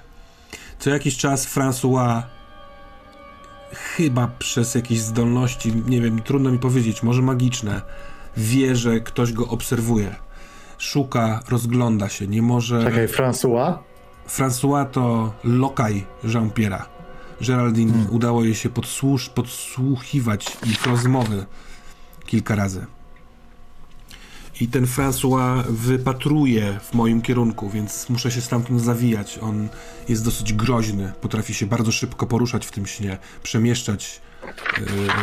Co 0.78 0.90
jakiś 0.90 1.16
czas 1.16 1.56
François 1.56 2.22
chyba 3.74 4.28
przez 4.38 4.74
jakieś 4.74 5.00
zdolności, 5.00 5.72
nie 5.86 6.00
wiem, 6.00 6.22
trudno 6.22 6.50
mi 6.50 6.58
powiedzieć, 6.58 7.02
może 7.02 7.22
magiczne, 7.22 7.82
wie, 8.36 8.76
że 8.76 9.00
ktoś 9.00 9.32
go 9.32 9.48
obserwuje. 9.48 10.14
Szuka, 10.78 11.42
rozgląda 11.48 12.08
się, 12.08 12.26
nie 12.26 12.42
może... 12.42 12.82
Czekaj, 12.82 13.08
François? 13.08 13.78
François 14.28 14.90
to 14.90 15.32
lokaj 15.44 16.06
Jean-Pierre'a. 16.24 16.93
Geraldine 17.40 18.06
udało 18.10 18.44
jej 18.44 18.54
się 18.54 18.68
podsłusz, 18.68 19.28
podsłuchiwać 19.28 20.56
ich 20.66 20.86
rozmowy 20.86 21.46
kilka 22.26 22.54
razy. 22.54 22.86
I 24.60 24.68
ten 24.68 24.84
François 24.84 25.62
wypatruje 25.68 26.78
w 26.82 26.94
moim 26.94 27.22
kierunku, 27.22 27.70
więc 27.70 28.08
muszę 28.08 28.30
się 28.30 28.40
stamtąd 28.40 28.80
zawijać. 28.80 29.38
On 29.42 29.68
jest 30.08 30.24
dosyć 30.24 30.52
groźny, 30.52 31.12
potrafi 31.20 31.54
się 31.54 31.66
bardzo 31.66 31.92
szybko 31.92 32.26
poruszać 32.26 32.66
w 32.66 32.70
tym 32.70 32.86
śnie, 32.86 33.18
przemieszczać 33.42 34.20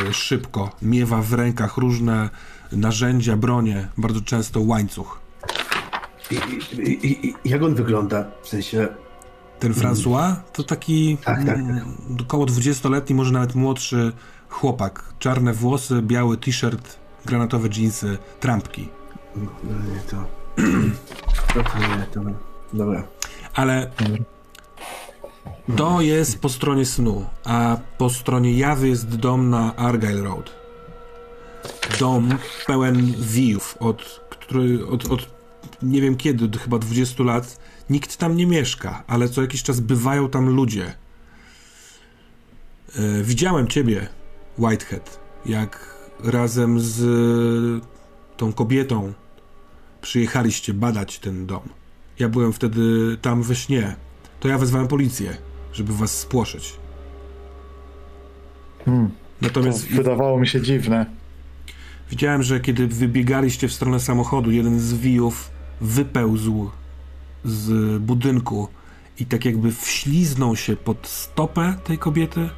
yy, 0.06 0.14
szybko, 0.14 0.72
miewa 0.82 1.22
w 1.22 1.34
rękach 1.34 1.78
różne 1.78 2.30
narzędzia, 2.72 3.38
bronie, 3.38 3.88
bardzo 3.98 4.22
często 4.22 4.62
łańcuch. 4.62 5.20
I, 6.32 6.92
i, 6.92 7.28
i 7.28 7.34
jak 7.46 7.64
on 7.64 7.76
wygląda? 7.76 8.26
W 8.44 8.48
sensie... 8.48 8.88
Ten 9.62 9.74
François 9.74 10.36
to 10.54 10.64
taki 10.64 11.18
Tak, 11.18 11.46
tak, 11.46 11.58
mm, 11.58 11.96
około 12.22 12.46
20-letni, 12.46 13.16
może 13.16 13.32
nawet 13.32 13.56
młodszy 13.56 14.12
chłopak. 14.50 15.04
Czarne 15.20 15.54
włosy, 15.54 16.02
biały 16.02 16.38
t-shirt, 16.38 17.00
granatowe 17.26 17.70
dżinsy, 17.70 18.18
trampki. 18.40 18.90
No 19.36 19.44
nie, 19.94 20.02
to... 20.10 20.18
No 21.56 21.64
to 21.74 21.80
nie, 21.80 22.06
to... 22.14 22.22
Dobra. 22.74 23.04
Ale 23.54 23.92
to 25.76 26.02
jest 26.02 26.40
po 26.40 26.50
stronie 26.50 26.86
snu, 26.86 27.26
a 27.44 27.78
po 27.98 28.10
stronie 28.10 28.54
jawy 28.54 28.88
jest 28.90 29.16
dom 29.16 29.50
na 29.50 29.76
Argyle 29.76 30.22
Road. 30.22 30.52
Dom 32.00 32.38
pełen 32.68 33.14
wijów, 33.20 33.78
od, 33.80 34.22
który, 34.30 34.88
od, 34.88 35.12
od 35.12 35.42
nie 35.82 36.02
wiem 36.02 36.18
kiedy, 36.18 36.46
od 36.46 36.58
chyba 36.58 36.80
20 36.80 37.24
lat, 37.24 37.58
nikt 37.92 38.18
tam 38.18 38.36
nie 38.36 38.48
mieszka, 38.48 39.04
ale 39.08 39.30
co 39.30 39.42
jakiś 39.42 39.64
czas 39.64 39.80
bywają 39.80 40.30
tam 40.30 40.50
ludzie. 40.50 40.94
E, 42.96 43.24
widziałem 43.24 43.68
ciebie, 43.68 44.08
Whitehead, 44.58 45.20
jak 45.46 45.96
razem 46.24 46.80
z 46.80 47.02
e, 47.02 48.38
tą 48.38 48.54
kobietą 48.54 49.14
przyjechaliście 50.02 50.74
badać 50.74 51.20
ten 51.20 51.46
dom. 51.46 51.62
Ja 52.20 52.30
byłem 52.30 52.54
wtedy 52.54 53.18
tam 53.22 53.44
we 53.44 53.56
śnie. 53.56 53.96
To 54.40 54.48
ja 54.48 54.58
wezwałem 54.58 54.88
policję, 54.88 55.38
żeby 55.74 55.94
was 55.94 56.20
spłoszyć. 56.20 56.74
Hmm. 58.86 59.10
To 59.10 59.16
Natomiast 59.42 59.88
wydawało 59.88 60.40
mi 60.40 60.48
się 60.48 60.62
dziwne. 60.62 61.06
widziałem, 62.10 62.44
że 62.44 62.60
kiedy 62.60 62.88
wybiegaliście 62.88 63.68
w 63.68 63.74
stronę 63.74 64.00
samochodu, 64.00 64.52
jeden 64.52 64.80
z 64.80 64.94
wijów 64.94 65.52
wypełzł 65.82 66.72
z 67.46 67.98
budynku 68.00 68.68
i 69.20 69.26
tak 69.26 69.46
jakby 69.46 69.72
wśliznął 69.72 70.56
się 70.56 70.76
pod 70.76 71.08
stopę 71.08 71.74
tej 71.84 71.98
kobiety. 71.98 72.50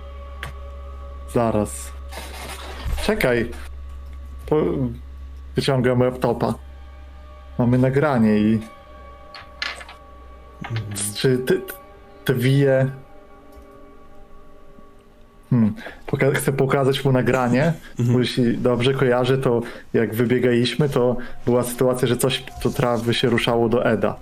Zaraz. 1.34 1.92
Czekaj. 3.04 3.50
Po... 4.46 4.56
Wyciągam 5.56 6.00
laptopa. 6.00 6.54
Mamy 7.60 7.78
nagranie 7.78 8.38
i... 8.38 8.60
Czy 11.16 11.38
ty, 11.38 11.62
te 12.26 12.34
wije... 12.34 12.92
Hmm. 15.50 15.74
Poka- 16.08 16.34
chcę 16.34 16.54
pokazać 16.54 17.06
mu 17.06 17.12
nagranie, 17.12 17.74
bo 18.00 18.20
jeśli 18.20 18.58
dobrze 18.58 18.94
kojarzę, 18.94 19.38
to 19.38 19.62
jak 19.94 20.16
wybiegaliśmy, 20.16 20.90
to 20.90 21.18
była 21.46 21.64
sytuacja, 21.64 22.08
że 22.08 22.18
coś 22.18 22.44
to 22.64 22.70
trawy 22.70 23.14
się 23.14 23.30
ruszało 23.30 23.70
do 23.70 23.86
Eda. 23.86 24.16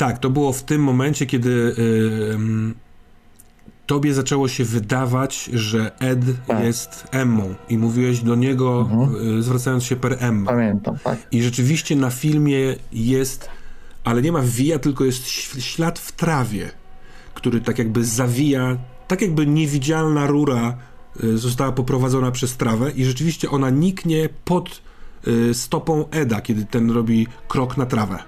Tak, 0.00 0.18
to 0.18 0.30
było 0.30 0.52
w 0.52 0.62
tym 0.62 0.82
momencie, 0.82 1.26
kiedy 1.26 1.50
y, 1.50 2.32
ym, 2.34 2.74
tobie 3.86 4.14
zaczęło 4.14 4.48
się 4.48 4.64
wydawać, 4.64 5.50
że 5.52 5.98
Ed 5.98 6.20
Tak. 6.46 6.64
jest 6.64 7.06
Emmą 7.10 7.54
i 7.68 7.78
mówiłeś 7.78 8.20
do 8.20 8.34
niego, 8.34 8.88
y, 9.38 9.42
zwracając 9.42 9.84
się 9.84 9.96
per 9.96 10.16
Emma. 10.20 10.50
Pamiętam, 10.50 10.98
tak. 11.04 11.18
I 11.30 11.42
rzeczywiście 11.42 11.96
na 11.96 12.10
filmie 12.10 12.76
jest, 12.92 13.48
ale 14.04 14.22
nie 14.22 14.32
ma 14.32 14.42
wija, 14.42 14.78
tylko 14.78 15.04
jest 15.04 15.28
ślad 15.58 15.98
w 15.98 16.12
trawie, 16.12 16.70
który 17.34 17.60
tak 17.60 17.78
jakby 17.78 18.04
zawija, 18.04 18.76
tak 19.08 19.22
jakby 19.22 19.46
niewidzialna 19.46 20.26
rura 20.26 20.76
y, 21.24 21.38
została 21.38 21.72
poprowadzona 21.72 22.30
przez 22.30 22.56
trawę 22.56 22.90
i 22.90 23.04
rzeczywiście 23.04 23.50
ona 23.50 23.70
niknie 23.70 24.28
pod 24.44 24.82
y, 25.26 25.54
stopą 25.54 26.04
Eda, 26.10 26.40
kiedy 26.40 26.64
ten 26.64 26.90
robi 26.90 27.26
krok 27.48 27.76
na 27.76 27.86
trawę. 27.86 28.18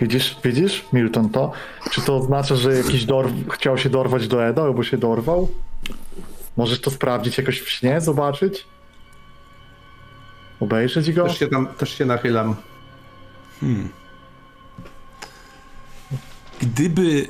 Widzisz, 0.00 0.36
widzisz, 0.44 0.84
Milton, 0.92 1.30
to? 1.30 1.52
Czy 1.90 2.02
to 2.02 2.16
oznacza, 2.16 2.56
że 2.56 2.76
jakiś 2.76 3.04
dorw 3.04 3.32
chciał 3.50 3.78
się 3.78 3.90
dorwać 3.90 4.28
do 4.28 4.46
Eda, 4.46 4.62
albo 4.62 4.82
się 4.82 4.98
dorwał? 4.98 5.48
Możesz 6.56 6.80
to 6.80 6.90
sprawdzić 6.90 7.38
jakoś 7.38 7.60
w 7.60 7.70
śnie, 7.70 8.00
zobaczyć? 8.00 8.66
Obejrzeć 10.60 11.12
go? 11.12 11.24
Też 11.24 11.38
się 11.38 11.46
tam, 11.46 11.66
też 11.66 11.98
się 11.98 12.04
nachylam. 12.04 12.56
Gdyby 16.60 17.28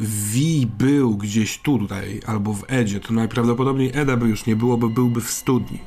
Vi 0.00 0.66
był 0.78 1.16
gdzieś 1.16 1.58
tu, 1.58 1.78
tutaj, 1.78 2.20
albo 2.26 2.52
w 2.52 2.64
Edzie, 2.68 3.00
to 3.00 3.12
najprawdopodobniej 3.12 3.90
Eda 3.94 4.16
by 4.16 4.28
już 4.28 4.46
nie 4.46 4.56
było, 4.56 4.76
bo 4.76 4.88
byłby 4.88 5.20
w 5.20 5.30
studni. 5.30 5.80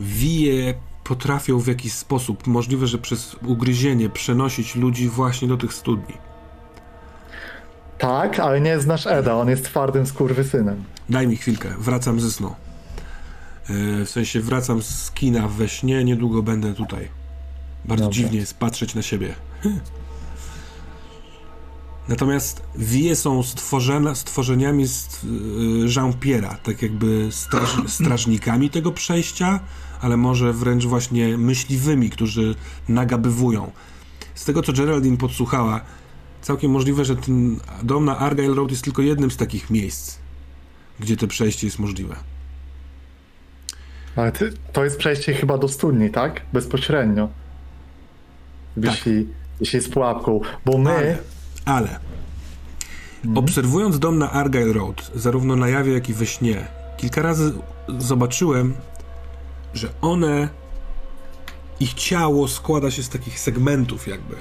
Wije 0.00 0.74
potrafią 1.08 1.58
w 1.58 1.66
jakiś 1.66 1.92
sposób, 1.92 2.46
możliwe, 2.46 2.86
że 2.86 2.98
przez 2.98 3.36
ugryzienie, 3.46 4.08
przenosić 4.08 4.76
ludzi 4.76 5.08
właśnie 5.08 5.48
do 5.48 5.56
tych 5.56 5.74
studni. 5.74 6.14
Tak, 7.98 8.40
ale 8.40 8.60
nie 8.60 8.80
znasz 8.80 9.06
Eda, 9.06 9.34
on 9.34 9.48
jest 9.48 9.64
twardym 9.64 10.06
skurwysynem. 10.06 10.84
Daj 11.08 11.28
mi 11.28 11.36
chwilkę, 11.36 11.74
wracam 11.78 12.20
ze 12.20 12.30
snu. 12.30 12.54
Yy, 13.68 14.04
w 14.04 14.10
sensie 14.10 14.40
wracam 14.40 14.82
z 14.82 15.10
kina 15.10 15.48
we 15.48 15.68
śnie, 15.68 16.04
niedługo 16.04 16.42
będę 16.42 16.74
tutaj. 16.74 17.08
Bardzo 17.84 18.04
Dobra. 18.04 18.14
dziwnie 18.14 18.38
jest 18.38 18.58
patrzeć 18.58 18.94
na 18.94 19.02
siebie. 19.02 19.34
Natomiast 22.08 22.62
wije 22.76 23.16
są 23.16 23.42
stworzone, 23.42 24.16
stworzeniami 24.16 24.82
yy, 24.82 25.88
Jean-Pierre'a, 25.88 26.56
tak 26.62 26.82
jakby 26.82 27.28
straż, 27.30 27.76
strażnikami 27.86 28.70
tego 28.70 28.92
przejścia, 28.92 29.60
ale 30.00 30.16
może 30.16 30.52
wręcz 30.52 30.84
właśnie 30.84 31.38
myśliwymi, 31.38 32.10
którzy 32.10 32.54
nagabywują. 32.88 33.72
Z 34.34 34.44
tego, 34.44 34.62
co 34.62 34.72
Geraldine 34.72 35.16
podsłuchała, 35.16 35.80
całkiem 36.42 36.70
możliwe, 36.70 37.04
że 37.04 37.16
ten 37.16 37.60
dom 37.82 38.04
na 38.04 38.18
Argyle 38.18 38.54
Road 38.54 38.70
jest 38.70 38.84
tylko 38.84 39.02
jednym 39.02 39.30
z 39.30 39.36
takich 39.36 39.70
miejsc, 39.70 40.18
gdzie 41.00 41.16
to 41.16 41.26
przejście 41.26 41.66
jest 41.66 41.78
możliwe. 41.78 42.16
Ale 44.16 44.32
to 44.72 44.84
jest 44.84 44.96
przejście 44.96 45.34
chyba 45.34 45.58
do 45.58 45.68
studni, 45.68 46.10
tak? 46.10 46.40
Bezpośrednio. 46.52 47.28
Jeśli, 48.76 49.28
jeśli 49.60 49.76
jest 49.76 49.92
pułapką. 49.92 50.40
Bo 50.64 50.78
my... 50.78 50.90
Ale, 50.90 51.18
ale 51.64 52.00
obserwując 53.34 53.98
dom 53.98 54.18
na 54.18 54.30
Argyle 54.30 54.72
Road, 54.72 55.10
zarówno 55.14 55.56
na 55.56 55.68
jawie, 55.68 55.92
jak 55.92 56.08
i 56.08 56.14
we 56.14 56.26
śnie, 56.26 56.66
kilka 56.96 57.22
razy 57.22 57.52
zobaczyłem, 57.98 58.74
że 59.76 59.92
one, 60.00 60.48
ich 61.80 61.94
ciało 61.94 62.48
składa 62.48 62.90
się 62.90 63.02
z 63.02 63.08
takich 63.08 63.40
segmentów 63.40 64.08
jakby. 64.08 64.36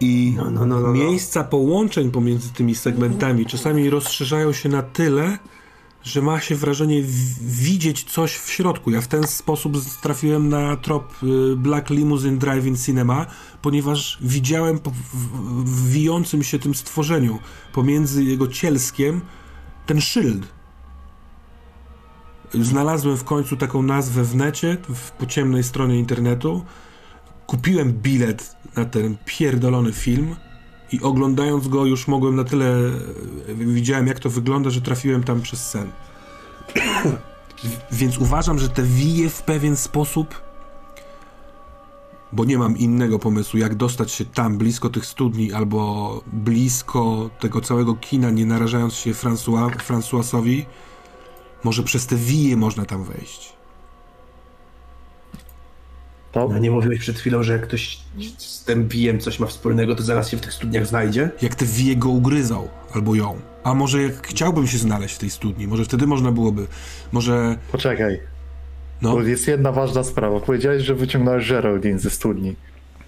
I 0.00 0.34
no, 0.36 0.50
no, 0.50 0.66
no, 0.66 0.80
no. 0.80 0.92
miejsca 0.92 1.44
połączeń 1.44 2.10
pomiędzy 2.10 2.52
tymi 2.52 2.74
segmentami 2.74 3.46
czasami 3.46 3.90
rozszerzają 3.90 4.52
się 4.52 4.68
na 4.68 4.82
tyle, 4.82 5.38
że 6.02 6.22
ma 6.22 6.40
się 6.40 6.54
wrażenie 6.54 7.02
widzieć 7.40 8.04
coś 8.04 8.36
w 8.36 8.50
środku. 8.50 8.90
Ja 8.90 9.00
w 9.00 9.06
ten 9.06 9.26
sposób 9.26 9.76
trafiłem 10.02 10.48
na 10.48 10.76
trop 10.76 11.14
y, 11.22 11.56
Black 11.56 11.90
Limousine 11.90 12.38
Drive-In 12.38 12.84
Cinema, 12.86 13.26
ponieważ 13.62 14.18
widziałem 14.20 14.80
w 15.64 15.90
wijącym 15.90 16.42
się 16.42 16.58
tym 16.58 16.74
stworzeniu 16.74 17.38
pomiędzy 17.72 18.24
jego 18.24 18.48
cielskiem 18.48 19.20
ten 19.86 20.00
szyld. 20.00 20.61
Znalazłem 22.54 23.16
w 23.16 23.24
końcu 23.24 23.56
taką 23.56 23.82
nazwę 23.82 24.24
w 24.24 24.34
necie, 24.34 24.76
w, 24.94 25.10
po 25.10 25.26
ciemnej 25.26 25.62
stronie 25.62 25.98
internetu. 25.98 26.64
Kupiłem 27.46 27.92
bilet 27.92 28.56
na 28.76 28.84
ten 28.84 29.16
pierdolony 29.24 29.92
film 29.92 30.36
i 30.92 31.00
oglądając 31.00 31.68
go 31.68 31.86
już 31.86 32.08
mogłem 32.08 32.36
na 32.36 32.44
tyle 32.44 32.76
widziałem 33.48 34.06
jak 34.06 34.20
to 34.20 34.30
wygląda, 34.30 34.70
że 34.70 34.80
trafiłem 34.80 35.22
tam 35.22 35.42
przez 35.42 35.70
sen. 35.70 35.90
Więc 37.92 38.18
uważam, 38.18 38.58
że 38.58 38.68
te 38.68 38.82
wije 38.82 39.30
w 39.30 39.42
pewien 39.42 39.76
sposób 39.76 40.42
bo 42.32 42.44
nie 42.44 42.58
mam 42.58 42.78
innego 42.78 43.18
pomysłu, 43.18 43.58
jak 43.58 43.74
dostać 43.74 44.12
się 44.12 44.24
tam, 44.24 44.58
blisko 44.58 44.88
tych 44.88 45.06
studni, 45.06 45.52
albo 45.52 46.20
blisko 46.32 47.30
tego 47.40 47.60
całego 47.60 47.94
kina, 47.94 48.30
nie 48.30 48.46
narażając 48.46 48.94
się 48.94 49.12
François, 49.12 49.70
Françoisowi. 49.70 50.64
Może 51.64 51.82
przez 51.82 52.06
te 52.06 52.16
wije 52.16 52.56
można 52.56 52.84
tam 52.84 53.04
wejść. 53.04 53.52
To, 56.32 56.48
No 56.48 56.58
nie 56.58 56.70
mówiłeś 56.70 56.98
przed 57.00 57.18
chwilą, 57.18 57.42
że 57.42 57.52
jak 57.52 57.62
ktoś 57.62 57.98
z 58.38 58.64
tym 58.64 58.88
bijem 58.88 59.20
coś 59.20 59.40
ma 59.40 59.46
wspólnego, 59.46 59.94
to 59.94 60.02
zaraz 60.02 60.30
się 60.30 60.36
w 60.36 60.40
tych 60.40 60.52
studniach 60.52 60.86
znajdzie? 60.86 61.30
Jak 61.42 61.54
te 61.54 61.64
wije 61.66 61.96
go 61.96 62.08
ugryzą, 62.08 62.68
albo 62.94 63.14
ją. 63.14 63.40
A 63.64 63.74
może 63.74 64.02
jak 64.02 64.26
chciałbym 64.26 64.66
się 64.66 64.78
znaleźć 64.78 65.14
w 65.14 65.18
tej 65.18 65.30
studni, 65.30 65.66
może 65.66 65.84
wtedy 65.84 66.06
można 66.06 66.32
byłoby, 66.32 66.66
może... 67.12 67.56
poczekaj. 67.72 68.20
No, 69.02 69.12
Bo 69.12 69.22
jest 69.22 69.48
jedna 69.48 69.72
ważna 69.72 70.04
sprawa. 70.04 70.40
Powiedziałeś, 70.40 70.82
że 70.82 70.94
wyciągnąłeś 70.94 71.48
Geraldine 71.48 71.98
ze 71.98 72.10
studni. 72.10 72.56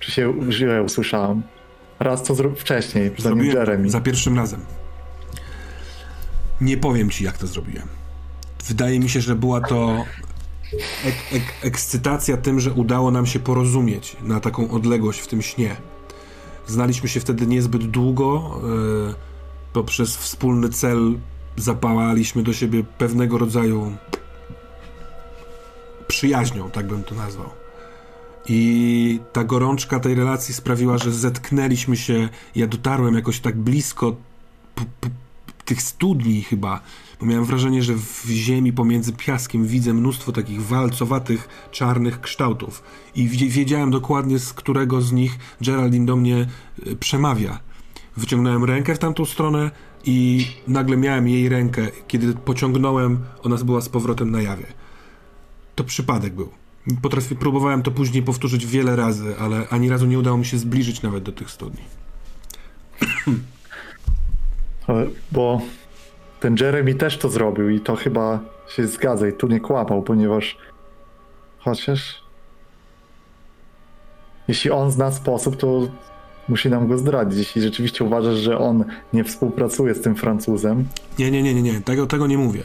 Czy 0.00 0.10
się 0.12 0.34
źle 0.50 0.82
usłyszałem? 0.82 1.42
Raz 2.00 2.22
to 2.22 2.34
zrób 2.34 2.60
wcześniej, 2.60 3.04
zanim 3.04 3.22
zrobiłem 3.22 3.56
Jeremy. 3.56 3.90
za 3.90 4.00
pierwszym 4.00 4.36
razem. 4.36 4.60
Nie 6.60 6.76
powiem 6.76 7.10
ci, 7.10 7.24
jak 7.24 7.38
to 7.38 7.46
zrobiłem. 7.46 7.88
Wydaje 8.68 9.00
mi 9.00 9.08
się, 9.08 9.20
że 9.20 9.34
była 9.34 9.60
to 9.60 10.04
ek 11.04 11.14
ek 11.32 11.42
ekscytacja 11.62 12.36
tym, 12.36 12.60
że 12.60 12.72
udało 12.72 13.10
nam 13.10 13.26
się 13.26 13.40
porozumieć 13.40 14.16
na 14.22 14.40
taką 14.40 14.70
odległość 14.70 15.20
w 15.20 15.26
tym 15.26 15.42
śnie. 15.42 15.76
Znaliśmy 16.66 17.08
się 17.08 17.20
wtedy 17.20 17.46
niezbyt 17.46 17.90
długo. 17.90 18.60
Yy, 19.08 19.14
poprzez 19.72 20.16
wspólny 20.16 20.68
cel 20.68 21.18
zapałaliśmy 21.56 22.42
do 22.42 22.52
siebie 22.52 22.84
pewnego 22.98 23.38
rodzaju 23.38 23.96
przyjaźnią, 26.08 26.70
tak 26.70 26.86
bym 26.86 27.04
to 27.04 27.14
nazwał. 27.14 27.50
I 28.48 29.20
ta 29.32 29.44
gorączka 29.44 30.00
tej 30.00 30.14
relacji 30.14 30.54
sprawiła, 30.54 30.98
że 30.98 31.12
zetknęliśmy 31.12 31.96
się. 31.96 32.28
Ja 32.54 32.66
dotarłem 32.66 33.14
jakoś 33.14 33.40
tak 33.40 33.56
blisko 33.56 34.16
tych 35.64 35.82
studni 35.82 36.42
chyba, 36.42 36.80
bo 37.20 37.26
miałem 37.26 37.44
wrażenie, 37.44 37.82
że 37.82 37.94
w 37.94 38.24
ziemi 38.26 38.72
pomiędzy 38.72 39.12
piaskiem 39.12 39.66
widzę 39.66 39.94
mnóstwo 39.94 40.32
takich 40.32 40.62
walcowatych, 40.62 41.48
czarnych 41.70 42.20
kształtów. 42.20 42.82
I 43.14 43.28
wi- 43.28 43.48
wiedziałem 43.48 43.90
dokładnie, 43.90 44.38
z 44.38 44.52
którego 44.52 45.00
z 45.02 45.12
nich 45.12 45.38
Geraldine 45.60 46.06
do 46.06 46.16
mnie 46.16 46.46
y, 46.86 46.96
przemawia. 46.96 47.58
Wyciągnąłem 48.16 48.64
rękę 48.64 48.94
w 48.94 48.98
tamtą 48.98 49.24
stronę 49.24 49.70
i 50.04 50.46
nagle 50.68 50.96
miałem 50.96 51.28
jej 51.28 51.48
rękę. 51.48 51.86
Kiedy 52.08 52.32
pociągnąłem, 52.34 53.18
ona 53.42 53.56
była 53.56 53.80
z 53.80 53.88
powrotem 53.88 54.30
na 54.30 54.42
jawie. 54.42 54.66
To 55.74 55.84
przypadek 55.84 56.34
był. 56.34 56.48
Potrafi, 57.02 57.36
próbowałem 57.36 57.82
to 57.82 57.90
później 57.90 58.22
powtórzyć 58.22 58.66
wiele 58.66 58.96
razy, 58.96 59.34
ale 59.38 59.68
ani 59.68 59.88
razu 59.88 60.06
nie 60.06 60.18
udało 60.18 60.38
mi 60.38 60.44
się 60.46 60.58
zbliżyć 60.58 61.02
nawet 61.02 61.24
do 61.24 61.32
tych 61.32 61.50
studni. 61.50 61.82
Ale- 64.86 65.06
Bo 65.32 65.62
ten 66.44 66.56
Jeremy 66.60 66.94
też 66.94 67.18
to 67.18 67.28
zrobił 67.28 67.70
i 67.70 67.80
to 67.80 67.96
chyba 67.96 68.40
się 68.68 68.86
zgadza 68.86 69.28
i 69.28 69.32
tu 69.32 69.46
nie 69.46 69.60
kłamał, 69.60 70.02
ponieważ 70.02 70.56
chociaż 71.58 72.22
jeśli 74.48 74.70
on 74.70 74.90
zna 74.90 75.12
sposób, 75.12 75.56
to 75.56 75.88
musi 76.48 76.70
nam 76.70 76.88
go 76.88 76.98
zdradzić. 76.98 77.38
Jeśli 77.38 77.62
rzeczywiście 77.62 78.04
uważasz, 78.04 78.36
że 78.36 78.58
on 78.58 78.84
nie 79.12 79.24
współpracuje 79.24 79.94
z 79.94 80.00
tym 80.00 80.14
Francuzem, 80.14 80.84
Nie, 81.18 81.30
nie, 81.30 81.42
nie, 81.42 81.54
nie, 81.54 81.62
nie. 81.62 81.80
Tego, 81.80 82.06
tego 82.06 82.26
nie 82.26 82.38
mówię. 82.38 82.62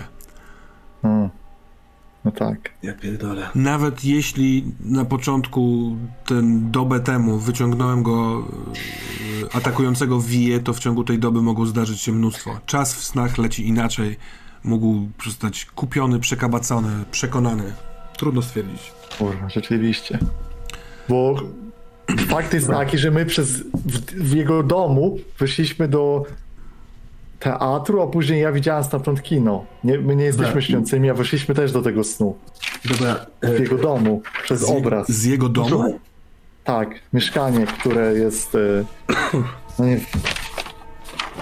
no, 1.03 1.29
no 2.25 2.31
tak. 2.31 2.69
Ja 2.83 2.93
pierdolę. 2.93 3.49
Nawet 3.55 4.05
jeśli 4.05 4.71
na 4.79 5.05
początku, 5.05 5.95
ten 6.25 6.71
dobę 6.71 6.99
temu, 6.99 7.37
wyciągnąłem 7.37 8.03
go 8.03 8.43
e, 9.51 9.55
atakującego 9.55 10.21
wije, 10.21 10.59
to 10.59 10.73
w 10.73 10.79
ciągu 10.79 11.03
tej 11.03 11.19
doby 11.19 11.41
mogło 11.41 11.65
zdarzyć 11.65 12.01
się 12.01 12.11
mnóstwo. 12.11 12.59
Czas 12.65 12.95
w 12.95 13.03
snach 13.03 13.37
leci 13.37 13.67
inaczej. 13.67 14.17
Mógł 14.63 15.07
zostać 15.25 15.65
kupiony, 15.65 16.19
przekabacony, 16.19 16.89
przekonany. 17.11 17.73
Trudno 18.17 18.41
stwierdzić. 18.41 18.91
Kurwa, 19.17 19.49
rzeczywiście. 19.49 20.19
Bo 21.09 21.35
fakt 22.27 22.53
jest 22.53 22.67
taki, 22.67 22.97
że 22.97 23.11
my 23.11 23.25
przez 23.25 23.57
w, 23.61 23.99
w 24.11 24.35
jego 24.35 24.63
domu 24.63 25.17
wyszliśmy 25.39 25.87
do 25.87 26.25
teatru, 27.39 28.01
a 28.01 28.07
później 28.07 28.41
ja 28.41 28.51
widziałem 28.51 28.83
stamtąd 28.83 29.21
kino. 29.23 29.65
Nie, 29.83 29.97
my 29.99 30.15
nie 30.15 30.23
jesteśmy 30.23 30.47
Dobra. 30.47 30.61
śniącymi, 30.61 31.09
a 31.09 31.13
wyszliśmy 31.13 31.55
też 31.55 31.71
do 31.71 31.81
tego 31.81 32.03
snu. 32.03 32.35
Dobra, 32.85 33.25
W 33.41 33.45
e, 33.45 33.59
jego 33.59 33.77
domu, 33.77 34.21
przez 34.43 34.59
Z, 34.59 34.69
obraz. 34.69 35.11
z 35.11 35.25
jego 35.25 35.49
domu? 35.49 35.99
Tak, 36.63 36.89
mieszkanie, 37.13 37.65
które 37.65 38.13
jest 38.13 38.55
e, 38.55 38.85
no 39.79 39.85
nie, 39.85 39.99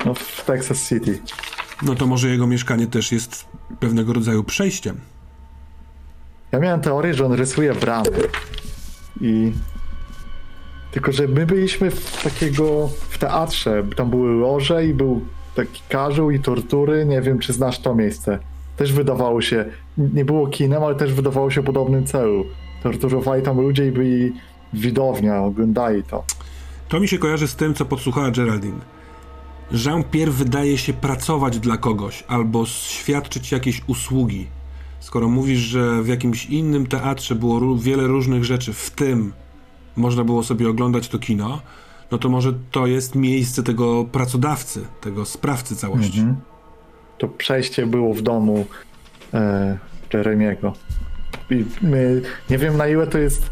no 0.06 0.14
w 0.14 0.46
Texas 0.46 0.90
City. 0.90 1.20
No 1.84 1.96
to 1.96 2.08
może 2.08 2.30
jego 2.30 2.48
mieszkanie 2.48 2.88
też 2.88 3.12
jest 3.12 3.46
pewnego 3.80 4.14
rodzaju 4.14 4.44
przejściem. 4.44 5.00
Ja 6.52 6.60
miałem 6.60 6.82
teorię, 6.82 7.14
że 7.14 7.26
on 7.26 7.34
rysuje 7.34 7.74
bramy. 7.76 8.10
I. 9.22 9.52
Tylko, 10.92 11.12
że 11.12 11.28
my 11.28 11.46
byliśmy 11.46 11.92
w 11.92 12.24
takiego. 12.24 12.90
w 13.10 13.18
teatrze. 13.18 13.84
Tam 13.96 14.10
były 14.10 14.36
loże 14.36 14.86
i 14.86 14.94
był 14.94 15.26
taki 15.58 15.82
karzeł 15.90 16.32
i 16.32 16.40
tortury. 16.40 17.06
Nie 17.06 17.22
wiem, 17.22 17.40
czy 17.40 17.54
znasz 17.54 17.80
to 17.80 17.96
miejsce. 17.96 18.40
Też 18.78 18.94
wydawało 18.94 19.42
się. 19.42 19.66
Nie 19.98 20.26
było 20.26 20.48
kinem, 20.48 20.84
ale 20.84 20.96
też 20.96 21.14
wydawało 21.14 21.52
się 21.52 21.64
podobnym 21.64 22.06
celu. 22.06 22.46
Torturowali 22.84 23.44
tam 23.44 23.62
ludzie 23.62 23.88
i 23.88 23.92
byli 23.92 24.34
widownia, 24.74 25.44
oglądali 25.44 26.04
to. 26.04 26.24
To 26.90 27.00
mi 27.00 27.08
się 27.08 27.18
kojarzy 27.18 27.48
z 27.48 27.56
tym, 27.56 27.74
co 27.74 27.86
podsłuchała 27.86 28.32
Geraldine. 28.32 28.80
Jean-Pierre 29.72 30.32
wydaje 30.32 30.78
się 30.78 30.94
pracować 30.94 31.60
dla 31.60 31.78
kogoś 31.78 32.24
albo 32.28 32.66
świadczyć 32.66 33.52
jakieś 33.52 33.82
usługi. 33.88 34.48
Skoro 35.00 35.28
mówisz, 35.28 35.60
że 35.60 36.04
w 36.04 36.08
jakimś 36.08 36.46
innym 36.46 36.88
teatrze 36.88 37.36
było 37.36 37.76
wiele 37.76 38.08
różnych 38.08 38.46
rzeczy, 38.46 38.74
w 38.74 38.92
tym 38.92 39.34
można 39.96 40.24
było 40.24 40.44
sobie 40.44 40.70
oglądać 40.70 41.08
to 41.08 41.20
kino, 41.20 41.62
no 42.12 42.18
to 42.18 42.30
może 42.30 42.54
to 42.72 42.88
jest 42.88 43.16
miejsce 43.16 43.64
tego 43.64 44.06
pracodawcy, 44.06 44.86
tego 45.02 45.26
sprawcy 45.26 45.76
całości. 45.76 46.20
Mhm. 46.20 46.38
To 47.18 47.28
przejście 47.28 47.88
było 47.88 48.14
w 48.14 48.22
domu 48.22 48.66
e, 49.34 49.78
Jeremiego. 50.14 50.74
I 51.50 51.66
my, 51.82 52.22
nie 52.50 52.58
wiem 52.58 52.78
na 52.78 52.88
ile 52.88 53.08
to 53.08 53.18
jest 53.18 53.50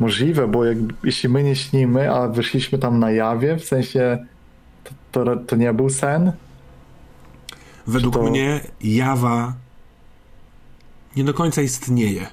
możliwe, 0.00 0.48
bo 0.48 0.64
jak, 0.64 0.78
jeśli 1.04 1.28
my 1.28 1.42
nie 1.42 1.56
śnimy, 1.56 2.10
a 2.14 2.28
wyszliśmy 2.28 2.78
tam 2.78 2.98
na 2.98 3.10
jawie, 3.10 3.56
w 3.56 3.64
sensie 3.64 4.26
to, 4.84 5.24
to, 5.24 5.36
to 5.36 5.56
nie 5.56 5.72
był 5.72 5.90
sen, 5.90 6.32
Według 7.86 8.14
to- 8.14 8.22
mnie 8.22 8.60
Jawa 8.80 9.54
nie 11.16 11.24
do 11.24 11.34
końca 11.34 11.62
istnieje. 11.62 12.26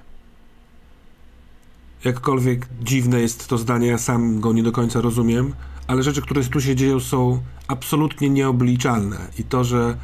Jakkolwiek 2.05 2.67
dziwne 2.81 3.21
jest 3.21 3.47
to 3.47 3.57
zdanie, 3.57 3.87
ja 3.87 3.97
sam 3.97 4.39
go 4.39 4.53
nie 4.53 4.63
do 4.63 4.71
końca 4.71 5.01
rozumiem, 5.01 5.53
ale 5.87 6.03
rzeczy, 6.03 6.21
które 6.21 6.43
tu 6.43 6.61
się 6.61 6.75
dzieją, 6.75 6.99
są 6.99 7.41
absolutnie 7.67 8.29
nieobliczalne. 8.29 9.17
I 9.39 9.43
to, 9.43 9.63
że 9.63 9.97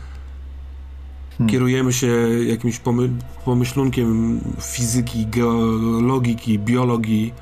kierujemy 1.47 1.93
się 1.93 2.07
jakimś 2.47 2.79
pomy 2.79 3.09
pomyślunkiem 3.45 4.39
fizyki, 4.61 5.27
geologiki, 5.27 6.59
biologii, 6.59 7.33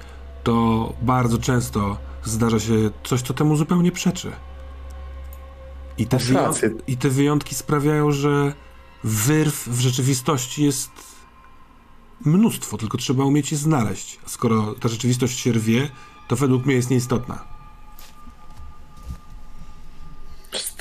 to 0.44 0.94
bardzo 1.02 1.38
często 1.38 1.98
zdarza 2.24 2.60
się 2.60 2.74
coś, 3.04 3.22
co 3.22 3.34
temu 3.34 3.56
zupełnie 3.56 3.92
przeczy. 3.92 4.32
I 5.98 6.06
te, 6.06 6.18
wyjątki, 6.18 6.66
I 6.88 6.98
te 6.98 7.10
wyjątki 7.10 7.56
sprawiają, 7.56 8.12
że 8.12 8.54
wyrw 9.04 9.68
w 9.70 9.80
rzeczywistości 9.80 10.64
jest 10.64 11.15
mnóstwo, 12.26 12.78
tylko 12.78 12.98
trzeba 12.98 13.26
umieć 13.26 13.52
je 13.52 13.58
znaleźć. 13.58 14.20
Skoro 14.26 14.76
ta 14.80 14.90
rzeczywistość 14.90 15.40
się 15.40 15.52
rwie, 15.52 15.90
to 16.28 16.36
według 16.36 16.66
mnie 16.66 16.76
jest 16.76 16.90
nieistotna. 16.90 17.44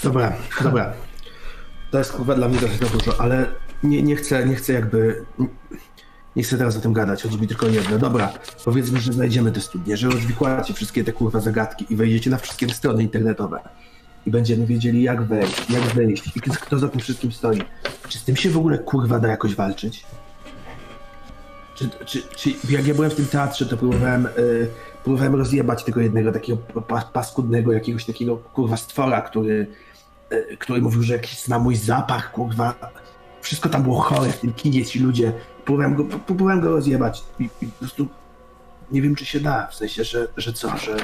Dobra, 0.03 0.33
dobra. 0.63 0.93
To 1.91 1.99
jest 1.99 2.13
kurwa 2.13 2.35
dla 2.35 2.49
mnie 2.49 2.59
za 2.61 2.87
dużo, 2.87 3.21
ale 3.21 3.47
nie, 3.83 4.03
nie 4.03 4.17
chcę, 4.17 4.47
nie 4.47 4.55
chcę 4.55 4.73
jakby... 4.73 5.25
Nie 6.37 6.43
chcę 6.43 6.59
teraz 6.59 6.77
o 6.77 6.81
tym 6.81 6.93
gadać, 6.93 7.23
chodzi 7.23 7.41
mi 7.41 7.49
tylko 7.49 7.67
jedno. 7.67 7.99
Dobra, 7.99 8.33
powiedzmy, 8.65 9.01
że 9.01 9.13
znajdziemy 9.13 9.53
te 9.53 9.61
studnie, 9.61 9.97
że 9.97 10.09
rozwikłacie 10.09 10.75
wszystkie 10.75 11.05
te 11.05 11.13
kurwa 11.13 11.41
zagadki 11.41 11.87
i 11.91 11.97
wejdziecie 11.97 12.31
na 12.31 12.39
wszystkie 12.39 12.69
strony 12.69 13.03
internetowe. 13.03 13.69
I 14.27 14.31
będziemy 14.31 14.67
wiedzieli 14.67 15.03
jak 15.03 15.23
wejść, 15.23 15.71
jak 15.71 15.83
wyjść 15.83 16.37
i 16.37 16.41
kto 16.41 16.79
za 16.79 16.89
tym 16.89 17.01
wszystkim 17.01 17.33
stoi. 17.33 17.63
Czy 18.09 18.19
z 18.19 18.25
tym 18.25 18.37
się 18.37 18.51
w 18.51 18.57
ogóle 18.57 18.79
kurwa 18.79 19.19
da 19.19 19.29
jakoś 19.29 19.55
walczyć? 19.55 20.05
Czy, 21.75 21.91
czy, 22.07 22.23
czy 22.23 22.51
jak 22.71 22.87
ja 22.87 22.95
byłem 22.95 23.11
w 23.11 23.15
tym 23.15 23.27
teatrze, 23.27 23.67
to 23.67 23.77
próbowałem, 23.77 24.27
y, 24.27 24.69
próbowałem 25.05 25.35
rozjebać 25.35 25.85
tego 25.85 26.01
jednego 26.01 26.33
takiego 26.33 26.59
pa, 26.59 27.03
paskudnego, 27.03 27.73
jakiegoś 27.73 28.05
takiego 28.05 28.37
kurwa 28.37 28.77
stwora, 28.77 29.23
który, 29.23 29.67
y, 30.33 30.57
który 30.57 30.83
mówił, 30.83 31.03
że 31.03 31.13
jakiś 31.13 31.39
zna 31.39 31.59
mój 31.59 31.77
zapach, 31.77 32.33
kurwa. 32.33 32.75
Wszystko 33.41 33.69
tam 33.69 33.83
było 33.83 34.01
chore 34.01 34.33
w 34.33 34.41
tym 34.41 34.53
kinie, 34.53 34.85
ci 34.85 34.99
ludzie. 34.99 35.33
Próbowałem 35.65 35.95
go, 35.95 36.05
próbowałem 36.05 36.61
go 36.61 36.71
rozjebać 36.71 37.25
i, 37.41 37.49
i 37.63 37.67
po 37.67 37.79
prostu 37.79 38.09
nie 38.93 39.03
wiem, 39.03 39.15
czy 39.15 39.25
się 39.25 39.41
da. 39.41 39.67
W 39.67 39.75
sensie, 39.75 40.05
że, 40.05 40.29
że 40.37 40.53
co, 40.53 40.77
że 40.77 40.97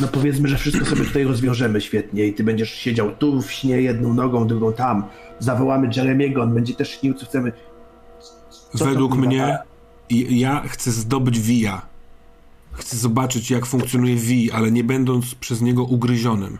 no 0.00 0.08
powiedzmy, 0.08 0.48
że 0.48 0.56
wszystko 0.56 0.84
sobie 0.84 1.04
tutaj 1.04 1.24
rozwiążemy 1.24 1.80
świetnie 1.80 2.26
i 2.26 2.34
ty 2.34 2.44
będziesz 2.44 2.70
siedział 2.70 3.10
tu 3.10 3.42
w 3.42 3.52
śnie 3.52 3.82
jedną 3.82 4.14
nogą, 4.14 4.46
drugą 4.46 4.72
tam. 4.72 5.04
Zawołamy 5.38 5.90
Jeremiego, 5.96 6.42
on 6.42 6.54
będzie 6.54 6.74
też 6.74 6.90
śnił, 6.90 7.14
co 7.14 7.26
chcemy. 7.26 7.52
Co 8.76 8.84
Według 8.84 9.16
mnie 9.16 9.58
i- 10.10 10.38
ja 10.38 10.62
chcę 10.68 10.90
zdobyć 10.92 11.40
Via. 11.40 11.82
Chcę 12.72 12.96
zobaczyć, 12.96 13.50
jak 13.50 13.66
funkcjonuje 13.66 14.16
Vi, 14.16 14.50
ale 14.52 14.70
nie 14.70 14.84
będąc 14.84 15.34
przez 15.34 15.60
niego 15.60 15.84
ugryzionym. 15.84 16.58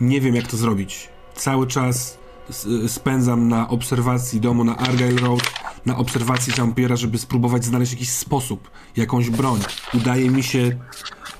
Nie 0.00 0.20
wiem, 0.20 0.34
jak 0.34 0.46
to 0.46 0.56
zrobić. 0.56 1.08
Cały 1.34 1.66
czas 1.66 2.18
spędzam 2.86 3.48
na 3.48 3.68
obserwacji 3.68 4.40
domu 4.40 4.64
na 4.64 4.76
Argyle 4.76 5.20
Road, 5.20 5.52
na 5.86 5.96
obserwacji 5.96 6.52
Jampiera, 6.58 6.96
żeby 6.96 7.18
spróbować 7.18 7.64
znaleźć 7.64 7.92
jakiś 7.92 8.10
sposób, 8.10 8.70
jakąś 8.96 9.30
broń. 9.30 9.60
Udaje 9.94 10.30
mi 10.30 10.42
się 10.42 10.76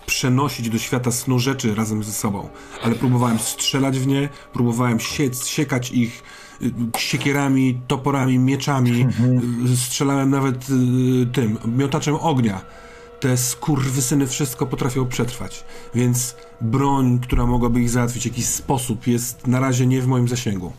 przenosić 0.06 0.70
do 0.70 0.78
świata 0.78 1.10
snu 1.10 1.38
rzeczy 1.38 1.74
razem 1.74 2.04
ze 2.04 2.12
sobą, 2.12 2.48
ale 2.82 2.94
próbowałem 2.94 3.38
strzelać 3.38 3.98
w 3.98 4.06
nie, 4.06 4.28
próbowałem 4.52 5.00
siec, 5.00 5.46
siekać 5.46 5.90
ich 5.90 6.22
siekierami, 6.98 7.80
toporami, 7.86 8.38
mieczami, 8.38 9.06
y, 9.72 9.76
strzelałem 9.76 10.30
nawet 10.30 10.66
y, 10.70 11.26
tym, 11.32 11.58
miotaczem 11.76 12.14
ognia. 12.14 12.60
Te 13.20 13.36
skurwysyny 13.36 14.26
wszystko 14.26 14.66
potrafią 14.66 15.06
przetrwać, 15.06 15.64
więc 15.94 16.36
broń, 16.60 17.18
która 17.18 17.46
mogłaby 17.46 17.80
ich 17.80 17.90
załatwić 17.90 18.22
w 18.22 18.26
jakiś 18.26 18.46
sposób 18.46 19.06
jest 19.06 19.46
na 19.46 19.60
razie 19.60 19.86
nie 19.86 20.00
w 20.02 20.06
moim 20.06 20.28
zasięgu. 20.28 20.72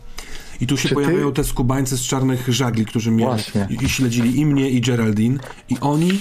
I 0.60 0.66
tu 0.66 0.76
się 0.76 0.82
Czy 0.82 0.88
ty- 0.88 0.94
pojawiają 0.94 1.32
te 1.32 1.44
skubańcy 1.44 1.96
z 1.96 2.02
czarnych 2.02 2.48
żagli, 2.48 2.86
którzy 2.86 3.10
mnie 3.10 3.24
Właśnie. 3.24 3.68
i, 3.70 3.84
i 3.84 3.88
śledzili 3.88 4.40
i 4.40 4.46
mnie, 4.46 4.70
i 4.70 4.80
Geraldine, 4.80 5.38
i 5.68 5.76
oni 5.80 6.20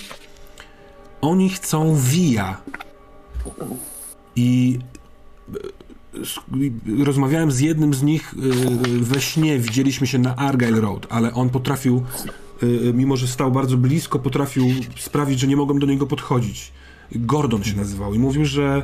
oni 1.21 1.49
chcą 1.49 1.95
s- 1.95 2.57
i 4.35 4.79
rozmawiałem 7.03 7.51
z 7.51 7.59
jednym 7.59 7.93
z 7.93 8.03
nich 8.03 8.33
e, 8.33 9.03
we 9.03 9.21
śnie, 9.21 9.59
widzieliśmy 9.59 10.07
się 10.07 10.19
na 10.19 10.35
Argyle 10.35 10.81
Road, 10.81 11.07
ale 11.09 11.33
on 11.33 11.49
potrafił, 11.49 12.03
e, 12.63 12.93
mimo 12.93 13.17
że 13.17 13.27
stał 13.27 13.51
bardzo 13.51 13.77
blisko, 13.77 14.19
potrafił 14.19 14.67
sprawić, 14.97 15.39
że 15.39 15.47
nie 15.47 15.55
mogłem 15.55 15.79
do 15.79 15.87
niego 15.87 16.07
podchodzić. 16.07 16.71
Gordon 17.11 17.63
się 17.63 17.77
nazywał 17.77 18.13
i 18.13 18.19
mówił, 18.19 18.45
że 18.45 18.83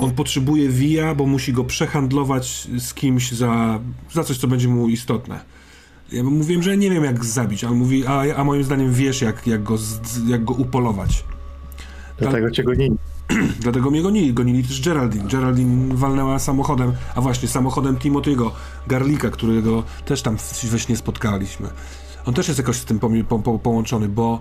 on 0.00 0.10
potrzebuje 0.10 0.68
Via, 0.68 1.14
bo 1.14 1.26
musi 1.26 1.52
go 1.52 1.64
przehandlować 1.64 2.68
z 2.78 2.94
kimś 2.94 3.32
za, 3.32 3.80
za 4.12 4.24
coś, 4.24 4.38
co 4.38 4.48
będzie 4.48 4.68
mu 4.68 4.88
istotne. 4.88 5.40
Ja 6.12 6.24
mówiłem, 6.24 6.62
że 6.62 6.76
nie 6.76 6.90
wiem 6.90 7.04
jak 7.04 7.24
zabić, 7.24 7.64
a 7.64 7.68
on 7.68 7.76
mówi, 7.76 8.06
a, 8.06 8.36
a 8.36 8.44
moim 8.44 8.64
zdaniem 8.64 8.92
wiesz 8.92 9.22
jak, 9.22 9.46
jak, 9.46 9.62
go, 9.62 9.78
jak 10.26 10.44
go 10.44 10.54
upolować. 10.54 11.24
Dlatego 12.18 12.50
cię 12.50 12.62
gonili. 12.62 12.96
Dlatego 13.60 13.90
mnie 13.90 14.02
gonili. 14.02 14.34
Gonili 14.34 14.64
też 14.64 14.80
Geraldine. 14.80 15.28
Geraldine 15.28 15.94
walnęła 15.94 16.38
samochodem, 16.38 16.92
a 17.14 17.20
właśnie 17.20 17.48
samochodem 17.48 17.96
Timothy'ego 17.96 18.50
Garlika, 18.86 19.30
którego 19.30 19.82
też 20.04 20.22
tam 20.22 20.36
we 20.62 20.78
śnie 20.78 20.96
spotkaliśmy. 20.96 21.68
On 22.26 22.34
też 22.34 22.48
jest 22.48 22.58
jakoś 22.58 22.76
z 22.76 22.84
tym 22.84 22.98
po, 23.28 23.38
po, 23.38 23.58
połączony, 23.58 24.08
bo 24.08 24.40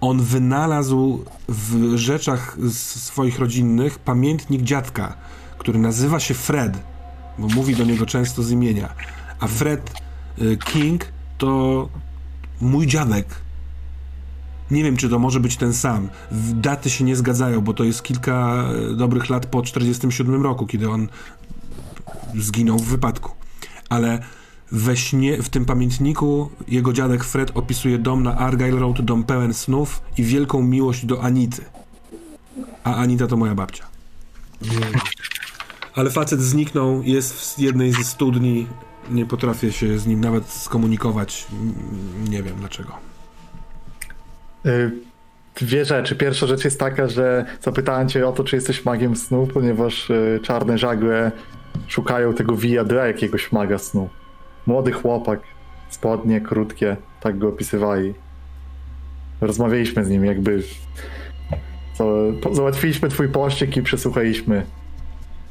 on 0.00 0.22
wynalazł 0.22 1.24
w 1.48 1.96
rzeczach 1.96 2.56
swoich 2.70 3.38
rodzinnych 3.38 3.98
pamiętnik 3.98 4.62
dziadka, 4.62 5.14
który 5.58 5.78
nazywa 5.78 6.20
się 6.20 6.34
Fred, 6.34 6.78
bo 7.38 7.48
mówi 7.48 7.76
do 7.76 7.84
niego 7.84 8.06
często 8.06 8.42
z 8.42 8.50
imienia. 8.50 8.94
A 9.40 9.46
Fred 9.46 9.90
y, 10.38 10.56
King 10.56 11.04
to 11.38 11.88
mój 12.60 12.86
dziadek. 12.86 13.41
Nie 14.72 14.84
wiem, 14.84 14.96
czy 14.96 15.08
to 15.08 15.18
może 15.18 15.40
być 15.40 15.56
ten 15.56 15.72
sam. 15.72 16.08
Daty 16.54 16.90
się 16.90 17.04
nie 17.04 17.16
zgadzają, 17.16 17.60
bo 17.60 17.74
to 17.74 17.84
jest 17.84 18.02
kilka 18.02 18.64
e, 18.92 18.94
dobrych 18.94 19.30
lat 19.30 19.46
po 19.46 19.62
47 19.62 20.42
roku, 20.42 20.66
kiedy 20.66 20.90
on 20.90 21.08
zginął 22.34 22.78
w 22.78 22.84
wypadku. 22.84 23.30
Ale 23.88 24.22
we 24.72 24.96
śnie, 24.96 25.42
w 25.42 25.48
tym 25.48 25.64
pamiętniku 25.64 26.50
jego 26.68 26.92
dziadek 26.92 27.24
Fred 27.24 27.50
opisuje 27.54 27.98
dom 27.98 28.22
na 28.22 28.36
Argyle 28.36 28.80
Road, 28.80 29.00
dom 29.00 29.24
pełen 29.24 29.54
snów 29.54 30.02
i 30.18 30.22
wielką 30.22 30.62
miłość 30.62 31.06
do 31.06 31.22
Anity. 31.22 31.64
A 32.84 32.94
Anita 32.94 33.26
to 33.26 33.36
moja 33.36 33.54
babcia. 33.54 33.84
Ale 35.94 36.10
facet 36.10 36.40
zniknął, 36.40 37.02
jest 37.02 37.34
w 37.34 37.58
jednej 37.58 37.92
ze 37.92 38.04
studni. 38.04 38.66
Nie 39.10 39.26
potrafię 39.26 39.72
się 39.72 39.98
z 39.98 40.06
nim 40.06 40.20
nawet 40.20 40.50
skomunikować. 40.50 41.46
Nie 42.28 42.42
wiem 42.42 42.56
dlaczego. 42.56 43.11
Y, 44.66 44.90
Dwie 45.56 45.84
rzeczy. 45.84 46.16
Pierwsza 46.16 46.46
rzecz 46.46 46.64
jest 46.64 46.80
taka, 46.80 47.08
że 47.08 47.44
zapytałem 47.62 48.08
cię 48.08 48.28
o 48.28 48.32
to, 48.32 48.44
czy 48.44 48.56
jesteś 48.56 48.84
magiem 48.84 49.16
snu, 49.16 49.48
ponieważ 49.54 50.10
y, 50.10 50.40
czarne 50.42 50.78
żagle 50.78 51.32
szukają 51.88 52.34
tego 52.34 52.56
via 52.56 52.84
dla 52.84 53.06
jakiegoś 53.06 53.52
maga 53.52 53.78
snu. 53.78 54.08
Młody 54.66 54.92
chłopak, 54.92 55.40
spodnie 55.90 56.40
krótkie, 56.40 56.96
tak 57.20 57.38
go 57.38 57.48
opisywali. 57.48 58.14
Rozmawialiśmy 59.40 60.04
z 60.04 60.08
nim, 60.08 60.24
jakby. 60.24 60.62
Załatwiliśmy 62.52 63.08
twój 63.08 63.28
pościg 63.28 63.76
i 63.76 63.82
przesłuchaliśmy. 63.82 64.66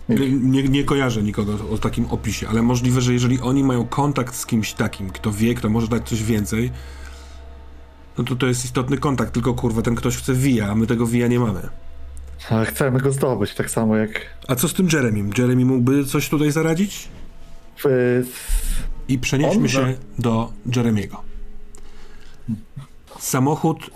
Nie, 0.09 0.63
nie 0.63 0.83
kojarzę 0.83 1.23
nikogo 1.23 1.53
o 1.73 1.77
takim 1.77 2.05
opisie, 2.05 2.47
ale 2.47 2.61
możliwe, 2.61 3.01
że 3.01 3.13
jeżeli 3.13 3.39
oni 3.39 3.63
mają 3.63 3.87
kontakt 3.87 4.35
z 4.35 4.45
kimś 4.45 4.73
takim, 4.73 5.09
kto 5.09 5.31
wie, 5.31 5.55
kto 5.55 5.69
może 5.69 5.87
dać 5.87 6.09
coś 6.09 6.23
więcej, 6.23 6.71
no 8.17 8.23
to 8.23 8.35
to 8.35 8.47
jest 8.47 8.65
istotny 8.65 8.97
kontakt, 8.97 9.33
tylko 9.33 9.53
kurwa, 9.53 9.81
ten 9.81 9.95
ktoś 9.95 10.17
chce 10.17 10.33
via, 10.33 10.67
a 10.67 10.75
my 10.75 10.87
tego 10.87 11.05
via 11.05 11.27
nie 11.27 11.39
mamy. 11.39 11.69
Ale 12.49 12.65
chcemy 12.65 12.99
go 12.99 13.11
zdobyć, 13.11 13.55
tak 13.55 13.71
samo 13.71 13.97
jak. 13.97 14.21
A 14.47 14.55
co 14.55 14.67
z 14.67 14.73
tym 14.73 14.87
Jeremim? 14.93 15.31
Jeremy 15.37 15.65
mógłby 15.65 16.05
coś 16.05 16.29
tutaj 16.29 16.51
zaradzić? 16.51 17.07
W, 17.83 18.23
I 19.07 19.19
przenieśmy 19.19 19.61
On 19.61 19.67
się 19.67 19.95
do 20.19 20.51
Jeremiego. 20.75 21.21
Samochód 23.19 23.89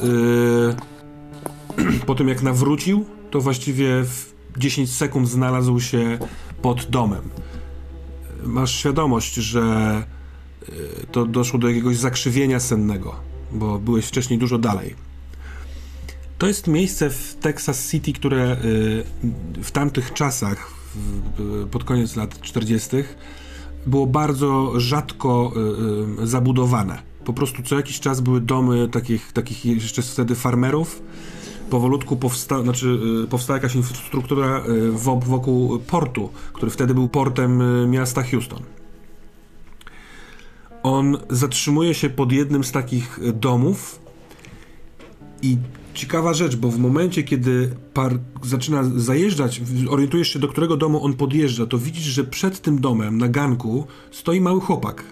yy, 1.77 1.99
po 2.07 2.15
tym 2.15 2.27
jak 2.27 2.41
nawrócił, 2.41 3.05
to 3.31 3.41
właściwie 3.41 4.03
w 4.03 4.33
10 4.57 4.93
sekund 4.93 5.29
znalazł 5.29 5.79
się 5.79 6.17
pod 6.61 6.85
domem. 6.85 7.21
Masz 8.43 8.75
świadomość, 8.75 9.33
że 9.33 10.03
yy, 10.69 10.75
to 11.11 11.25
doszło 11.25 11.59
do 11.59 11.67
jakiegoś 11.67 11.97
zakrzywienia 11.97 12.59
sennego, 12.59 13.15
bo 13.51 13.79
byłeś 13.79 14.05
wcześniej 14.05 14.39
dużo 14.39 14.57
dalej. 14.57 14.95
To 16.37 16.47
jest 16.47 16.67
miejsce 16.67 17.09
w 17.09 17.35
Texas 17.41 17.91
City, 17.91 18.13
które 18.13 18.57
yy, 19.53 19.63
w 19.63 19.71
tamtych 19.71 20.13
czasach, 20.13 20.71
w, 20.95 21.67
pod 21.71 21.83
koniec 21.83 22.15
lat 22.15 22.41
40., 22.41 22.89
było 23.85 24.07
bardzo 24.07 24.79
rzadko 24.79 25.53
y, 26.19 26.23
y, 26.23 26.27
zabudowane. 26.27 27.01
Po 27.25 27.33
prostu 27.33 27.63
co 27.63 27.75
jakiś 27.75 27.99
czas 27.99 28.21
były 28.21 28.41
domy 28.41 28.87
takich, 28.89 29.31
takich 29.31 29.65
jeszcze 29.65 30.01
wtedy 30.01 30.35
farmerów, 30.35 31.01
powolutku 31.69 32.15
powsta, 32.17 32.61
znaczy, 32.61 32.99
y, 33.23 33.27
powstała 33.27 33.57
jakaś 33.57 33.75
infrastruktura 33.75 34.63
y, 34.69 34.91
wo- 34.91 35.19
wokół 35.19 35.79
portu, 35.79 36.29
który 36.53 36.71
wtedy 36.71 36.93
był 36.93 37.07
portem 37.09 37.61
y, 37.61 37.87
miasta 37.87 38.23
Houston. 38.23 38.63
On 40.85 41.17
zatrzymuje 41.29 41.93
się 41.93 42.09
pod 42.09 42.31
jednym 42.31 42.63
z 42.63 42.71
takich 42.71 43.19
y, 43.19 43.33
domów 43.33 43.99
i 45.41 45.57
ciekawa 45.93 46.33
rzecz, 46.33 46.55
bo 46.55 46.69
w 46.69 46.77
momencie, 46.77 47.23
kiedy 47.23 47.75
par 47.93 48.19
zaczyna 48.43 48.83
zajeżdżać, 48.83 49.61
orientujesz 49.89 50.27
się, 50.27 50.39
do 50.39 50.47
którego 50.47 50.77
domu 50.77 51.05
on 51.05 51.13
podjeżdża, 51.13 51.65
to 51.65 51.77
widzisz, 51.77 52.03
że 52.03 52.23
przed 52.23 52.61
tym 52.61 52.81
domem, 52.81 53.17
na 53.17 53.27
ganku, 53.27 53.87
stoi 54.11 54.41
mały 54.41 54.61
chłopak. 54.61 55.03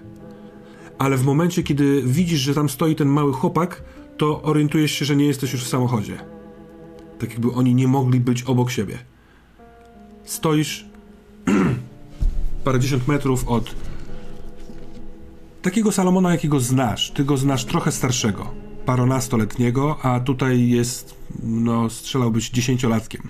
Ale 0.98 1.18
w 1.18 1.26
momencie, 1.26 1.64
kiedy 1.64 2.04
widzisz, 2.06 2.40
że 2.40 2.54
tam 2.54 2.70
stoi 2.70 2.96
ten 2.96 3.08
mały 3.08 3.34
chłopak, 3.34 3.84
to 4.18 4.42
orientujesz 4.42 4.92
się, 4.92 5.06
że 5.06 5.16
nie 5.16 5.26
jesteś 5.26 5.54
już 5.54 5.64
w 5.64 5.68
samochodzie. 5.68 6.18
Tak 7.20 7.32
jakby 7.32 7.52
oni 7.52 7.76
nie 7.76 7.88
mogli 7.88 8.20
być 8.20 8.44
obok 8.44 8.72
siebie. 8.72 8.98
Stoisz 10.26 10.86
parędziesiąt 12.64 13.08
metrów 13.08 13.48
od 13.48 13.93
takiego 15.64 15.92
Salomona, 15.92 16.32
jakiego 16.32 16.60
znasz. 16.60 17.12
Ty 17.12 17.24
go 17.24 17.38
znasz 17.38 17.66
trochę 17.66 17.92
starszego, 17.92 18.52
paronastoletniego, 18.86 19.98
a 20.02 20.20
tutaj 20.20 20.70
jest, 20.70 21.16
no, 21.44 21.90
strzelałbyś 21.90 22.50
dziesięciolatkiem. 22.50 23.22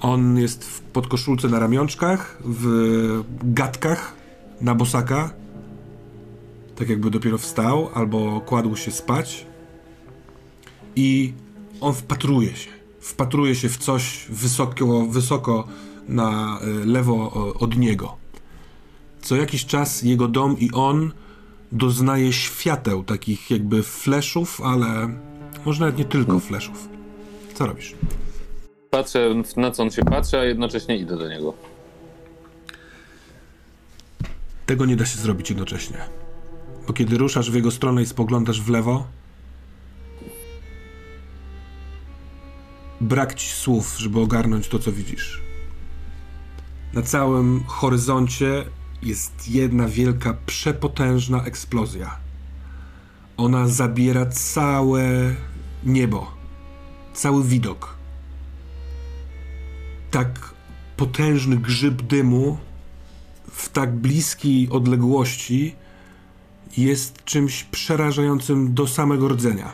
On 0.00 0.38
jest 0.38 0.64
w 0.64 0.80
podkoszulce 0.80 1.48
na 1.48 1.58
ramionczkach, 1.58 2.38
w 2.44 3.24
gadkach 3.42 4.14
na 4.60 4.74
bosaka, 4.74 5.30
tak 6.76 6.88
jakby 6.88 7.10
dopiero 7.10 7.38
wstał 7.38 7.88
albo 7.94 8.40
kładł 8.40 8.76
się 8.76 8.90
spać. 8.90 9.46
I 10.96 11.32
on 11.80 11.94
wpatruje 11.94 12.56
się. 12.56 12.70
Wpatruje 13.00 13.54
się 13.54 13.68
w 13.68 13.76
coś 13.76 14.26
wysoko, 14.30 15.06
wysoko 15.06 15.64
na 16.08 16.58
y, 16.82 16.86
lewo 16.86 17.14
o- 17.14 17.54
od 17.54 17.76
niego. 17.76 18.16
Co 19.28 19.36
jakiś 19.36 19.66
czas 19.66 20.02
jego 20.02 20.28
dom 20.28 20.58
i 20.58 20.70
on 20.72 21.12
doznaje 21.72 22.32
świateł, 22.32 23.04
takich 23.04 23.50
jakby 23.50 23.82
fleszów, 23.82 24.60
ale 24.60 25.08
może 25.64 25.80
nawet 25.80 25.98
nie 25.98 26.04
tylko 26.04 26.40
fleszów. 26.40 26.88
Co 27.54 27.66
robisz? 27.66 27.94
Patrzę, 28.90 29.42
na 29.56 29.70
co 29.70 29.82
on 29.82 29.90
się 29.90 30.04
patrzy, 30.04 30.38
a 30.38 30.44
jednocześnie 30.44 30.96
idę 30.96 31.16
do 31.16 31.28
niego. 31.28 31.54
Tego 34.66 34.86
nie 34.86 34.96
da 34.96 35.06
się 35.06 35.18
zrobić 35.18 35.50
jednocześnie. 35.50 35.98
Bo 36.86 36.92
kiedy 36.92 37.18
ruszasz 37.18 37.50
w 37.50 37.54
jego 37.54 37.70
stronę 37.70 38.02
i 38.02 38.06
spoglądasz 38.06 38.60
w 38.60 38.68
lewo, 38.68 39.06
brak 43.00 43.34
ci 43.34 43.48
słów, 43.48 43.96
żeby 43.98 44.20
ogarnąć 44.20 44.68
to, 44.68 44.78
co 44.78 44.92
widzisz. 44.92 45.42
Na 46.94 47.02
całym 47.02 47.64
horyzoncie 47.66 48.64
jest 49.02 49.48
jedna 49.48 49.88
wielka, 49.88 50.36
przepotężna 50.46 51.44
eksplozja. 51.44 52.16
Ona 53.36 53.68
zabiera 53.68 54.26
całe 54.26 55.34
niebo, 55.84 56.30
cały 57.14 57.44
widok. 57.44 57.94
Tak 60.10 60.54
potężny 60.96 61.56
grzyb 61.56 62.02
dymu 62.02 62.58
w 63.50 63.68
tak 63.68 63.96
bliskiej 63.96 64.68
odległości 64.70 65.74
jest 66.76 67.24
czymś 67.24 67.64
przerażającym 67.64 68.74
do 68.74 68.86
samego 68.86 69.28
rdzenia. 69.28 69.72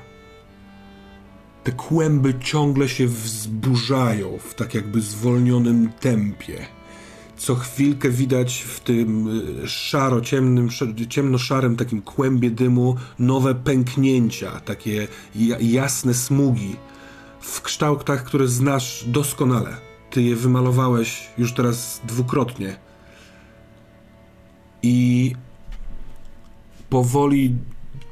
Te 1.65 1.73
kłęby 1.73 2.35
ciągle 2.41 2.89
się 2.89 3.07
wzburzają 3.07 4.39
w 4.39 4.55
tak 4.55 4.75
jakby 4.75 5.01
zwolnionym 5.01 5.93
tempie. 6.01 6.67
Co 7.37 7.55
chwilkę 7.55 8.11
widać 8.11 8.61
w 8.61 8.81
tym 8.81 9.29
y, 9.65 9.69
szaro-ciemnym, 9.69 10.67
sz- 10.69 11.09
ciemno-szarym 11.09 11.77
takim 11.77 12.03
kłębie 12.03 12.51
dymu 12.51 12.97
nowe 13.19 13.55
pęknięcia, 13.55 14.61
takie 14.61 15.09
ja- 15.35 15.59
jasne 15.61 16.15
smugi 16.15 16.77
w 17.41 17.61
kształtach, 17.63 18.25
które 18.25 18.49
znasz 18.49 19.05
doskonale. 19.07 19.77
Ty 20.11 20.23
je 20.23 20.37
wymalowałeś 20.37 21.29
już 21.39 21.53
teraz 21.53 22.01
dwukrotnie 22.07 22.77
i 24.83 25.33
powoli 26.91 27.55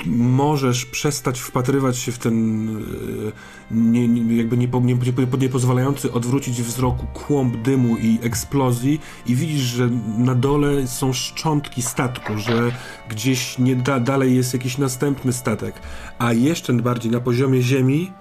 możesz 0.07 0.86
przestać 0.86 1.40
wpatrywać 1.40 1.98
się 1.98 2.12
w 2.12 2.18
ten 2.18 2.68
e, 2.68 3.32
nie, 3.70 4.09
nie, 4.09 4.36
jakby 4.36 4.57
nie, 4.57 4.66
nie, 4.66 4.94
nie, 4.94 5.38
nie 5.38 5.48
pozwalający 5.48 6.12
odwrócić 6.12 6.62
wzroku 6.62 7.07
kłąb 7.07 7.57
dymu 7.57 7.96
i 7.96 8.18
eksplozji 8.22 9.00
i 9.26 9.34
widzisz, 9.34 9.62
że 9.62 9.90
na 10.18 10.34
dole 10.34 10.86
są 10.86 11.12
szczątki 11.12 11.82
statku, 11.82 12.38
że 12.38 12.72
gdzieś 13.09 13.59
nie 13.59 13.76
da, 13.76 14.00
dalej 14.00 14.36
jest 14.36 14.53
jakiś 14.53 14.78
następny 14.78 15.32
statek, 15.32 15.74
a 16.18 16.32
jeszcze 16.32 16.72
bardziej 16.72 17.12
na 17.12 17.20
poziomie 17.20 17.62
ziemi 17.62 18.12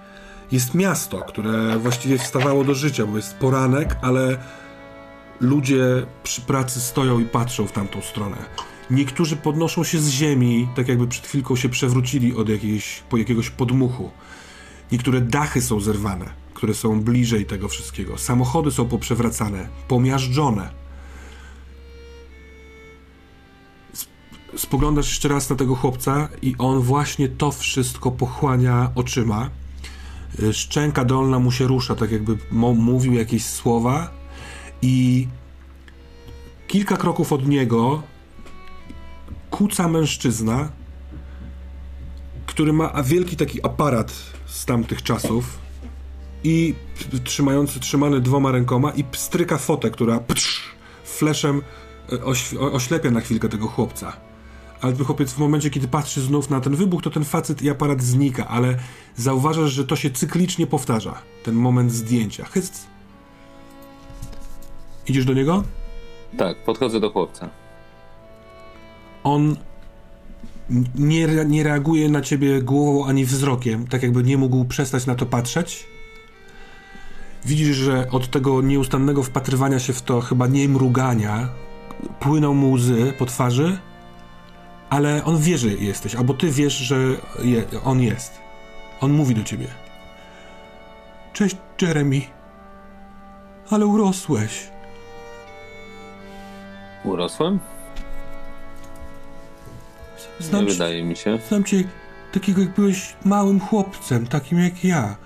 jest 0.52 0.74
miasto, 0.74 1.18
które 1.18 1.78
właściwie 1.78 2.18
wstawało 2.18 2.64
do 2.64 2.74
życia, 2.74 3.06
bo 3.06 3.16
jest 3.16 3.34
poranek, 3.34 3.96
ale 4.02 4.38
ludzie 5.40 6.06
przy 6.22 6.40
pracy 6.40 6.80
stoją 6.80 7.20
i 7.20 7.24
patrzą 7.24 7.66
w 7.66 7.72
tamtą 7.72 8.02
stronę. 8.02 8.36
Niektórzy 8.92 9.36
podnoszą 9.36 9.84
się 9.84 9.98
z 9.98 10.08
ziemi, 10.08 10.68
tak 10.76 10.88
jakby 10.88 11.06
przed 11.06 11.26
chwilką 11.26 11.56
się 11.56 11.68
przewrócili 11.68 12.34
od 12.36 12.48
jakiejś, 12.48 13.02
po 13.10 13.16
jakiegoś 13.16 13.50
podmuchu. 13.50 14.10
Niektóre 14.92 15.20
dachy 15.20 15.62
są 15.62 15.80
zerwane, 15.80 16.32
które 16.54 16.74
są 16.74 17.00
bliżej 17.00 17.46
tego 17.46 17.68
wszystkiego. 17.68 18.18
Samochody 18.18 18.70
są 18.70 18.88
poprzewracane, 18.88 19.68
pomiażdżone. 19.88 20.70
Sp- 24.02 24.12
Spoglądasz 24.56 25.08
jeszcze 25.08 25.28
raz 25.28 25.50
na 25.50 25.56
tego 25.56 25.74
chłopca 25.74 26.28
i 26.42 26.54
on 26.58 26.80
właśnie 26.80 27.28
to 27.28 27.52
wszystko 27.52 28.10
pochłania 28.10 28.90
oczyma. 28.94 29.50
Y, 30.42 30.52
Szczęka 30.52 31.04
dolna 31.04 31.38
mu 31.38 31.52
się 31.52 31.66
rusza, 31.66 31.94
tak 31.94 32.12
jakby 32.12 32.38
mówił 32.50 33.12
jakieś 33.12 33.44
słowa 33.44 34.10
i 34.82 35.28
kilka 36.68 36.96
kroków 36.96 37.32
od 37.32 37.48
niego 37.48 38.02
kuca 39.52 39.88
mężczyzna, 39.88 40.68
który 42.46 42.72
ma 42.72 43.02
wielki 43.02 43.36
taki 43.36 43.64
aparat 43.64 44.12
z 44.46 44.64
tamtych 44.64 45.02
czasów 45.02 45.58
i 46.44 46.74
trzymający, 47.24 47.80
trzymany 47.80 48.20
dwoma 48.20 48.52
rękoma 48.52 48.90
i 48.90 49.04
pstryka 49.04 49.58
fotę, 49.58 49.90
która 49.90 50.20
ptrz, 50.20 50.62
fleszem 51.04 51.62
e, 52.12 52.24
oślepia 52.72 53.10
na 53.10 53.20
chwilkę 53.20 53.48
tego 53.48 53.68
chłopca. 53.68 54.12
Ale 54.80 54.92
ten 54.92 55.04
chłopiec 55.04 55.32
w 55.32 55.38
momencie, 55.38 55.70
kiedy 55.70 55.88
patrzy 55.88 56.20
znów 56.20 56.50
na 56.50 56.60
ten 56.60 56.76
wybuch, 56.76 57.02
to 57.02 57.10
ten 57.10 57.24
facet 57.24 57.62
i 57.62 57.70
aparat 57.70 58.02
znika, 58.02 58.48
ale 58.48 58.78
zauważasz, 59.16 59.72
że 59.72 59.84
to 59.84 59.96
się 59.96 60.10
cyklicznie 60.10 60.66
powtarza. 60.66 61.22
Ten 61.42 61.54
moment 61.54 61.92
zdjęcia. 61.92 62.44
Hyc. 62.44 62.86
Idziesz 65.06 65.24
do 65.24 65.32
niego? 65.32 65.64
Tak, 66.38 66.64
podchodzę 66.64 67.00
do 67.00 67.10
chłopca. 67.10 67.61
On 69.24 69.56
nie, 70.94 71.26
nie 71.26 71.62
reaguje 71.62 72.08
na 72.08 72.20
ciebie 72.20 72.62
głową 72.62 73.06
ani 73.06 73.24
wzrokiem, 73.24 73.86
tak 73.86 74.02
jakby 74.02 74.22
nie 74.22 74.38
mógł 74.38 74.64
przestać 74.64 75.06
na 75.06 75.14
to 75.14 75.26
patrzeć. 75.26 75.86
Widzisz, 77.44 77.76
że 77.76 78.10
od 78.10 78.30
tego 78.30 78.62
nieustannego 78.62 79.22
wpatrywania 79.22 79.78
się 79.78 79.92
w 79.92 80.02
to, 80.02 80.20
chyba 80.20 80.46
nie 80.46 80.68
mrugania, 80.68 81.48
płyną 82.20 82.54
mu 82.54 82.72
łzy 82.72 83.12
po 83.18 83.26
twarzy, 83.26 83.78
ale 84.90 85.24
on 85.24 85.38
wie, 85.38 85.58
że 85.58 85.68
jesteś, 85.68 86.14
albo 86.14 86.34
ty 86.34 86.50
wiesz, 86.50 86.76
że 86.76 86.96
je, 87.42 87.64
on 87.84 88.00
jest. 88.00 88.40
On 89.00 89.12
mówi 89.12 89.34
do 89.34 89.44
ciebie. 89.44 89.66
Cześć, 91.32 91.56
Jeremy. 91.82 92.20
Ale 93.70 93.86
urosłeś. 93.86 94.70
Urosłem? 97.04 97.58
Znam 100.42 100.60
Nie 100.64 100.66
cię- 100.66 100.72
wydaje 100.72 101.04
mi 101.04 101.16
się. 101.16 101.38
Znam 101.48 101.64
cię 101.64 101.84
takiego, 102.32 102.60
jak 102.60 102.74
byłeś 102.74 103.16
małym 103.24 103.60
chłopcem, 103.60 104.26
takim 104.26 104.58
jak 104.58 104.84
ja. 104.84 105.16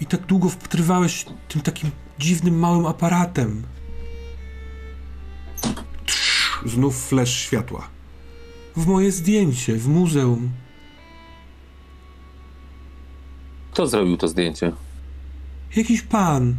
I 0.00 0.06
tak 0.06 0.20
długo 0.26 0.48
wpatrywałeś 0.48 1.26
tym 1.48 1.60
takim 1.62 1.90
dziwnym, 2.18 2.58
małym 2.58 2.86
aparatem. 2.86 3.62
Trz, 6.06 6.58
znów 6.66 7.06
flash 7.08 7.30
światła. 7.34 7.88
W 8.76 8.86
moje 8.86 9.12
zdjęcie, 9.12 9.76
w 9.76 9.88
muzeum. 9.88 10.50
Kto 13.72 13.86
zrobił 13.86 14.16
to 14.16 14.28
zdjęcie? 14.28 14.72
Jakiś 15.76 16.02
pan. 16.02 16.54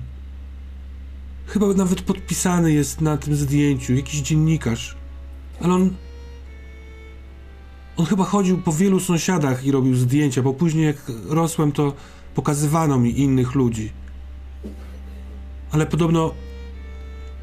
Chyba 1.47 1.67
nawet 1.67 2.01
podpisany 2.01 2.71
jest 2.73 3.01
na 3.01 3.17
tym 3.17 3.35
zdjęciu, 3.35 3.93
jakiś 3.93 4.19
dziennikarz. 4.21 4.95
Ale 5.61 5.73
on. 5.73 5.95
On 7.97 8.05
chyba 8.05 8.23
chodził 8.23 8.57
po 8.57 8.71
wielu 8.71 8.99
sąsiadach 8.99 9.65
i 9.65 9.71
robił 9.71 9.95
zdjęcia, 9.95 10.41
bo 10.41 10.53
później 10.53 10.85
jak 10.85 10.97
rosłem, 11.29 11.71
to 11.71 11.93
Pokazywano 12.35 12.99
mi 12.99 13.19
innych 13.19 13.55
ludzi. 13.55 13.91
Ale 15.71 15.85
podobno 15.85 16.33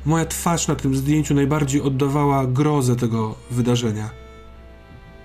moja 0.05 0.27
twarz 0.27 0.69
na 0.69 0.75
tym 0.77 0.97
zdjęciu 0.97 1.35
najbardziej 1.35 1.83
oddawała 1.83 2.47
grozę 2.47 2.97
tego 2.97 3.35
wydarzenia. 3.51 4.11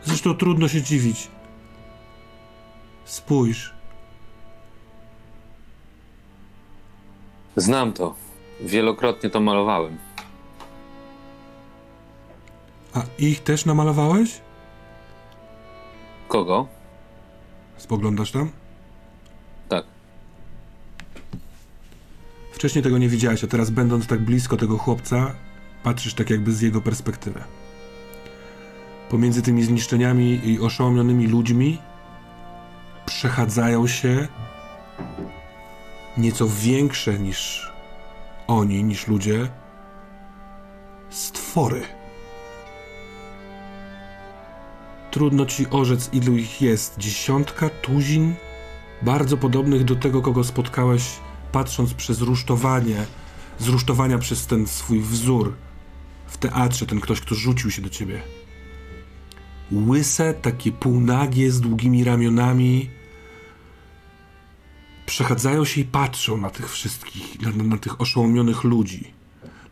Zresztą 0.04 0.34
trudno 0.34 0.68
się 0.68 0.82
dziwić. 0.82 1.28
Spójrz. 3.06 3.74
Znam 7.56 7.94
to. 7.94 8.16
Wielokrotnie 8.62 9.30
to 9.30 9.40
malowałem. 9.40 9.98
A 12.94 13.04
ich 13.20 13.44
też 13.44 13.66
namalowałeś? 13.66 14.42
Kogo? 16.28 16.68
Spoglądasz 17.78 18.32
tam? 18.32 18.50
Tak. 19.70 19.86
Wcześniej 22.52 22.84
tego 22.84 22.98
nie 22.98 23.10
widziałeś, 23.10 23.44
a 23.44 23.48
teraz 23.48 23.70
będąc 23.70 24.08
tak 24.08 24.20
blisko 24.20 24.58
tego 24.58 24.78
chłopca, 24.78 25.36
patrzysz 25.84 26.14
tak 26.14 26.30
jakby 26.30 26.54
z 26.54 26.62
jego 26.62 26.82
perspektywy. 26.82 27.44
Pomiędzy 29.10 29.42
tymi 29.42 29.64
zniszczeniami 29.64 30.42
i 30.44 30.60
oszołomionymi 30.60 31.28
ludźmi 31.28 31.78
przechadzają 33.06 33.88
się 33.88 34.28
nieco 36.18 36.48
większe 36.48 37.20
niż 37.20 37.72
oni, 38.48 38.84
niż 38.84 39.08
ludzie, 39.08 39.50
stwory. 41.10 41.82
Trudno 45.16 45.46
ci 45.46 45.68
orzec, 45.70 46.10
ilu 46.14 46.38
ich 46.38 46.62
jest. 46.62 46.98
Dziesiątka, 46.98 47.70
tuzin, 47.70 48.36
bardzo 49.02 49.38
podobnych 49.38 49.84
do 49.84 49.96
tego, 49.96 50.22
kogo 50.22 50.44
spotkałeś, 50.44 51.04
patrząc 51.52 51.94
przez 51.94 52.22
rusztowanie, 52.22 53.06
z 53.60 53.68
rusztowania 53.68 54.18
przez 54.18 54.48
ten 54.48 54.68
swój 54.68 55.00
wzór 55.00 55.54
w 56.28 56.38
teatrze, 56.38 56.86
ten 56.86 57.00
ktoś, 57.00 57.22
kto 57.22 57.36
rzucił 57.36 57.72
się 57.72 57.82
do 57.82 57.90
ciebie. 57.90 58.22
Łyse, 59.72 60.34
takie 60.34 60.72
półnagie, 60.72 61.52
z 61.52 61.62
długimi 61.62 62.04
ramionami, 62.04 62.90
przechadzają 65.06 65.66
się 65.66 65.82
i 65.82 65.86
patrzą 65.86 66.38
na 66.38 66.50
tych 66.50 66.72
wszystkich, 66.72 67.42
na, 67.42 67.64
na 67.64 67.78
tych 67.78 68.02
oszołomionych 68.02 68.64
ludzi, 68.64 69.14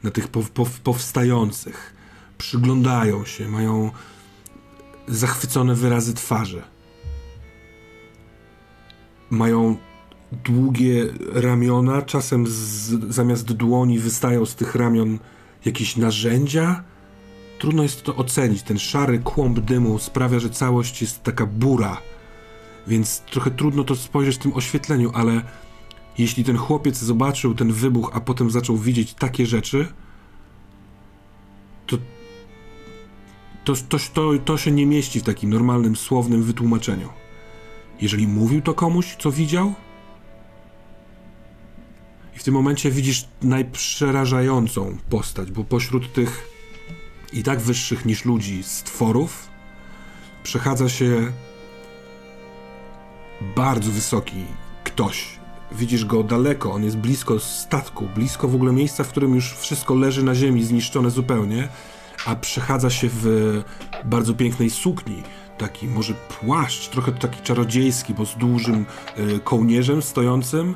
na 0.03 0.11
tych 0.11 0.27
pow, 0.27 0.51
pow, 0.51 0.79
powstających. 0.79 1.93
Przyglądają 2.37 3.25
się, 3.25 3.47
mają 3.47 3.91
zachwycone 5.07 5.75
wyrazy 5.75 6.13
twarzy. 6.13 6.61
Mają 9.29 9.77
długie 10.31 11.05
ramiona, 11.33 12.01
czasem 12.01 12.47
z, 12.47 12.53
zamiast 13.09 13.53
dłoni 13.53 13.99
wystają 13.99 14.45
z 14.45 14.55
tych 14.55 14.75
ramion 14.75 15.19
jakieś 15.65 15.97
narzędzia. 15.97 16.83
Trudno 17.59 17.83
jest 17.83 18.03
to 18.03 18.15
ocenić. 18.15 18.63
Ten 18.63 18.79
szary 18.79 19.19
kłąb 19.19 19.59
dymu 19.59 19.99
sprawia, 19.99 20.39
że 20.39 20.49
całość 20.49 21.01
jest 21.01 21.23
taka 21.23 21.45
bura, 21.45 21.97
więc 22.87 23.19
trochę 23.19 23.51
trudno 23.51 23.83
to 23.83 23.95
spojrzeć 23.95 24.35
w 24.35 24.39
tym 24.39 24.53
oświetleniu, 24.53 25.11
ale 25.13 25.41
jeśli 26.17 26.43
ten 26.43 26.57
chłopiec 26.57 26.97
zobaczył 26.97 27.55
ten 27.55 27.71
wybuch, 27.71 28.11
a 28.13 28.19
potem 28.19 28.51
zaczął 28.51 28.77
widzieć 28.77 29.13
takie 29.13 29.45
rzeczy, 29.45 29.87
to 31.87 31.97
to, 33.64 33.74
to, 33.89 33.97
to, 34.14 34.32
to 34.45 34.57
się 34.57 34.72
nie 34.72 34.86
mieści 34.86 35.20
w 35.20 35.24
takim 35.24 35.49
normalnym, 35.49 35.95
słownym 35.95 36.43
wytłumaczeniu. 36.43 37.09
Jeżeli 38.01 38.28
mówił 38.28 38.61
to 38.61 38.74
komuś, 38.74 39.16
co 39.20 39.32
widział, 39.32 39.74
i 42.36 42.39
w 42.39 42.43
tym 42.43 42.53
momencie 42.53 42.91
widzisz 42.91 43.28
najprzerażającą 43.41 44.97
postać, 45.09 45.51
bo 45.51 45.64
pośród 45.64 46.14
tych 46.14 46.49
i 47.34 47.43
tak 47.43 47.59
wyższych 47.59 48.05
niż 48.05 48.26
ludzi 48.26 48.64
stworów 48.64 49.47
przechadza 50.43 50.89
się 50.89 51.32
bardzo 53.55 53.91
wysoki 53.91 54.45
ktoś. 54.84 55.39
Widzisz 55.72 56.05
go 56.05 56.24
daleko, 56.24 56.72
on 56.72 56.84
jest 56.84 56.97
blisko 56.97 57.39
statku, 57.39 58.07
blisko 58.16 58.47
w 58.47 58.55
ogóle 58.55 58.74
miejsca, 58.74 59.03
w 59.03 59.09
którym 59.09 59.36
już 59.36 59.53
wszystko 59.53 59.95
leży 59.95 60.24
na 60.24 60.36
ziemi, 60.36 60.64
zniszczone 60.64 61.09
zupełnie, 61.09 61.70
a 62.26 62.36
przechadza 62.36 62.89
się 62.89 63.07
w 63.11 63.63
bardzo 64.05 64.34
pięknej 64.34 64.69
sukni. 64.69 65.24
Taki 65.57 65.88
może 65.88 66.13
płaszcz, 66.13 66.89
trochę 66.89 67.11
taki 67.11 67.41
czarodziejski, 67.41 68.13
bo 68.13 68.26
z 68.26 68.36
dużym 68.36 68.86
y, 69.17 69.39
kołnierzem 69.39 70.01
stojącym. 70.01 70.76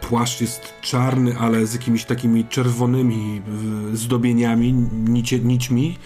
Płaszcz 0.00 0.40
jest 0.40 0.74
czarny, 0.82 1.38
ale 1.38 1.66
z 1.66 1.72
jakimiś 1.74 2.04
takimi 2.04 2.44
czerwonymi 2.44 3.42
y, 3.92 3.96
zdobieniami, 3.96 4.72
nicie, 5.08 5.38
nićmi 5.38 5.98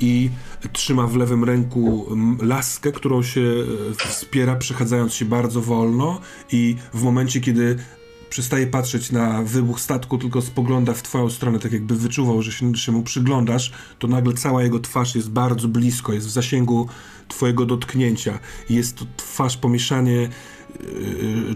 i 0.00 0.30
trzyma 0.72 1.06
w 1.06 1.16
lewym 1.16 1.44
ręku 1.44 2.06
laskę, 2.42 2.92
którą 2.92 3.22
się 3.22 3.40
y, 3.40 3.66
wspiera, 4.08 4.56
przechadzając 4.56 5.14
się 5.14 5.24
bardzo 5.24 5.60
wolno 5.60 6.20
i 6.52 6.76
w 6.94 7.02
momencie, 7.02 7.40
kiedy 7.40 7.76
przestaje 8.30 8.66
patrzeć 8.66 9.12
na 9.12 9.42
wybuch 9.42 9.80
statku, 9.80 10.18
tylko 10.18 10.42
spogląda 10.42 10.94
w 10.94 11.02
twoją 11.02 11.30
stronę, 11.30 11.58
tak 11.58 11.72
jakby 11.72 11.96
wyczuwał, 11.96 12.42
że 12.42 12.52
się, 12.52 12.74
że 12.74 12.92
mu 12.92 13.02
przyglądasz, 13.02 13.72
to 13.98 14.08
nagle 14.08 14.34
cała 14.34 14.62
jego 14.62 14.80
twarz 14.80 15.14
jest 15.14 15.30
bardzo 15.30 15.68
blisko, 15.68 16.12
jest 16.12 16.26
w 16.26 16.30
zasięgu 16.30 16.88
twojego 17.28 17.66
dotknięcia. 17.66 18.38
Jest 18.70 18.96
to 18.96 19.04
twarz, 19.16 19.56
pomieszanie 19.56 20.12
yy, 20.14 20.28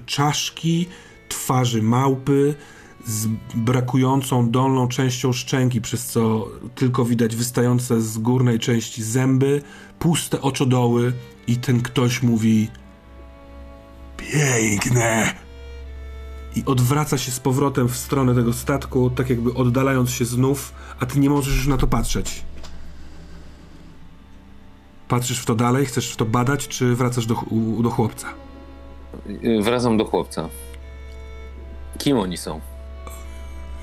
czaszki, 0.06 0.86
twarzy 1.28 1.82
małpy 1.82 2.54
z 3.06 3.28
brakującą 3.54 4.50
dolną 4.50 4.88
częścią 4.88 5.32
szczęki, 5.32 5.80
przez 5.80 6.06
co 6.06 6.48
tylko 6.74 7.04
widać 7.04 7.36
wystające 7.36 8.00
z 8.00 8.18
górnej 8.18 8.58
części 8.58 9.02
zęby, 9.02 9.62
puste 9.98 10.40
oczodoły 10.40 11.12
i 11.46 11.56
ten 11.56 11.82
ktoś 11.82 12.22
mówi 12.22 12.68
piękne 14.16 15.43
i 16.54 16.64
odwraca 16.64 17.18
się 17.18 17.32
z 17.32 17.40
powrotem 17.40 17.88
w 17.88 17.96
stronę 17.96 18.34
tego 18.34 18.52
statku, 18.52 19.10
tak 19.10 19.30
jakby 19.30 19.54
oddalając 19.54 20.10
się 20.10 20.24
znów, 20.24 20.72
a 21.00 21.06
ty 21.06 21.20
nie 21.20 21.30
możesz 21.30 21.54
już 21.56 21.66
na 21.66 21.76
to 21.76 21.86
patrzeć. 21.86 22.44
Patrzysz 25.08 25.38
w 25.38 25.46
to 25.46 25.54
dalej, 25.54 25.86
chcesz 25.86 26.12
w 26.12 26.16
to 26.16 26.24
badać, 26.24 26.68
czy 26.68 26.94
wracasz 26.94 27.26
do, 27.26 27.34
do 27.82 27.90
chłopca? 27.90 28.28
Wracam 29.62 29.96
do 29.96 30.04
chłopca. 30.04 30.48
Kim 31.98 32.18
oni 32.18 32.36
są? 32.36 32.60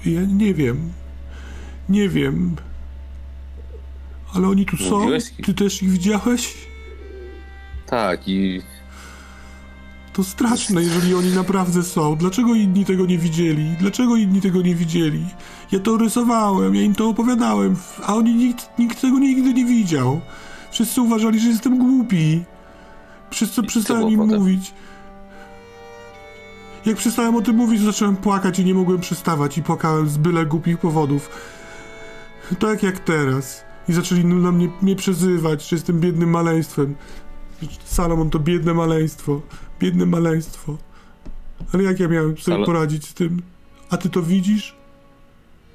Ja 0.06 0.22
nie 0.22 0.54
wiem. 0.54 0.94
Nie 1.90 2.10
wiem. 2.10 2.56
Ale 4.36 4.48
oni 4.48 4.66
tu 4.66 4.78
są? 4.78 5.00
Mówiłeś? 5.00 5.24
Ty 5.46 5.54
też 5.54 5.84
ich 5.84 5.90
widziałeś? 5.90 6.54
Tak, 7.86 8.28
i 8.28 8.62
To 10.14 10.24
straszne, 10.24 10.84
jeżeli 10.84 11.16
oni 11.16 11.32
naprawdę 11.32 11.84
są. 11.84 12.16
Dlaczego 12.16 12.56
inni 12.56 12.86
tego 12.86 13.06
nie 13.06 13.18
widzieli? 13.18 13.76
Dlaczego 13.80 14.16
inni 14.16 14.42
tego 14.42 14.62
nie 14.62 14.76
widzieli? 14.76 15.26
Ja 15.72 15.80
to 15.80 15.98
rysowałem, 15.98 16.76
ja 16.76 16.82
im 16.82 16.96
to 16.96 17.10
opowiadałem, 17.10 17.76
a 18.04 18.16
oni 18.16 18.34
nikt, 18.34 18.80
nikt 18.80 19.02
tego 19.02 19.20
nigdy 19.20 19.54
nie 19.54 19.66
widział. 19.66 20.22
Wszyscy 20.72 21.02
uważali, 21.02 21.40
że 21.40 21.48
jestem 21.48 21.78
głupi. 21.78 22.44
Przez 23.30 23.52
co 23.52 23.64
przestałem 23.64 24.10
im 24.10 24.20
potem? 24.20 24.40
mówić. 24.40 24.74
Jak 26.86 26.98
przestałem 26.98 27.36
o 27.36 27.42
tym 27.42 27.56
mówić, 27.56 27.82
zacząłem 27.82 28.16
płakać 28.16 28.60
i 28.60 28.66
nie 28.66 28.74
mogłem 28.74 29.00
przestawać 29.00 29.58
i 29.58 29.64
płakałem 29.64 30.10
z 30.10 30.18
byle 30.18 30.46
głupich 30.46 30.78
powodów. 30.78 31.30
Tak 32.60 32.84
jak 32.84 33.00
teraz. 33.00 33.64
I 33.90 33.94
zaczęli 33.94 34.26
na 34.26 34.52
mnie, 34.52 34.70
mnie 34.82 34.96
przezywać, 34.96 35.70
że 35.70 35.76
jestem 35.76 36.00
biednym 36.00 36.30
maleństwem. 36.30 36.96
Salomon 37.86 38.30
to 38.30 38.40
biedne 38.40 38.74
maleństwo. 38.74 39.42
Biedne 39.82 40.06
maleństwo. 40.06 40.78
Ale 41.74 41.84
jak 41.84 42.00
ja 42.00 42.08
miałem 42.08 42.38
sobie 42.38 42.56
Ale- 42.58 42.66
poradzić 42.66 43.06
z 43.08 43.14
tym? 43.14 43.42
A 43.90 43.98
ty 43.98 44.10
to 44.10 44.22
widzisz? 44.24 44.76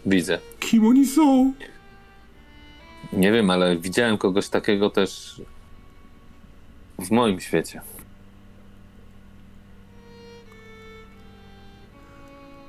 widzę. 0.07 0.39
Kim 0.61 0.87
oni 0.87 1.07
są? 1.07 1.53
Nie 3.13 3.33
wiem, 3.33 3.51
ale 3.51 3.77
widziałem 3.77 4.19
kogoś 4.19 4.49
takiego 4.49 4.91
też 4.91 5.41
w 6.99 7.11
moim 7.11 7.41
świecie. 7.41 7.81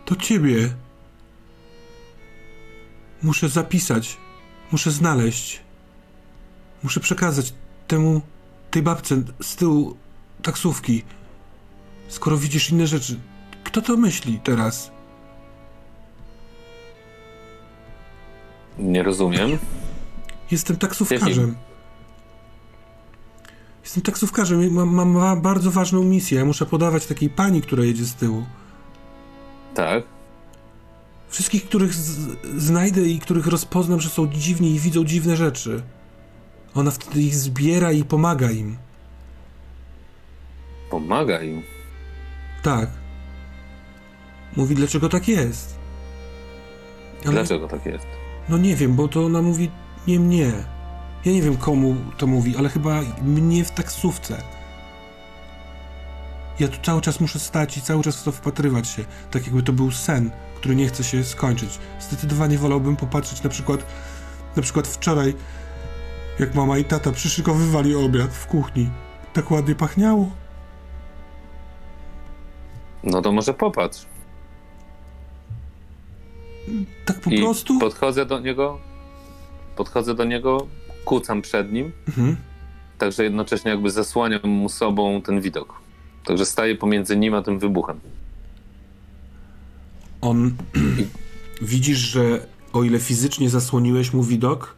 To 0.05 0.15
ciebie. 0.15 0.69
Muszę 3.23 3.49
zapisać. 3.49 4.17
Muszę 4.71 4.91
znaleźć. 4.91 5.61
Muszę 6.83 6.99
przekazać 6.99 7.53
temu, 7.87 8.21
tej 8.71 8.81
babce 8.81 9.23
z 9.41 9.55
tyłu 9.55 9.97
taksówki. 10.41 11.03
Skoro 12.07 12.37
widzisz 12.37 12.69
inne 12.69 12.87
rzeczy, 12.87 13.19
kto 13.63 13.81
to 13.81 13.97
myśli 13.97 14.39
teraz? 14.43 14.91
Nie 18.79 19.03
rozumiem. 19.03 19.57
Jestem 20.51 20.77
taksówkarzem. 20.77 21.55
Jestem 23.83 24.03
taksówkarzem, 24.03 24.73
mam, 24.73 24.89
mam 24.89 25.41
bardzo 25.41 25.71
ważną 25.71 26.03
misję. 26.03 26.37
Ja 26.37 26.45
muszę 26.45 26.65
podawać 26.65 27.05
takiej 27.05 27.29
pani, 27.29 27.61
która 27.61 27.83
jedzie 27.83 28.05
z 28.05 28.15
tyłu. 28.15 28.45
Tak. 29.73 30.03
Wszystkich, 31.29 31.65
których 31.65 31.93
z, 31.93 32.37
znajdę 32.57 33.01
i 33.01 33.19
których 33.19 33.47
rozpoznam, 33.47 34.01
że 34.01 34.09
są 34.09 34.27
dziwni 34.27 34.75
i 34.75 34.79
widzą 34.79 35.05
dziwne 35.05 35.37
rzeczy. 35.37 35.83
Ona 36.75 36.91
wtedy 36.91 37.21
ich 37.21 37.35
zbiera 37.35 37.91
i 37.91 38.03
pomaga 38.03 38.51
im. 38.51 38.77
Pomaga 40.89 41.41
im. 41.41 41.63
Tak. 42.63 42.89
Mówi, 44.55 44.75
dlaczego 44.75 45.09
tak 45.09 45.27
jest. 45.27 45.77
Ale- 47.25 47.31
Dlaczego 47.33 47.67
tak 47.67 47.85
jest? 47.85 48.07
No 48.49 48.57
nie 48.57 48.75
wiem, 48.75 48.95
bo 48.95 49.07
to 49.07 49.25
ona 49.25 49.41
mówi 49.41 49.71
nie 50.07 50.19
mnie. 50.19 50.51
Ja 51.25 51.31
nie 51.31 51.41
wiem 51.41 51.57
komu 51.57 51.95
to 52.17 52.27
mówi, 52.27 52.57
ale 52.57 52.69
chyba 52.69 53.01
mnie 53.21 53.65
w 53.65 53.71
taksówce. 53.71 54.41
Ja 56.59 56.67
tu 56.67 56.77
cały 56.83 57.01
czas 57.01 57.19
muszę 57.19 57.39
stać 57.39 57.77
i 57.77 57.81
cały 57.81 58.03
czas 58.03 58.21
w 58.21 58.23
to 58.23 58.31
wpatrywać 58.31 58.87
się, 58.87 59.05
tak 59.31 59.45
jakby 59.45 59.63
to 59.63 59.73
był 59.73 59.91
sen, 59.91 60.31
który 60.55 60.75
nie 60.75 60.87
chce 60.87 61.03
się 61.03 61.23
skończyć. 61.23 61.79
Zdecydowanie 61.99 62.57
wolałbym 62.57 62.95
popatrzeć 62.95 63.43
na 63.43 63.49
przykład, 63.49 63.85
na 64.55 64.61
przykład 64.61 64.87
wczoraj, 64.87 65.35
jak 66.39 66.55
mama 66.55 66.77
i 66.77 66.85
tata 66.85 67.11
przyszykowywali 67.11 67.95
obiad 67.95 68.31
w 68.33 68.47
kuchni. 68.47 68.89
Tak 69.33 69.51
ładnie 69.51 69.75
pachniało. 69.75 70.29
No 73.11 73.21
to 73.21 73.31
może 73.31 73.53
popatrz. 73.53 74.05
Tak 77.05 77.19
po 77.21 77.29
I 77.29 77.39
prostu. 77.41 77.79
podchodzę 77.79 78.25
do 78.25 78.39
niego, 78.39 78.79
podchodzę 79.75 80.15
do 80.15 80.23
niego, 80.25 80.67
kucam 81.05 81.41
przed 81.41 81.71
nim, 81.71 81.91
Mhm. 82.07 82.35
także 82.97 83.23
jednocześnie 83.23 83.71
jakby 83.71 83.91
zasłaniam 83.91 84.49
mu 84.49 84.69
sobą 84.69 85.21
ten 85.21 85.41
widok. 85.41 85.73
Także 86.25 86.45
staję 86.45 86.75
pomiędzy 86.75 87.17
nim 87.17 87.33
a 87.33 87.41
tym 87.41 87.59
wybuchem. 87.59 87.99
On 90.21 90.55
widzisz, 91.61 91.97
że 91.97 92.47
o 92.73 92.83
ile 92.83 92.99
fizycznie 92.99 93.49
zasłoniłeś 93.49 94.13
mu 94.13 94.23
widok, 94.23 94.75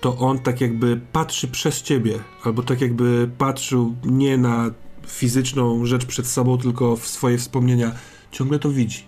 to 0.00 0.18
on 0.18 0.38
tak 0.38 0.60
jakby 0.60 1.00
patrzy 1.12 1.48
przez 1.48 1.82
ciebie, 1.82 2.18
albo 2.44 2.62
tak 2.62 2.80
jakby 2.80 3.30
patrzył 3.38 3.94
nie 4.04 4.38
na 4.38 4.70
fizyczną 5.06 5.86
rzecz 5.86 6.06
przed 6.06 6.26
sobą, 6.26 6.58
tylko 6.58 6.96
w 6.96 7.06
swoje 7.06 7.38
wspomnienia. 7.38 7.92
Ciągle 8.30 8.58
to 8.58 8.70
widzi. 8.70 9.04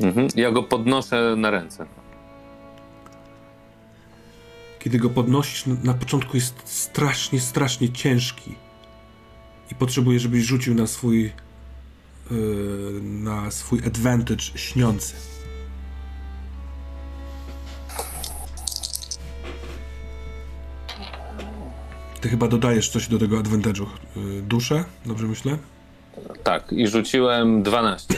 Mhm. 0.00 0.28
Ja 0.36 0.50
go 0.50 0.62
podnoszę 0.62 1.34
na 1.36 1.50
ręce. 1.50 1.86
Kiedy 4.78 4.98
go 4.98 5.10
podnosisz, 5.10 5.64
na 5.84 5.94
początku 5.94 6.36
jest 6.36 6.54
strasznie, 6.64 7.40
strasznie 7.40 7.92
ciężki. 7.92 8.54
I 9.72 9.74
potrzebuję, 9.74 10.20
żebyś 10.20 10.44
rzucił 10.44 10.74
na 10.74 10.86
swój 10.86 11.32
yy, 12.30 13.00
na 13.02 13.50
swój 13.50 13.78
advantage 13.86 14.44
śniący. 14.54 15.14
Ty 22.26 22.30
chyba 22.30 22.48
dodajesz 22.48 22.88
coś 22.88 23.08
do 23.08 23.18
tego 23.18 23.38
advantage'u. 23.38 23.86
Yy, 24.16 24.42
duszę? 24.42 24.84
Dobrze 25.06 25.26
myślę? 25.26 25.58
Tak, 26.42 26.72
i 26.72 26.88
rzuciłem 26.88 27.62
12. 27.62 28.14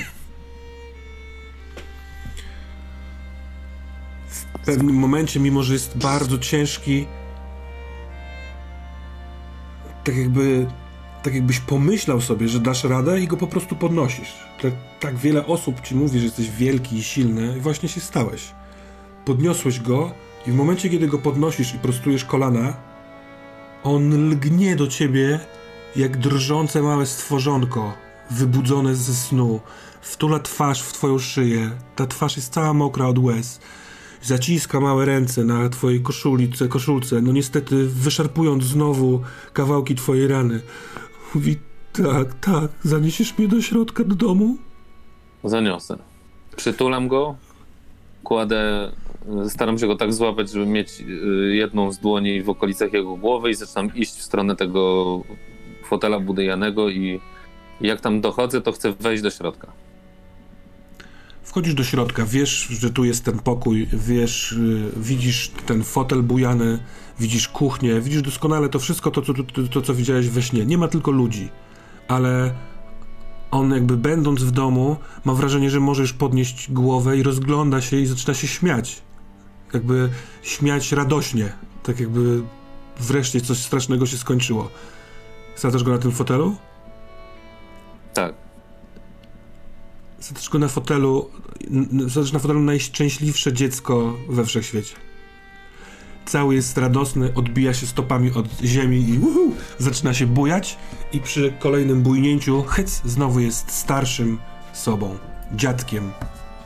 W 4.29 4.65
pewnym 4.65 4.95
momencie, 4.95 5.41
mimo 5.41 5.63
że 5.63 5.73
jest 5.73 5.99
bardzo 5.99 6.39
ciężki, 6.39 7.07
tak 10.05 10.17
jakby, 10.17 10.67
tak 11.23 11.35
jakbyś 11.35 11.61
pomyślał 11.61 12.21
sobie, 12.21 12.49
że 12.49 12.61
dasz 12.61 12.85
radę 12.85 13.21
i 13.21 13.27
go 13.27 13.37
po 13.37 13.47
prostu 13.47 13.77
podnosisz. 13.77 14.35
Tak, 14.63 14.73
tak 15.01 15.17
wiele 15.17 15.47
osób 15.47 15.81
ci 15.81 15.95
mówi, 15.95 16.19
że 16.19 16.25
jesteś 16.25 16.51
wielki 16.51 16.97
i 16.97 17.03
silny 17.03 17.55
i 17.57 17.61
właśnie 17.61 17.89
się 17.89 18.01
stałeś. 18.01 18.55
Podniosłeś 19.25 19.81
go 19.81 20.13
i 20.47 20.51
w 20.51 20.55
momencie, 20.55 20.91
kiedy 20.91 21.07
go 21.07 21.19
podnosisz 21.19 21.75
i 21.75 21.79
prostujesz 21.79 22.25
kolana, 22.25 22.88
on 23.85 24.31
lgnie 24.31 24.77
do 24.77 24.87
ciebie 24.87 25.41
jak 25.97 26.17
drżące 26.17 26.83
małe 26.83 27.07
stworzonko, 27.07 27.93
wybudzone 28.31 28.95
ze 28.95 29.15
snu. 29.15 29.61
Wtula 30.01 30.39
twarz 30.39 30.83
w 30.83 30.93
twoją 30.93 31.19
szyję. 31.19 31.71
Ta 31.97 32.07
twarz 32.07 32.37
jest 32.37 32.53
cała 32.53 32.75
mokra 32.75 33.07
od 33.07 33.19
łez 33.19 33.61
zaciska 34.23 34.81
małe 34.81 35.05
ręce 35.05 35.45
na 35.45 35.69
twojej 35.69 36.03
koszulce, 36.03 36.69
koszulce, 36.69 37.21
no 37.21 37.33
niestety 37.33 37.89
wyszarpując 37.89 38.65
znowu 38.65 39.21
kawałki 39.53 39.95
twojej 39.95 40.29
rany. 40.29 40.61
Mówi, 41.35 41.57
tak, 41.93 42.35
tak, 42.41 42.71
zaniesiesz 42.83 43.39
mnie 43.39 43.49
do 43.49 43.63
środka 43.63 44.05
do 44.05 44.15
domu? 44.15 44.57
Zaniosę. 45.45 45.99
Przytulam 46.57 47.09
go, 47.09 47.37
kładę, 48.25 48.93
staram 49.49 49.79
się 49.79 49.87
go 49.87 49.97
tak 49.97 50.13
złapać, 50.13 50.51
żeby 50.51 50.67
mieć 50.67 51.01
y, 51.01 51.55
jedną 51.55 51.93
z 51.93 51.99
dłoni 51.99 52.43
w 52.43 52.49
okolicach 52.49 52.93
jego 52.93 53.17
głowy 53.17 53.51
i 53.51 53.55
zaczynam 53.55 53.95
iść 53.95 54.15
w 54.15 54.23
stronę 54.23 54.57
tego 54.57 55.23
fotela 55.85 56.21
budyjanego 56.21 56.89
i 56.89 57.21
jak 57.81 58.01
tam 58.01 58.21
dochodzę, 58.21 58.61
to 58.61 58.73
chcę 58.73 58.93
wejść 58.93 59.23
do 59.23 59.31
środka. 59.31 59.73
Wchodzisz 61.43 61.75
do 61.75 61.85
środka, 61.85 62.25
wiesz, 62.27 62.69
że 62.71 62.91
tu 62.91 63.05
jest 63.05 63.25
ten 63.25 63.39
pokój, 63.39 63.89
wiesz, 63.93 64.53
y, 64.53 64.91
widzisz 64.97 65.51
ten 65.67 65.85
fotel 65.85 66.23
bujany, 66.23 66.79
widzisz 67.21 67.49
kuchnię, 67.49 68.01
widzisz 68.01 68.23
doskonale 68.23 68.69
to 68.69 68.79
wszystko, 68.79 69.11
to, 69.11 69.23
to, 69.23 69.35
to, 69.35 69.63
to 69.73 69.83
co 69.83 69.95
widziałeś 69.95 70.29
we 70.29 70.43
śnie. 70.43 70.67
Nie 70.67 70.79
ma 70.79 70.89
tylko 70.89 71.11
ludzi, 71.11 71.49
ale 72.09 72.55
on 73.51 73.71
jakby 73.71 73.97
będąc 73.97 74.43
w 74.43 74.51
domu 74.51 74.97
ma 75.25 75.35
wrażenie, 75.35 75.71
że 75.71 75.81
może 75.81 76.03
już 76.03 76.13
podnieść 76.13 76.73
głowę 76.73 77.17
i 77.17 77.23
rozgląda 77.23 77.81
się 77.81 77.97
i 77.97 78.07
zaczyna 78.07 78.35
się 78.35 78.47
śmiać. 78.47 79.03
Jakby 79.73 80.11
śmiać 80.43 80.93
radośnie, 80.93 81.53
tak 81.83 82.01
jakby 82.01 82.43
wreszcie 83.01 83.41
coś 83.41 83.59
strasznego 83.59 84.07
się 84.07 84.17
skończyło. 84.17 84.71
Sadzasz 85.57 85.83
go 85.83 85.91
na 85.91 85.99
tym 85.99 86.13
fotelu? 86.13 86.57
Tak. 88.15 88.35
Zadać 90.21 90.49
go 90.49 90.59
na 90.59 90.69
fotelu, 90.69 91.31
zadać 92.07 92.33
na 92.33 92.39
fotelu 92.39 92.61
najszczęśliwsze 92.61 93.53
dziecko 93.53 94.17
we 94.29 94.45
wszechświecie. 94.45 94.95
Cały 96.27 96.55
jest 96.55 96.79
radosny, 96.79 97.35
odbija 97.35 97.75
się 97.75 97.87
stopami 97.87 98.33
od 98.33 98.47
ziemi 98.65 99.09
i 99.09 99.19
uhu, 99.19 99.55
zaczyna 99.79 100.15
się 100.15 100.27
bujać 100.27 100.79
i 101.13 101.21
przy 101.21 101.53
kolejnym 101.59 102.03
bujnięciu 102.03 102.63
hyc 102.63 103.03
znowu 103.05 103.41
jest 103.41 103.71
starszym 103.71 104.39
sobą, 104.73 105.19
dziadkiem 105.55 106.13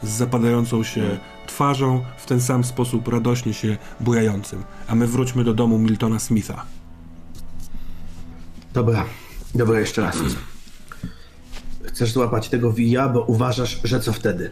z 0.03 0.09
zapadającą 0.09 0.85
się 0.85 1.19
twarzą, 1.47 2.05
w 2.17 2.27
ten 2.27 2.41
sam 2.41 2.65
sposób 2.65 3.09
radośnie 3.09 3.55
się 3.55 3.77
bujającym. 4.01 4.63
A 4.89 4.95
my 4.95 5.07
wróćmy 5.07 5.45
do 5.45 5.55
domu 5.55 5.79
Miltona 5.79 6.19
Smitha. 6.19 6.67
Dobra, 8.73 9.05
dobra, 9.55 9.81
jeszcze 9.81 10.03
raz. 10.03 10.17
Chcesz 11.85 12.13
złapać 12.13 12.49
tego 12.49 12.73
wija, 12.73 13.09
bo 13.09 13.23
uważasz, 13.23 13.81
że 13.85 14.01
co 14.01 14.13
wtedy? 14.13 14.51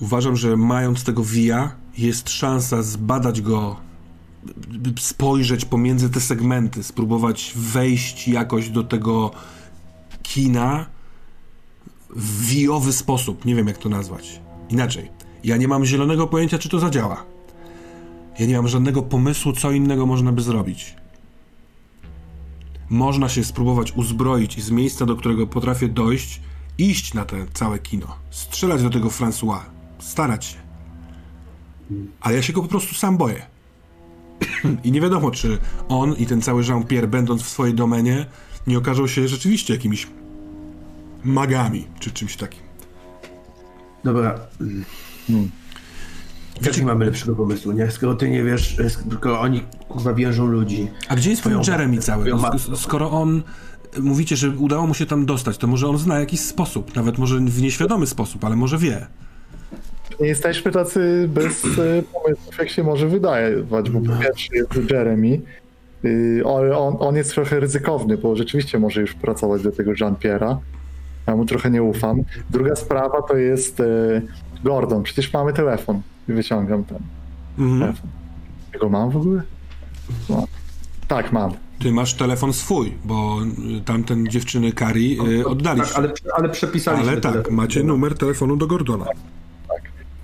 Uważam, 0.00 0.36
że 0.36 0.56
mając 0.56 1.04
tego 1.04 1.24
via, 1.24 1.74
jest 1.98 2.30
szansa 2.30 2.82
zbadać 2.82 3.40
go, 3.40 3.76
spojrzeć 4.98 5.64
pomiędzy 5.64 6.10
te 6.10 6.20
segmenty, 6.20 6.82
spróbować 6.82 7.52
wejść 7.56 8.28
jakoś 8.28 8.68
do 8.68 8.84
tego 8.84 9.30
kina 10.22 10.86
w 12.10 12.46
wijowy 12.46 12.92
sposób. 12.92 13.44
Nie 13.44 13.54
wiem, 13.54 13.66
jak 13.66 13.78
to 13.78 13.88
nazwać. 13.88 14.40
Inaczej. 14.68 15.15
Ja 15.46 15.56
nie 15.56 15.68
mam 15.68 15.84
zielonego 15.84 16.26
pojęcia, 16.26 16.58
czy 16.58 16.68
to 16.68 16.78
zadziała. 16.78 17.24
Ja 18.38 18.46
nie 18.46 18.56
mam 18.56 18.68
żadnego 18.68 19.02
pomysłu, 19.02 19.52
co 19.52 19.70
innego 19.70 20.06
można 20.06 20.32
by 20.32 20.42
zrobić. 20.42 20.94
Można 22.90 23.28
się 23.28 23.44
spróbować 23.44 23.92
uzbroić 23.92 24.58
i 24.58 24.62
z 24.62 24.70
miejsca, 24.70 25.06
do 25.06 25.16
którego 25.16 25.46
potrafię 25.46 25.88
dojść, 25.88 26.40
iść 26.78 27.14
na 27.14 27.24
te 27.24 27.36
całe 27.54 27.78
kino, 27.78 28.16
strzelać 28.30 28.82
do 28.82 28.90
tego 28.90 29.08
François, 29.08 29.60
starać 29.98 30.44
się. 30.44 30.56
Ale 32.20 32.36
ja 32.36 32.42
się 32.42 32.52
go 32.52 32.62
po 32.62 32.68
prostu 32.68 32.94
sam 32.94 33.16
boję. 33.16 33.46
I 34.84 34.92
nie 34.92 35.00
wiadomo, 35.00 35.30
czy 35.30 35.58
on 35.88 36.14
i 36.14 36.26
ten 36.26 36.42
cały 36.42 36.62
Jean-Pierre, 36.62 37.08
będąc 37.08 37.42
w 37.42 37.48
swojej 37.48 37.74
domenie, 37.74 38.26
nie 38.66 38.78
okażą 38.78 39.06
się 39.06 39.28
rzeczywiście 39.28 39.74
jakimiś 39.74 40.06
magami, 41.24 41.86
czy 42.00 42.10
czymś 42.10 42.36
takim. 42.36 42.60
Dobra. 44.04 44.38
Hmm. 45.26 45.50
Jaki 46.62 46.82
mamy 46.82 47.04
lepszego 47.04 47.34
pomysłu, 47.34 47.72
nie? 47.72 47.90
Skoro 47.90 48.14
ty 48.14 48.30
nie 48.30 48.44
wiesz, 48.44 48.80
e, 48.80 48.90
skoro 48.90 49.40
oni 49.40 49.62
kurwa 49.88 50.14
wiążą 50.14 50.46
ludzi. 50.46 50.88
A 51.08 51.16
gdzie 51.16 51.30
jest 51.30 51.42
twój 51.42 51.52
Twoją 51.52 51.78
Jeremy 51.78 51.98
cały? 51.98 52.30
Skoro 52.76 53.10
on, 53.10 53.42
mówicie, 54.00 54.36
że 54.36 54.50
udało 54.50 54.86
mu 54.86 54.94
się 54.94 55.06
tam 55.06 55.26
dostać, 55.26 55.58
to 55.58 55.66
może 55.66 55.88
on 55.88 55.98
zna 55.98 56.20
jakiś 56.20 56.40
sposób, 56.40 56.96
nawet 56.96 57.18
może 57.18 57.36
w 57.36 57.62
nieświadomy 57.62 58.06
sposób, 58.06 58.44
ale 58.44 58.56
może 58.56 58.78
wie. 58.78 59.06
Nie 60.20 60.26
jesteśmy 60.26 60.72
tacy 60.72 61.28
bez 61.28 61.64
e, 61.64 62.02
pomysłów, 62.02 62.58
jak 62.58 62.68
się 62.68 62.82
może 62.82 63.08
wydawać, 63.08 63.90
bo 63.90 64.00
po 64.00 64.22
pierwsze 64.22 64.56
jest 64.56 64.90
Jeremy, 64.90 65.40
ale 66.44 66.78
on, 66.78 66.96
on 66.98 67.16
jest 67.16 67.30
trochę 67.30 67.60
ryzykowny, 67.60 68.18
bo 68.18 68.36
rzeczywiście 68.36 68.78
może 68.78 69.00
już 69.00 69.14
pracować 69.14 69.62
do 69.62 69.72
tego 69.72 69.92
Jean-Pierre'a. 69.92 70.56
Ja 71.26 71.36
mu 71.36 71.44
trochę 71.44 71.70
nie 71.70 71.82
ufam. 71.82 72.22
Druga 72.50 72.76
sprawa 72.76 73.22
to 73.22 73.36
jest 73.36 73.82
Gordon. 74.66 75.02
Przecież 75.02 75.32
mamy 75.32 75.52
telefon. 75.52 76.00
I 76.28 76.32
wyciągam 76.32 76.84
ten 76.84 76.98
Mhm. 77.58 77.80
telefon. 77.80 78.10
Ja 78.74 78.78
go 78.78 78.88
mam 78.88 79.10
w 79.10 79.16
ogóle? 79.16 79.42
No. 80.28 80.44
Tak, 81.08 81.32
mam. 81.32 81.52
Ty 81.78 81.92
masz 81.92 82.14
telefon 82.14 82.52
swój, 82.52 82.92
bo 83.04 83.36
y, 83.78 83.80
tamten 83.84 84.26
dziewczyny 84.28 84.72
Kari 84.72 85.18
y, 85.40 85.46
oddaliście. 85.46 85.94
Tak, 85.94 85.98
ale, 85.98 86.12
ale 86.36 86.48
przepisaliśmy 86.48 87.08
Ale 87.12 87.20
tak, 87.20 87.32
telefon. 87.32 87.54
macie 87.54 87.82
numer 87.82 88.18
telefonu 88.18 88.56
do 88.56 88.66
Gordona. 88.66 89.04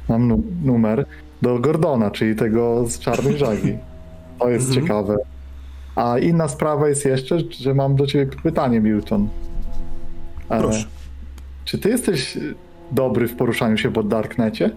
Mam 0.08 0.28
nu- 0.28 0.42
numer 0.64 1.06
do 1.42 1.58
Gordona, 1.58 2.10
czyli 2.10 2.36
tego 2.36 2.84
z 2.88 2.98
czarnej 2.98 3.38
żagi. 3.38 3.72
To 4.38 4.48
jest 4.48 4.66
Mhm. 4.68 4.82
ciekawe. 4.86 5.16
A 5.96 6.18
inna 6.18 6.48
sprawa 6.48 6.88
jest 6.88 7.04
jeszcze, 7.04 7.38
że 7.50 7.74
mam 7.74 7.96
do 7.96 8.06
ciebie 8.06 8.36
pytanie, 8.42 8.80
Milton. 8.80 9.28
E, 10.50 10.58
Proszę. 10.60 10.86
Czy 11.64 11.78
ty 11.78 11.88
jesteś 11.88 12.38
dobry 12.92 13.28
w 13.28 13.36
poruszaniu 13.36 13.76
się 13.78 13.92
po 13.92 14.02
Darknecie? 14.02 14.70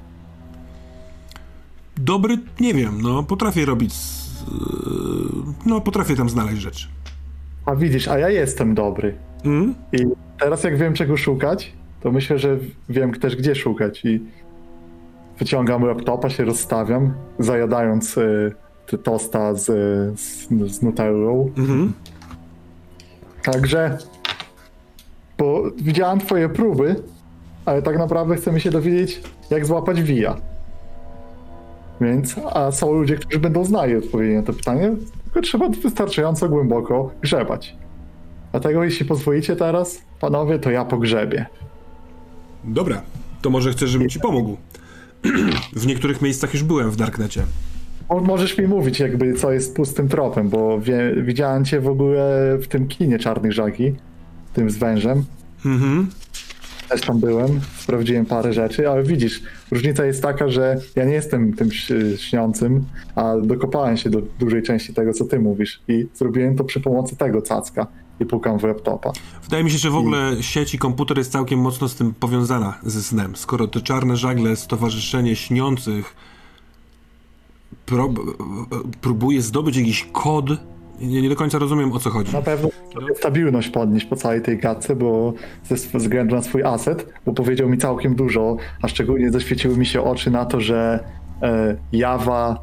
Dobry, 1.98 2.38
nie 2.60 2.74
wiem, 2.74 3.02
no 3.02 3.24
potrafię 3.24 3.66
robić. 3.66 3.94
y, 3.94 3.96
No, 5.66 5.82
potrafię 5.82 6.16
tam 6.16 6.30
znaleźć 6.30 6.62
rzeczy. 6.62 6.88
A 7.66 7.76
widzisz, 7.76 8.08
a 8.08 8.20
ja 8.20 8.30
jestem 8.30 8.76
dobry. 8.76 9.18
Mhm. 9.46 9.76
I 9.94 10.06
teraz 10.40 10.64
jak 10.64 10.78
wiem 10.78 10.94
czego 10.94 11.18
szukać, 11.18 11.74
to 12.02 12.12
myślę, 12.12 12.40
że 12.40 12.58
wiem 12.90 13.14
też 13.14 13.36
gdzie 13.36 13.56
szukać. 13.56 14.06
I 14.06 14.22
wyciągam 15.40 15.84
laptopa, 15.86 16.30
się 16.30 16.46
rozstawiam, 16.46 17.14
zajadając 17.40 18.18
y, 18.18 18.54
tosta 19.04 19.54
z, 19.56 19.66
z, 20.20 20.48
z 20.72 20.82
nutellą. 20.82 21.52
Mhm. 21.58 21.94
Także, 23.44 23.98
bo 25.38 25.64
widziałem 25.78 26.20
twoje 26.20 26.50
próby, 26.50 26.96
ale 27.66 27.82
tak 27.82 27.98
naprawdę 27.98 28.36
chcemy 28.36 28.60
się 28.60 28.72
dowiedzieć, 28.72 29.22
jak 29.50 29.66
złapać 29.66 30.02
wija. 30.02 30.36
Więc, 32.02 32.36
a 32.54 32.72
są 32.72 32.94
ludzie, 32.94 33.16
którzy 33.16 33.40
będą 33.40 33.66
znali 33.66 33.96
odpowiedzi 33.96 34.36
na 34.36 34.44
to 34.44 34.54
pytanie, 34.54 34.92
tylko 35.24 35.42
trzeba 35.42 35.70
wystarczająco 35.70 36.50
głęboko 36.50 37.12
grzebać. 37.22 37.76
Dlatego, 38.52 38.84
jeśli 38.84 39.06
pozwolicie 39.06 39.56
teraz, 39.56 40.02
panowie, 40.20 40.60
to 40.60 40.72
ja 40.72 40.86
pogrzebię. 40.86 41.46
Dobra, 42.64 43.02
to 43.42 43.50
może 43.50 43.72
chcesz, 43.72 43.90
żebym 43.90 44.10
ci 44.10 44.20
pomógł. 44.20 44.58
W 45.74 45.88
niektórych 45.88 46.22
miejscach 46.22 46.54
już 46.54 46.64
byłem 46.64 46.92
w 46.92 46.96
Darknecie. 46.96 47.44
Mo- 48.10 48.20
Możesz 48.22 48.58
mi 48.58 48.68
mówić, 48.68 49.00
jakby 49.00 49.34
co 49.34 49.52
jest 49.52 49.76
pustym 49.76 50.10
tropem, 50.10 50.50
bo 50.50 50.80
wie, 50.82 51.16
widziałem 51.24 51.66
cię 51.66 51.80
w 51.80 51.88
ogóle 51.88 52.58
w 52.62 52.68
tym 52.68 52.88
kinie 52.88 53.20
Czarnych 53.20 53.54
Żagi, 53.54 53.96
tym 54.54 54.70
z 54.70 54.78
wężem. 54.78 55.24
Mhm. 55.66 56.08
Też 56.90 57.02
tam 57.02 57.20
byłem, 57.20 57.62
sprawdziłem 57.78 58.26
parę 58.26 58.53
rzeczy, 58.53 58.90
ale 58.90 59.03
widzisz, 59.03 59.41
różnica 59.72 60.06
jest 60.06 60.22
taka, 60.22 60.49
że 60.49 60.78
ja 60.95 61.06
nie 61.06 61.14
jestem 61.14 61.53
tym 61.53 61.70
śniącym, 62.18 62.86
a 63.16 63.34
dokopałem 63.44 63.98
się 63.98 64.10
do 64.10 64.22
dużej 64.40 64.64
części 64.64 64.94
tego, 64.94 65.14
co 65.14 65.26
ty 65.26 65.40
mówisz 65.40 65.82
i 65.88 66.07
zrobiłem 66.14 66.56
to 66.56 66.64
przy 66.64 66.80
pomocy 66.80 67.16
tego 67.16 67.41
cacka 67.41 67.88
i 68.20 68.26
pukam 68.26 68.60
w 68.60 68.64
laptopa. 68.64 69.12
Wydaje 69.44 69.64
mi 69.64 69.72
się, 69.72 69.78
że 69.78 69.90
w 69.90 69.95
ogóle 69.95 70.44
sieć 70.44 70.74
i 70.74 70.78
komputer 70.78 71.18
jest 71.18 71.32
całkiem 71.32 71.60
mocno 71.60 71.90
z 71.90 71.95
tym 71.95 72.14
powiązana 72.14 72.80
ze 72.84 73.03
snem. 73.03 73.36
Skoro 73.36 73.68
te 73.68 73.82
czarne 73.82 74.18
żagle, 74.18 74.56
stowarzyszenie 74.56 75.36
śniących 75.36 76.16
pro, 77.86 78.14
próbuje 79.02 79.41
zdobyć 79.41 79.78
jakiś 79.78 80.07
kod, 80.12 80.45
nie, 81.01 81.22
nie 81.22 81.30
do 81.30 81.35
końca 81.35 81.59
rozumiem 81.59 81.91
o 81.91 81.99
co 81.99 82.09
chodzi. 82.09 82.34
Na 82.34 82.41
pewno 82.41 82.69
stabilność 83.15 83.69
podnieść 83.69 84.05
po 84.05 84.15
całej 84.15 84.41
tej 84.41 84.57
gadce, 84.57 84.95
bo 84.95 85.34
ze 85.63 85.76
względu 85.99 86.35
na 86.35 86.41
swój 86.41 86.63
aset, 86.63 87.13
bo 87.26 87.34
powiedział 87.34 87.69
mi 87.69 87.77
całkiem 87.77 88.15
dużo, 88.15 88.57
a 88.81 88.88
szczególnie 88.88 89.31
zaświeciły 89.31 89.77
mi 89.77 89.85
się 89.85 90.01
oczy 90.03 90.31
na 90.31 90.45
to, 90.45 90.61
że 90.61 91.03
e, 91.41 91.76
Jawa 91.91 92.59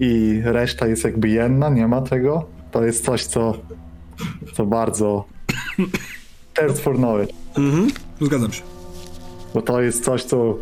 i 0.00 0.40
reszta 0.44 0.86
jest 0.86 1.04
jakby 1.04 1.28
jedna, 1.28 1.68
nie 1.68 1.88
ma 1.88 2.00
tego. 2.00 2.44
To 2.70 2.84
jest 2.84 3.04
coś, 3.04 3.24
co, 3.24 3.54
co 4.54 4.66
bardzo 4.66 5.24
thirst 6.58 6.80
for 6.80 6.96
knowledge, 6.96 7.32
Mhm. 7.58 7.88
Zgadzam 8.20 8.52
się. 8.52 8.62
bo 9.54 9.62
to 9.62 9.80
jest 9.82 10.04
coś, 10.04 10.24
co. 10.24 10.56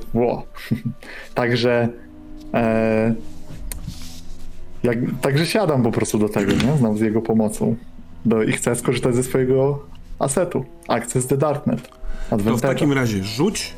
Także 1.34 1.88
e, 2.54 3.14
jak, 4.82 4.98
także 5.20 5.46
siadam 5.46 5.82
po 5.82 5.92
prostu 5.92 6.18
do 6.18 6.28
tego, 6.28 6.52
nie? 6.52 6.78
Znam 6.78 6.98
z 6.98 7.00
jego 7.00 7.22
pomocą. 7.22 7.76
Do, 8.24 8.42
I 8.42 8.52
chcę 8.52 8.76
skorzystać 8.76 9.14
ze 9.14 9.22
swojego 9.22 9.86
asetu. 10.18 10.64
Access 10.88 11.26
the 11.26 11.36
Darknet. 11.36 11.88
To 12.30 12.56
w 12.56 12.60
takim 12.60 12.92
razie 12.92 13.24
rzuć. 13.24 13.74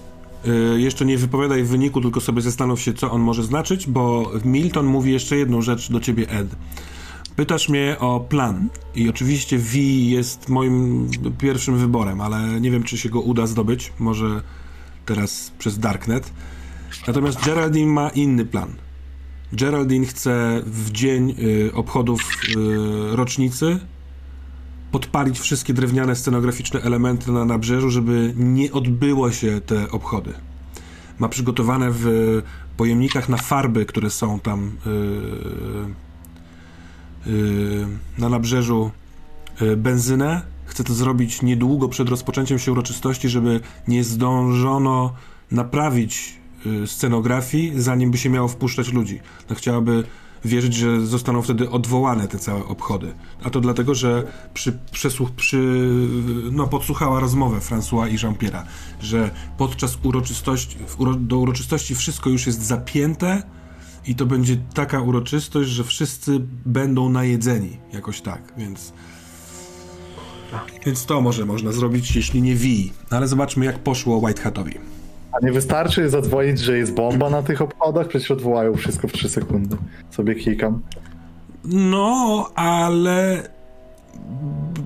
Y, 0.47 0.81
jeszcze 0.81 1.05
nie 1.05 1.19
wypowiadaj 1.19 1.65
wyniku, 1.65 2.01
tylko 2.01 2.21
sobie 2.21 2.43
zastanów 2.43 2.81
się, 2.81 2.93
co 2.93 3.11
on 3.11 3.23
może 3.23 3.43
znaczyć, 3.43 3.87
bo 3.87 4.31
Milton 4.45 4.87
mówi 4.87 5.13
jeszcze 5.13 5.37
jedną 5.37 5.63
rzecz 5.63 5.93
do 5.93 6.01
ciebie, 6.01 6.31
Ed. 6.31 6.47
Pytasz 7.37 7.69
mnie 7.69 7.97
o 8.01 8.21
plan. 8.21 8.69
I 8.95 9.09
oczywiście 9.09 9.59
V 9.59 9.79
jest 9.79 10.49
moim 10.49 11.09
pierwszym 11.39 11.79
wyborem, 11.79 12.21
ale 12.21 12.61
nie 12.61 12.71
wiem, 12.71 12.83
czy 12.83 12.99
się 12.99 13.09
go 13.09 13.21
uda 13.21 13.47
zdobyć. 13.47 13.93
Może 13.99 14.27
teraz 15.07 15.53
przez 15.59 15.79
Darknet. 15.79 16.31
Natomiast 17.07 17.45
Geraldine 17.45 17.93
ma 17.93 18.09
inny 18.09 18.45
plan. 18.45 18.69
Geraldine 19.53 20.07
chce 20.07 20.63
w 20.67 20.91
dzień 20.91 21.35
y, 21.39 21.73
obchodów 21.75 22.21
y, 22.23 23.17
rocznicy 23.17 23.81
podpalić 24.93 25.41
wszystkie 25.41 25.75
drewniane 25.75 26.17
scenograficzne 26.17 26.81
elementy 26.81 27.33
na 27.33 27.45
nabrzeżu, 27.45 27.91
żeby 27.91 28.33
nie 28.37 28.73
odbyło 28.73 29.33
się 29.33 29.61
te 29.61 29.91
obchody. 29.91 30.33
Ma 31.19 31.29
przygotowane 31.29 31.89
w 31.91 32.07
pojemnikach 32.77 33.29
na 33.29 33.37
farby, 33.37 33.87
które 33.87 34.11
są 34.11 34.41
tam 34.41 34.73
yy, 37.27 37.33
yy, 37.33 37.87
na 38.19 38.29
nabrzeżu 38.29 38.91
yy, 39.61 39.77
benzynę. 39.77 40.43
Chce 40.65 40.85
to 40.85 40.95
zrobić 40.95 41.43
niedługo 41.43 41.89
przed 41.89 42.09
rozpoczęciem 42.09 42.59
się 42.59 42.73
uroczystości, 42.73 43.29
żeby 43.29 43.61
nie 43.89 44.05
zdążono 44.05 45.13
naprawić 45.51 46.39
scenografii, 46.87 47.73
zanim 47.77 48.11
by 48.11 48.19
się 48.19 48.31
miało 48.31 48.49
wpuszczać 48.49 48.93
ludzi. 48.93 49.21
No, 49.51 49.57
chciałaby 49.57 50.05
wierzyć, 50.45 50.75
że 50.75 51.07
zostaną 51.07 51.43
wtedy 51.43 51.71
odwołane 51.71 52.29
te 52.29 52.39
całe 52.39 52.65
obchody. 52.65 53.15
A 53.45 53.51
to 53.51 53.61
dlatego, 53.61 53.95
że 53.95 54.33
przy, 54.55 54.79
przesłuch, 54.93 55.31
przy, 55.31 55.89
no, 56.53 56.67
podsłuchała 56.67 57.21
rozmowę 57.21 57.59
François 57.59 58.13
i 58.13 58.17
Jean-Pierre'a, 58.17 58.63
że 59.01 59.31
podczas 59.59 59.99
uroczystości, 60.03 60.77
uro, 60.99 61.15
do 61.15 61.39
uroczystości 61.39 61.95
wszystko 61.95 62.31
już 62.31 62.47
jest 62.47 62.63
zapięte 62.63 63.43
i 64.07 64.15
to 64.15 64.27
będzie 64.27 64.57
taka 64.75 65.01
uroczystość, 65.01 65.71
że 65.71 65.85
wszyscy 65.85 66.41
będą 66.67 67.09
najedzeni, 67.09 67.77
jakoś 67.93 68.21
tak, 68.21 68.53
więc... 68.57 68.93
Więc 70.87 71.07
to 71.07 71.21
może 71.21 71.47
można 71.47 71.73
zrobić, 71.73 72.17
jeśli 72.17 72.43
nie 72.43 72.55
wi. 72.55 72.93
Ale 73.11 73.29
zobaczmy, 73.29 73.65
jak 73.65 73.79
poszło 73.79 74.19
White 74.19 74.43
Hatowi. 74.43 74.75
A 75.35 75.47
nie 75.47 75.53
wystarczy 75.53 76.09
zadzwonić, 76.09 76.59
że 76.59 76.79
jest 76.79 76.95
bomba 76.95 77.31
na 77.31 77.43
tych 77.43 77.63
obchodach? 77.63 78.09
Przecież 78.09 78.31
odwołają 78.31 78.75
wszystko 78.75 79.09
w 79.09 79.13
3 79.13 79.29
sekundy. 79.29 79.77
Sobie 80.11 80.35
klikam. 80.35 80.81
No, 81.65 82.51
ale 82.55 83.43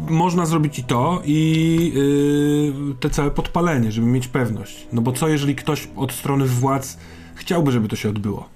można 0.08 0.46
zrobić 0.46 0.78
i 0.78 0.84
to, 0.84 1.22
i 1.24 1.92
yy, 2.88 2.94
te 2.94 3.10
całe 3.10 3.30
podpalenie, 3.30 3.92
żeby 3.92 4.06
mieć 4.06 4.28
pewność. 4.28 4.86
No 4.92 5.02
bo 5.02 5.12
co, 5.12 5.28
jeżeli 5.28 5.54
ktoś 5.54 5.88
od 5.96 6.12
strony 6.12 6.44
władz 6.44 6.98
chciałby, 7.34 7.72
żeby 7.72 7.88
to 7.88 7.96
się 7.96 8.08
odbyło? 8.08 8.48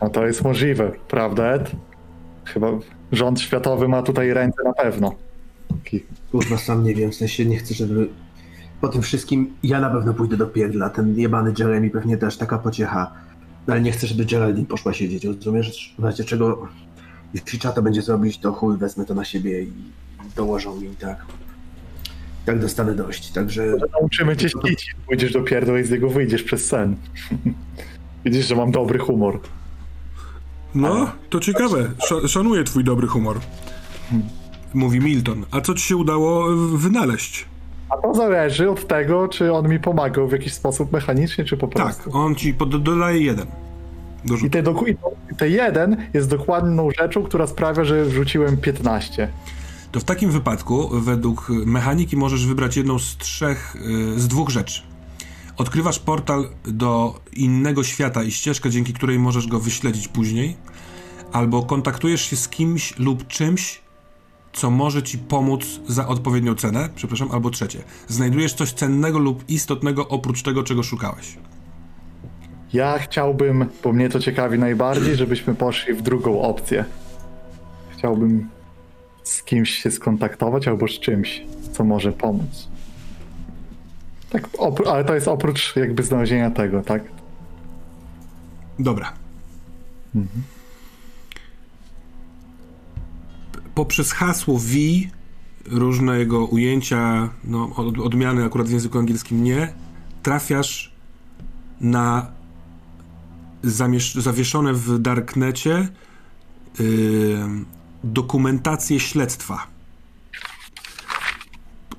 A 0.00 0.08
to 0.08 0.26
jest 0.26 0.44
możliwe, 0.44 0.92
prawda, 1.08 1.52
Ed? 1.52 1.70
Chyba 2.44 2.68
rząd 3.12 3.40
światowy 3.40 3.88
ma 3.88 4.02
tutaj 4.02 4.32
ręce 4.32 4.62
na 4.64 4.72
pewno. 4.72 5.14
Kurwa, 6.30 6.58
sam 6.58 6.84
nie 6.84 6.94
wiem, 6.94 7.10
w 7.10 7.14
sensie 7.14 7.44
nie 7.44 7.56
chcę, 7.56 7.74
żeby... 7.74 8.08
Po 8.80 8.88
tym 8.88 9.02
wszystkim 9.02 9.54
ja 9.62 9.80
na 9.80 9.90
pewno 9.90 10.14
pójdę 10.14 10.36
do 10.36 10.46
pierdla, 10.46 10.90
ten 10.90 11.18
jebany 11.18 11.52
Jeremy 11.58 11.90
pewnie 11.90 12.16
też 12.16 12.36
taka 12.36 12.58
pociecha. 12.58 13.12
No, 13.66 13.72
Ale 13.72 13.82
nie 13.82 13.92
chcę, 13.92 14.06
żeby 14.06 14.24
Geraldine 14.24 14.66
poszła 14.66 14.92
siedzieć, 14.92 15.24
rozumiesz? 15.24 15.94
W 15.98 16.04
razie 16.04 16.24
czego, 16.24 16.68
jeśli 17.34 17.58
to 17.58 17.82
będzie 17.82 18.02
zrobić, 18.02 18.38
to 18.38 18.52
chuj, 18.52 18.76
wezmę 18.76 19.04
to 19.04 19.14
na 19.14 19.24
siebie 19.24 19.62
i 19.62 19.72
dołożą 20.36 20.80
mi 20.80 20.86
i 20.86 20.96
tak. 20.96 21.26
Jak 22.46 22.60
dostanę 22.60 22.94
dość, 22.94 23.30
także... 23.30 23.74
Nauczymy 23.92 24.36
cię 24.36 24.48
śnić. 24.48 24.94
Pójdziesz 25.06 25.32
do 25.32 25.42
pierdła 25.42 25.80
i 25.80 25.84
z 25.84 25.90
niego 25.90 26.10
wyjdziesz 26.10 26.42
przez 26.42 26.66
sen. 26.66 26.96
Widzisz, 28.24 28.46
że 28.48 28.56
mam 28.56 28.70
dobry 28.70 28.98
humor. 28.98 29.40
No, 30.74 31.12
to 31.30 31.40
ciekawe. 31.40 31.90
Sz- 31.98 32.30
szanuję 32.30 32.64
twój 32.64 32.84
dobry 32.84 33.06
humor. 33.06 33.40
Mówi 34.74 35.00
Milton. 35.00 35.44
A 35.50 35.60
co 35.60 35.74
ci 35.74 35.82
się 35.82 35.96
udało 35.96 36.56
wynaleźć? 36.56 37.44
A 37.90 37.96
to 37.96 38.14
zależy 38.14 38.70
od 38.70 38.86
tego, 38.88 39.28
czy 39.28 39.52
on 39.52 39.68
mi 39.68 39.80
pomagał 39.80 40.28
w 40.28 40.32
jakiś 40.32 40.52
sposób 40.54 40.92
mechanicznie, 40.92 41.44
czy 41.44 41.56
po 41.56 41.66
Tak, 41.66 41.82
prostu. 41.82 42.10
on 42.18 42.34
ci 42.34 42.54
pod- 42.54 42.82
dodaje 42.82 43.20
jeden. 43.20 43.46
I 44.46 44.50
te, 44.50 44.62
doku- 44.62 44.86
i 44.88 44.96
te 45.36 45.48
jeden 45.48 45.96
jest 46.14 46.28
dokładną 46.30 46.88
rzeczą, 46.98 47.22
która 47.22 47.46
sprawia, 47.46 47.84
że 47.84 48.04
wrzuciłem 48.04 48.56
15. 48.56 49.28
To 49.92 50.00
w 50.00 50.04
takim 50.04 50.30
wypadku, 50.30 50.88
według 50.92 51.48
mechaniki, 51.48 52.16
możesz 52.16 52.46
wybrać 52.46 52.76
jedną 52.76 52.98
z 52.98 53.16
trzech, 53.16 53.76
y, 54.16 54.20
z 54.20 54.28
dwóch 54.28 54.48
rzeczy. 54.50 54.82
Odkrywasz 55.56 55.98
portal 55.98 56.48
do 56.64 57.20
innego 57.32 57.84
świata 57.84 58.22
i 58.22 58.30
ścieżkę, 58.30 58.70
dzięki 58.70 58.92
której 58.92 59.18
możesz 59.18 59.46
go 59.46 59.60
wyśledzić 59.60 60.08
później, 60.08 60.56
albo 61.32 61.62
kontaktujesz 61.62 62.20
się 62.30 62.36
z 62.36 62.48
kimś 62.48 62.98
lub 62.98 63.26
czymś, 63.26 63.80
co 64.56 64.70
może 64.70 65.02
ci 65.02 65.18
pomóc 65.18 65.80
za 65.88 66.08
odpowiednią 66.08 66.54
cenę, 66.54 66.88
przepraszam, 66.94 67.30
albo 67.30 67.50
trzecie. 67.50 67.82
Znajdujesz 68.08 68.54
coś 68.54 68.72
cennego 68.72 69.18
lub 69.18 69.44
istotnego 69.48 70.08
oprócz 70.08 70.42
tego, 70.42 70.62
czego 70.62 70.82
szukałeś. 70.82 71.36
Ja 72.72 72.98
chciałbym, 72.98 73.66
bo 73.84 73.92
mnie 73.92 74.08
to 74.08 74.20
ciekawi 74.20 74.58
najbardziej, 74.58 75.16
żebyśmy 75.22 75.54
poszli 75.54 75.94
w 75.94 76.02
drugą 76.02 76.42
opcję. 76.42 76.84
Chciałbym 77.90 78.48
z 79.22 79.42
kimś 79.42 79.70
się 79.70 79.90
skontaktować 79.90 80.68
albo 80.68 80.88
z 80.88 81.00
czymś, 81.00 81.42
co 81.72 81.84
może 81.84 82.12
pomóc. 82.12 82.68
Tak, 84.30 84.48
ale 84.92 85.04
to 85.04 85.14
jest 85.14 85.28
oprócz 85.28 85.76
jakby 85.76 86.02
znalezienia 86.02 86.50
tego, 86.50 86.82
tak? 86.82 87.02
Dobra. 88.78 89.12
P- 90.12 90.55
Poprzez 93.76 94.12
hasło 94.12 94.58
V, 94.58 94.76
różne 95.66 96.18
jego 96.18 96.44
ujęcia, 96.44 97.28
no, 97.44 97.70
od, 97.76 97.98
odmiany 97.98 98.44
akurat 98.44 98.68
w 98.68 98.70
języku 98.70 98.98
angielskim 98.98 99.44
nie, 99.44 99.72
trafiasz 100.22 100.92
na 101.80 102.26
zamiesz- 103.64 104.20
zawieszone 104.20 104.72
w 104.72 104.98
darknecie 104.98 105.88
yy, 106.78 107.38
dokumentację 108.04 109.00
śledztwa. 109.00 109.66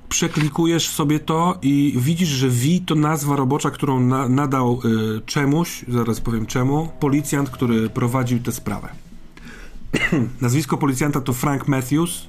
Przeklikujesz 0.08 0.88
sobie 0.88 1.20
to 1.20 1.58
i 1.62 1.94
widzisz, 1.96 2.28
że 2.28 2.48
V 2.48 2.66
to 2.86 2.94
nazwa 2.94 3.36
robocza, 3.36 3.70
którą 3.70 4.00
na, 4.00 4.28
nadał 4.28 4.80
y, 4.84 5.20
czemuś, 5.26 5.84
zaraz 5.88 6.20
powiem 6.20 6.46
czemu, 6.46 6.88
policjant, 7.00 7.50
który 7.50 7.90
prowadził 7.90 8.38
tę 8.38 8.52
sprawę. 8.52 9.07
Nazwisko 10.40 10.76
policjanta 10.76 11.20
to 11.20 11.32
Frank 11.32 11.68
Matthews, 11.68 12.28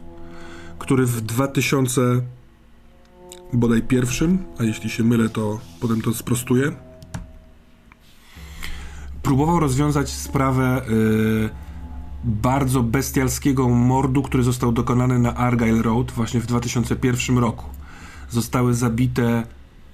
który 0.79 1.05
w 1.05 1.21
2000 1.21 2.01
bodaj 3.53 3.81
pierwszym, 3.81 4.37
a 4.59 4.63
jeśli 4.63 4.89
się 4.89 5.03
mylę, 5.03 5.29
to 5.29 5.59
potem 5.79 6.01
to 6.01 6.13
sprostuję, 6.13 6.71
próbował 9.21 9.59
rozwiązać 9.59 10.09
sprawę 10.09 10.81
y, 10.89 11.49
bardzo 12.23 12.83
bestialskiego 12.83 13.69
mordu, 13.69 14.21
który 14.23 14.43
został 14.43 14.71
dokonany 14.71 15.19
na 15.19 15.35
Argyle 15.35 15.81
Road 15.81 16.11
właśnie 16.11 16.39
w 16.39 16.45
2001 16.45 17.37
roku. 17.37 17.65
Zostały 18.29 18.73
zabite 18.73 19.43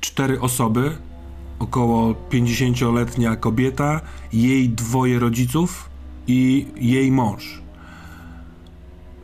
cztery 0.02 0.42
osoby, 0.42 0.98
około 1.60 2.16
50-letnia 2.30 3.36
kobieta, 3.36 4.02
jej 4.34 4.70
dwoje 4.70 5.20
rodziców 5.20 5.95
i 6.28 6.68
jej 6.76 7.12
mąż. 7.12 7.62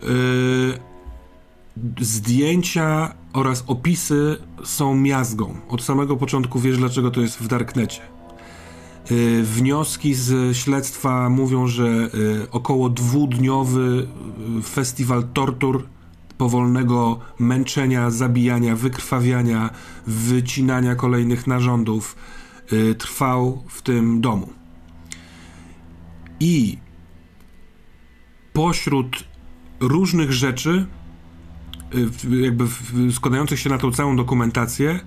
Yy, 0.02 0.80
zdjęcia 2.00 3.14
oraz 3.34 3.64
opisy 3.68 4.38
są 4.64 4.96
miazgą. 4.96 5.56
Od 5.70 5.84
samego 5.84 6.18
początku 6.18 6.60
wiesz, 6.60 6.78
dlaczego 6.78 7.12
to 7.12 7.22
jest 7.22 7.38
w 7.38 7.48
Darknecie. 7.48 8.02
Y, 9.12 9.44
Wnioski 9.44 10.14
z 10.14 10.58
śledztwa 10.58 11.30
mówią, 11.30 11.68
że 11.68 11.86
y, 11.86 12.52
około 12.52 12.90
dwudniowy 12.90 14.08
y, 14.60 14.62
festiwal 14.62 15.24
tortur, 15.34 15.88
powolnego 16.38 17.20
męczenia, 17.40 18.10
zabijania, 18.10 18.76
wykrwawiania, 18.76 19.70
wycinania 20.08 20.96
kolejnych 20.96 21.48
narządów 21.48 22.16
y, 22.74 22.96
trwał 22.96 23.64
w 23.68 23.82
tym 23.82 24.22
domu. 24.22 24.50
I 26.40 26.78
pośród 28.54 29.24
różnych 29.80 30.34
rzeczy, 30.34 30.86
y, 31.96 32.38
jakby 32.42 32.66
składających 33.12 33.60
się 33.60 33.70
na 33.70 33.78
tą 33.78 33.92
całą 33.92 34.16
dokumentację, 34.16 35.00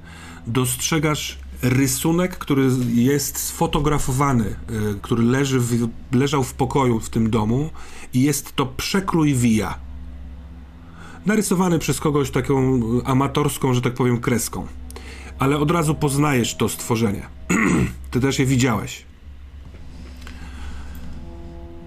dostrzegasz 0.47 1.39
rysunek, 1.63 2.39
który 2.39 2.71
jest 2.95 3.39
sfotografowany, 3.39 4.45
y, 4.47 4.55
który 5.03 5.23
leży 5.23 5.61
w, 5.61 5.89
leżał 6.13 6.43
w 6.43 6.55
pokoju 6.55 7.01
w 7.01 7.11
tym 7.11 7.31
domu 7.31 7.71
i 8.13 8.23
jest 8.23 8.57
to 8.57 8.67
przekrój 8.67 9.35
Via. 9.35 9.79
Narysowany 11.27 11.79
przez 11.79 12.01
kogoś 12.01 12.31
taką 12.31 12.81
amatorską, 13.05 13.75
że 13.75 13.83
tak 13.83 13.95
powiem, 13.95 14.21
kreską. 14.21 14.67
Ale 15.39 15.59
od 15.59 15.71
razu 15.71 15.95
poznajesz 15.95 16.57
to 16.57 16.69
stworzenie. 16.69 17.27
Ty 18.11 18.21
też 18.21 18.39
je 18.39 18.47
widziałeś. 18.47 19.05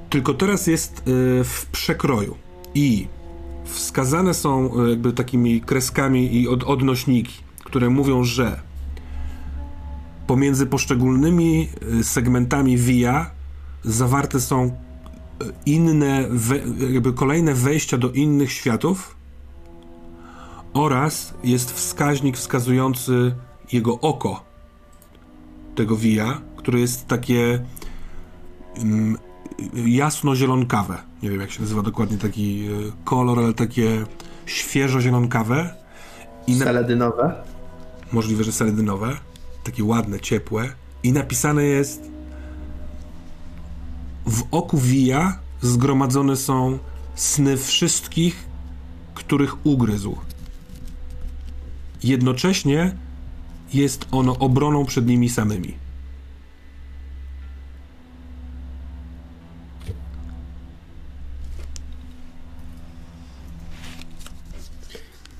Tylko 0.10 0.34
teraz 0.34 0.68
jest 0.68 1.00
y, 1.00 1.04
w 1.44 1.66
przekroju. 1.72 2.36
I 2.74 3.08
wskazane 3.66 4.34
są 4.34 4.84
y, 4.86 4.90
jakby 4.90 5.14
takimi 5.14 5.62
kreskami 5.62 6.36
i 6.42 6.48
od, 6.48 6.64
odnośniki, 6.64 7.34
które 7.64 7.90
mówią, 7.90 8.24
że 8.24 8.60
pomiędzy 10.28 10.66
poszczególnymi 10.66 11.70
y, 12.00 12.04
segmentami 12.04 12.78
via 12.78 13.32
zawarte 13.84 14.42
są 14.42 14.72
inne, 15.66 16.30
jakby 16.94 17.14
kolejne 17.14 17.54
wejścia 17.54 17.98
do 17.98 18.12
innych 18.12 18.52
światów 18.52 19.16
oraz 20.74 21.34
jest 21.44 21.72
wskaźnik 21.72 22.38
wskazujący 22.38 23.36
jego 23.72 24.00
oko 24.00 24.44
tego 25.76 25.96
via, 25.96 26.42
które 26.58 26.80
jest 26.80 27.08
takie 27.08 27.66
mm, 28.78 29.18
jasno-zielonkawe. 29.86 30.98
Nie 31.24 31.30
wiem, 31.30 31.42
jak 31.42 31.52
się 31.52 31.62
nazywa 31.62 31.82
dokładnie 31.82 32.18
taki 32.18 32.68
y, 32.70 32.92
kolor, 33.06 33.40
ale 33.40 33.54
takie 33.54 34.06
świeżo-zielonkawe. 34.46 35.70
I 36.48 36.56
na, 36.56 36.66
Seledynowe. 36.66 37.36
możliwe, 38.12 38.44
że 38.44 38.52
seledynowe, 38.52 39.18
takie 39.64 39.84
ładne, 39.84 40.20
ciepłe 40.20 40.70
i 41.04 41.12
napisane 41.12 41.64
jest 41.64 42.02
w 44.26 44.44
oku 44.52 44.78
Via 44.78 45.40
zgromadzone 45.62 46.36
są 46.36 46.80
sny 47.16 47.58
wszystkich, 47.58 48.48
których 49.14 49.66
ugryzł. 49.66 50.18
Jednocześnie 52.04 52.98
jest 53.74 54.08
ono 54.12 54.38
obroną 54.38 54.86
przed 54.86 55.08
nimi 55.08 55.30
samymi. 55.30 55.87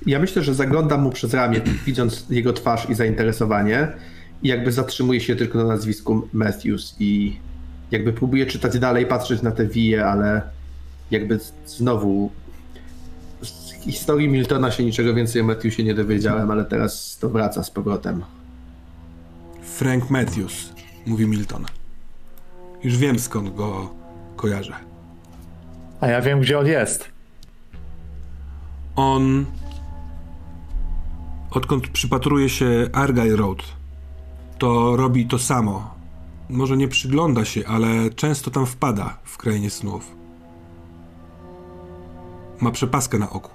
Ja 0.08 0.18
myślę, 0.18 0.42
że 0.42 0.54
zaglądam 0.54 1.02
mu 1.02 1.10
przez 1.10 1.34
ramię, 1.34 1.60
widząc 1.86 2.26
jego 2.30 2.52
twarz 2.52 2.90
i 2.90 2.94
zainteresowanie 2.94 3.88
i 4.42 4.48
jakby 4.48 4.72
zatrzymuję 4.72 5.20
się 5.20 5.36
tylko 5.36 5.58
na 5.58 5.64
nazwisku 5.64 6.28
Matthews 6.32 6.96
i 7.00 7.36
jakby 7.90 8.12
próbuję 8.12 8.46
czytać 8.46 8.78
dalej, 8.78 9.06
patrzeć 9.06 9.42
na 9.42 9.50
te 9.50 9.66
wije, 9.66 10.06
ale 10.06 10.42
jakby 11.10 11.40
znowu 11.66 12.30
z 13.42 13.72
historii 13.72 14.28
Miltona 14.28 14.70
się 14.70 14.84
niczego 14.84 15.14
więcej 15.14 15.42
o 15.42 15.44
Matthewsie 15.44 15.84
nie 15.84 15.94
dowiedziałem, 15.94 16.50
ale 16.50 16.64
teraz 16.64 17.18
to 17.20 17.28
wraca 17.28 17.62
z 17.62 17.70
powrotem. 17.70 18.22
Frank 19.62 20.10
Matthews, 20.10 20.72
mówi 21.06 21.26
Milton. 21.26 21.64
Już 22.84 22.96
wiem 22.96 23.18
skąd 23.18 23.54
go 23.54 23.90
kojarzę. 24.36 24.74
A 26.00 26.06
ja 26.06 26.20
wiem, 26.20 26.40
gdzie 26.40 26.58
on 26.58 26.66
jest. 26.66 27.08
On, 28.96 29.44
odkąd 31.50 31.88
przypatruje 31.88 32.48
się 32.48 32.90
Argyle 32.92 33.36
Road, 33.36 33.62
to 34.58 34.96
robi 34.96 35.26
to 35.26 35.38
samo. 35.38 35.94
Może 36.50 36.76
nie 36.76 36.88
przygląda 36.88 37.44
się, 37.44 37.66
ale 37.66 38.10
często 38.10 38.50
tam 38.50 38.66
wpada 38.66 39.18
w 39.24 39.36
krainie 39.36 39.70
snów. 39.70 40.16
Ma 42.60 42.70
przepaskę 42.70 43.18
na 43.18 43.30
oku. 43.30 43.50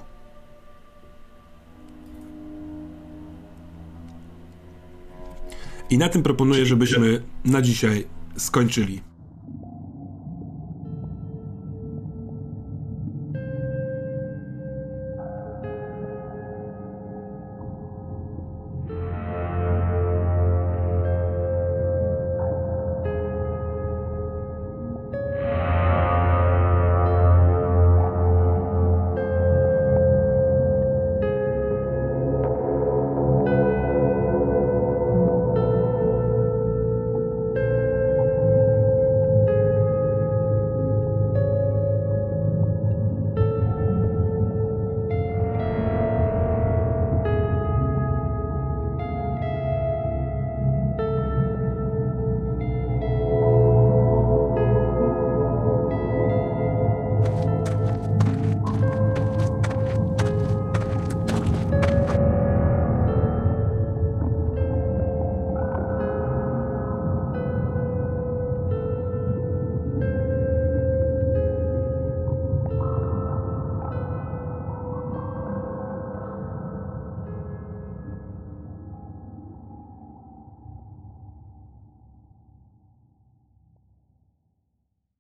I 5.89 5.97
na 5.97 6.09
tym 6.09 6.23
proponuję, 6.23 6.65
żebyśmy 6.65 7.23
na 7.45 7.61
dzisiaj 7.61 8.07
skończyli. 8.37 9.12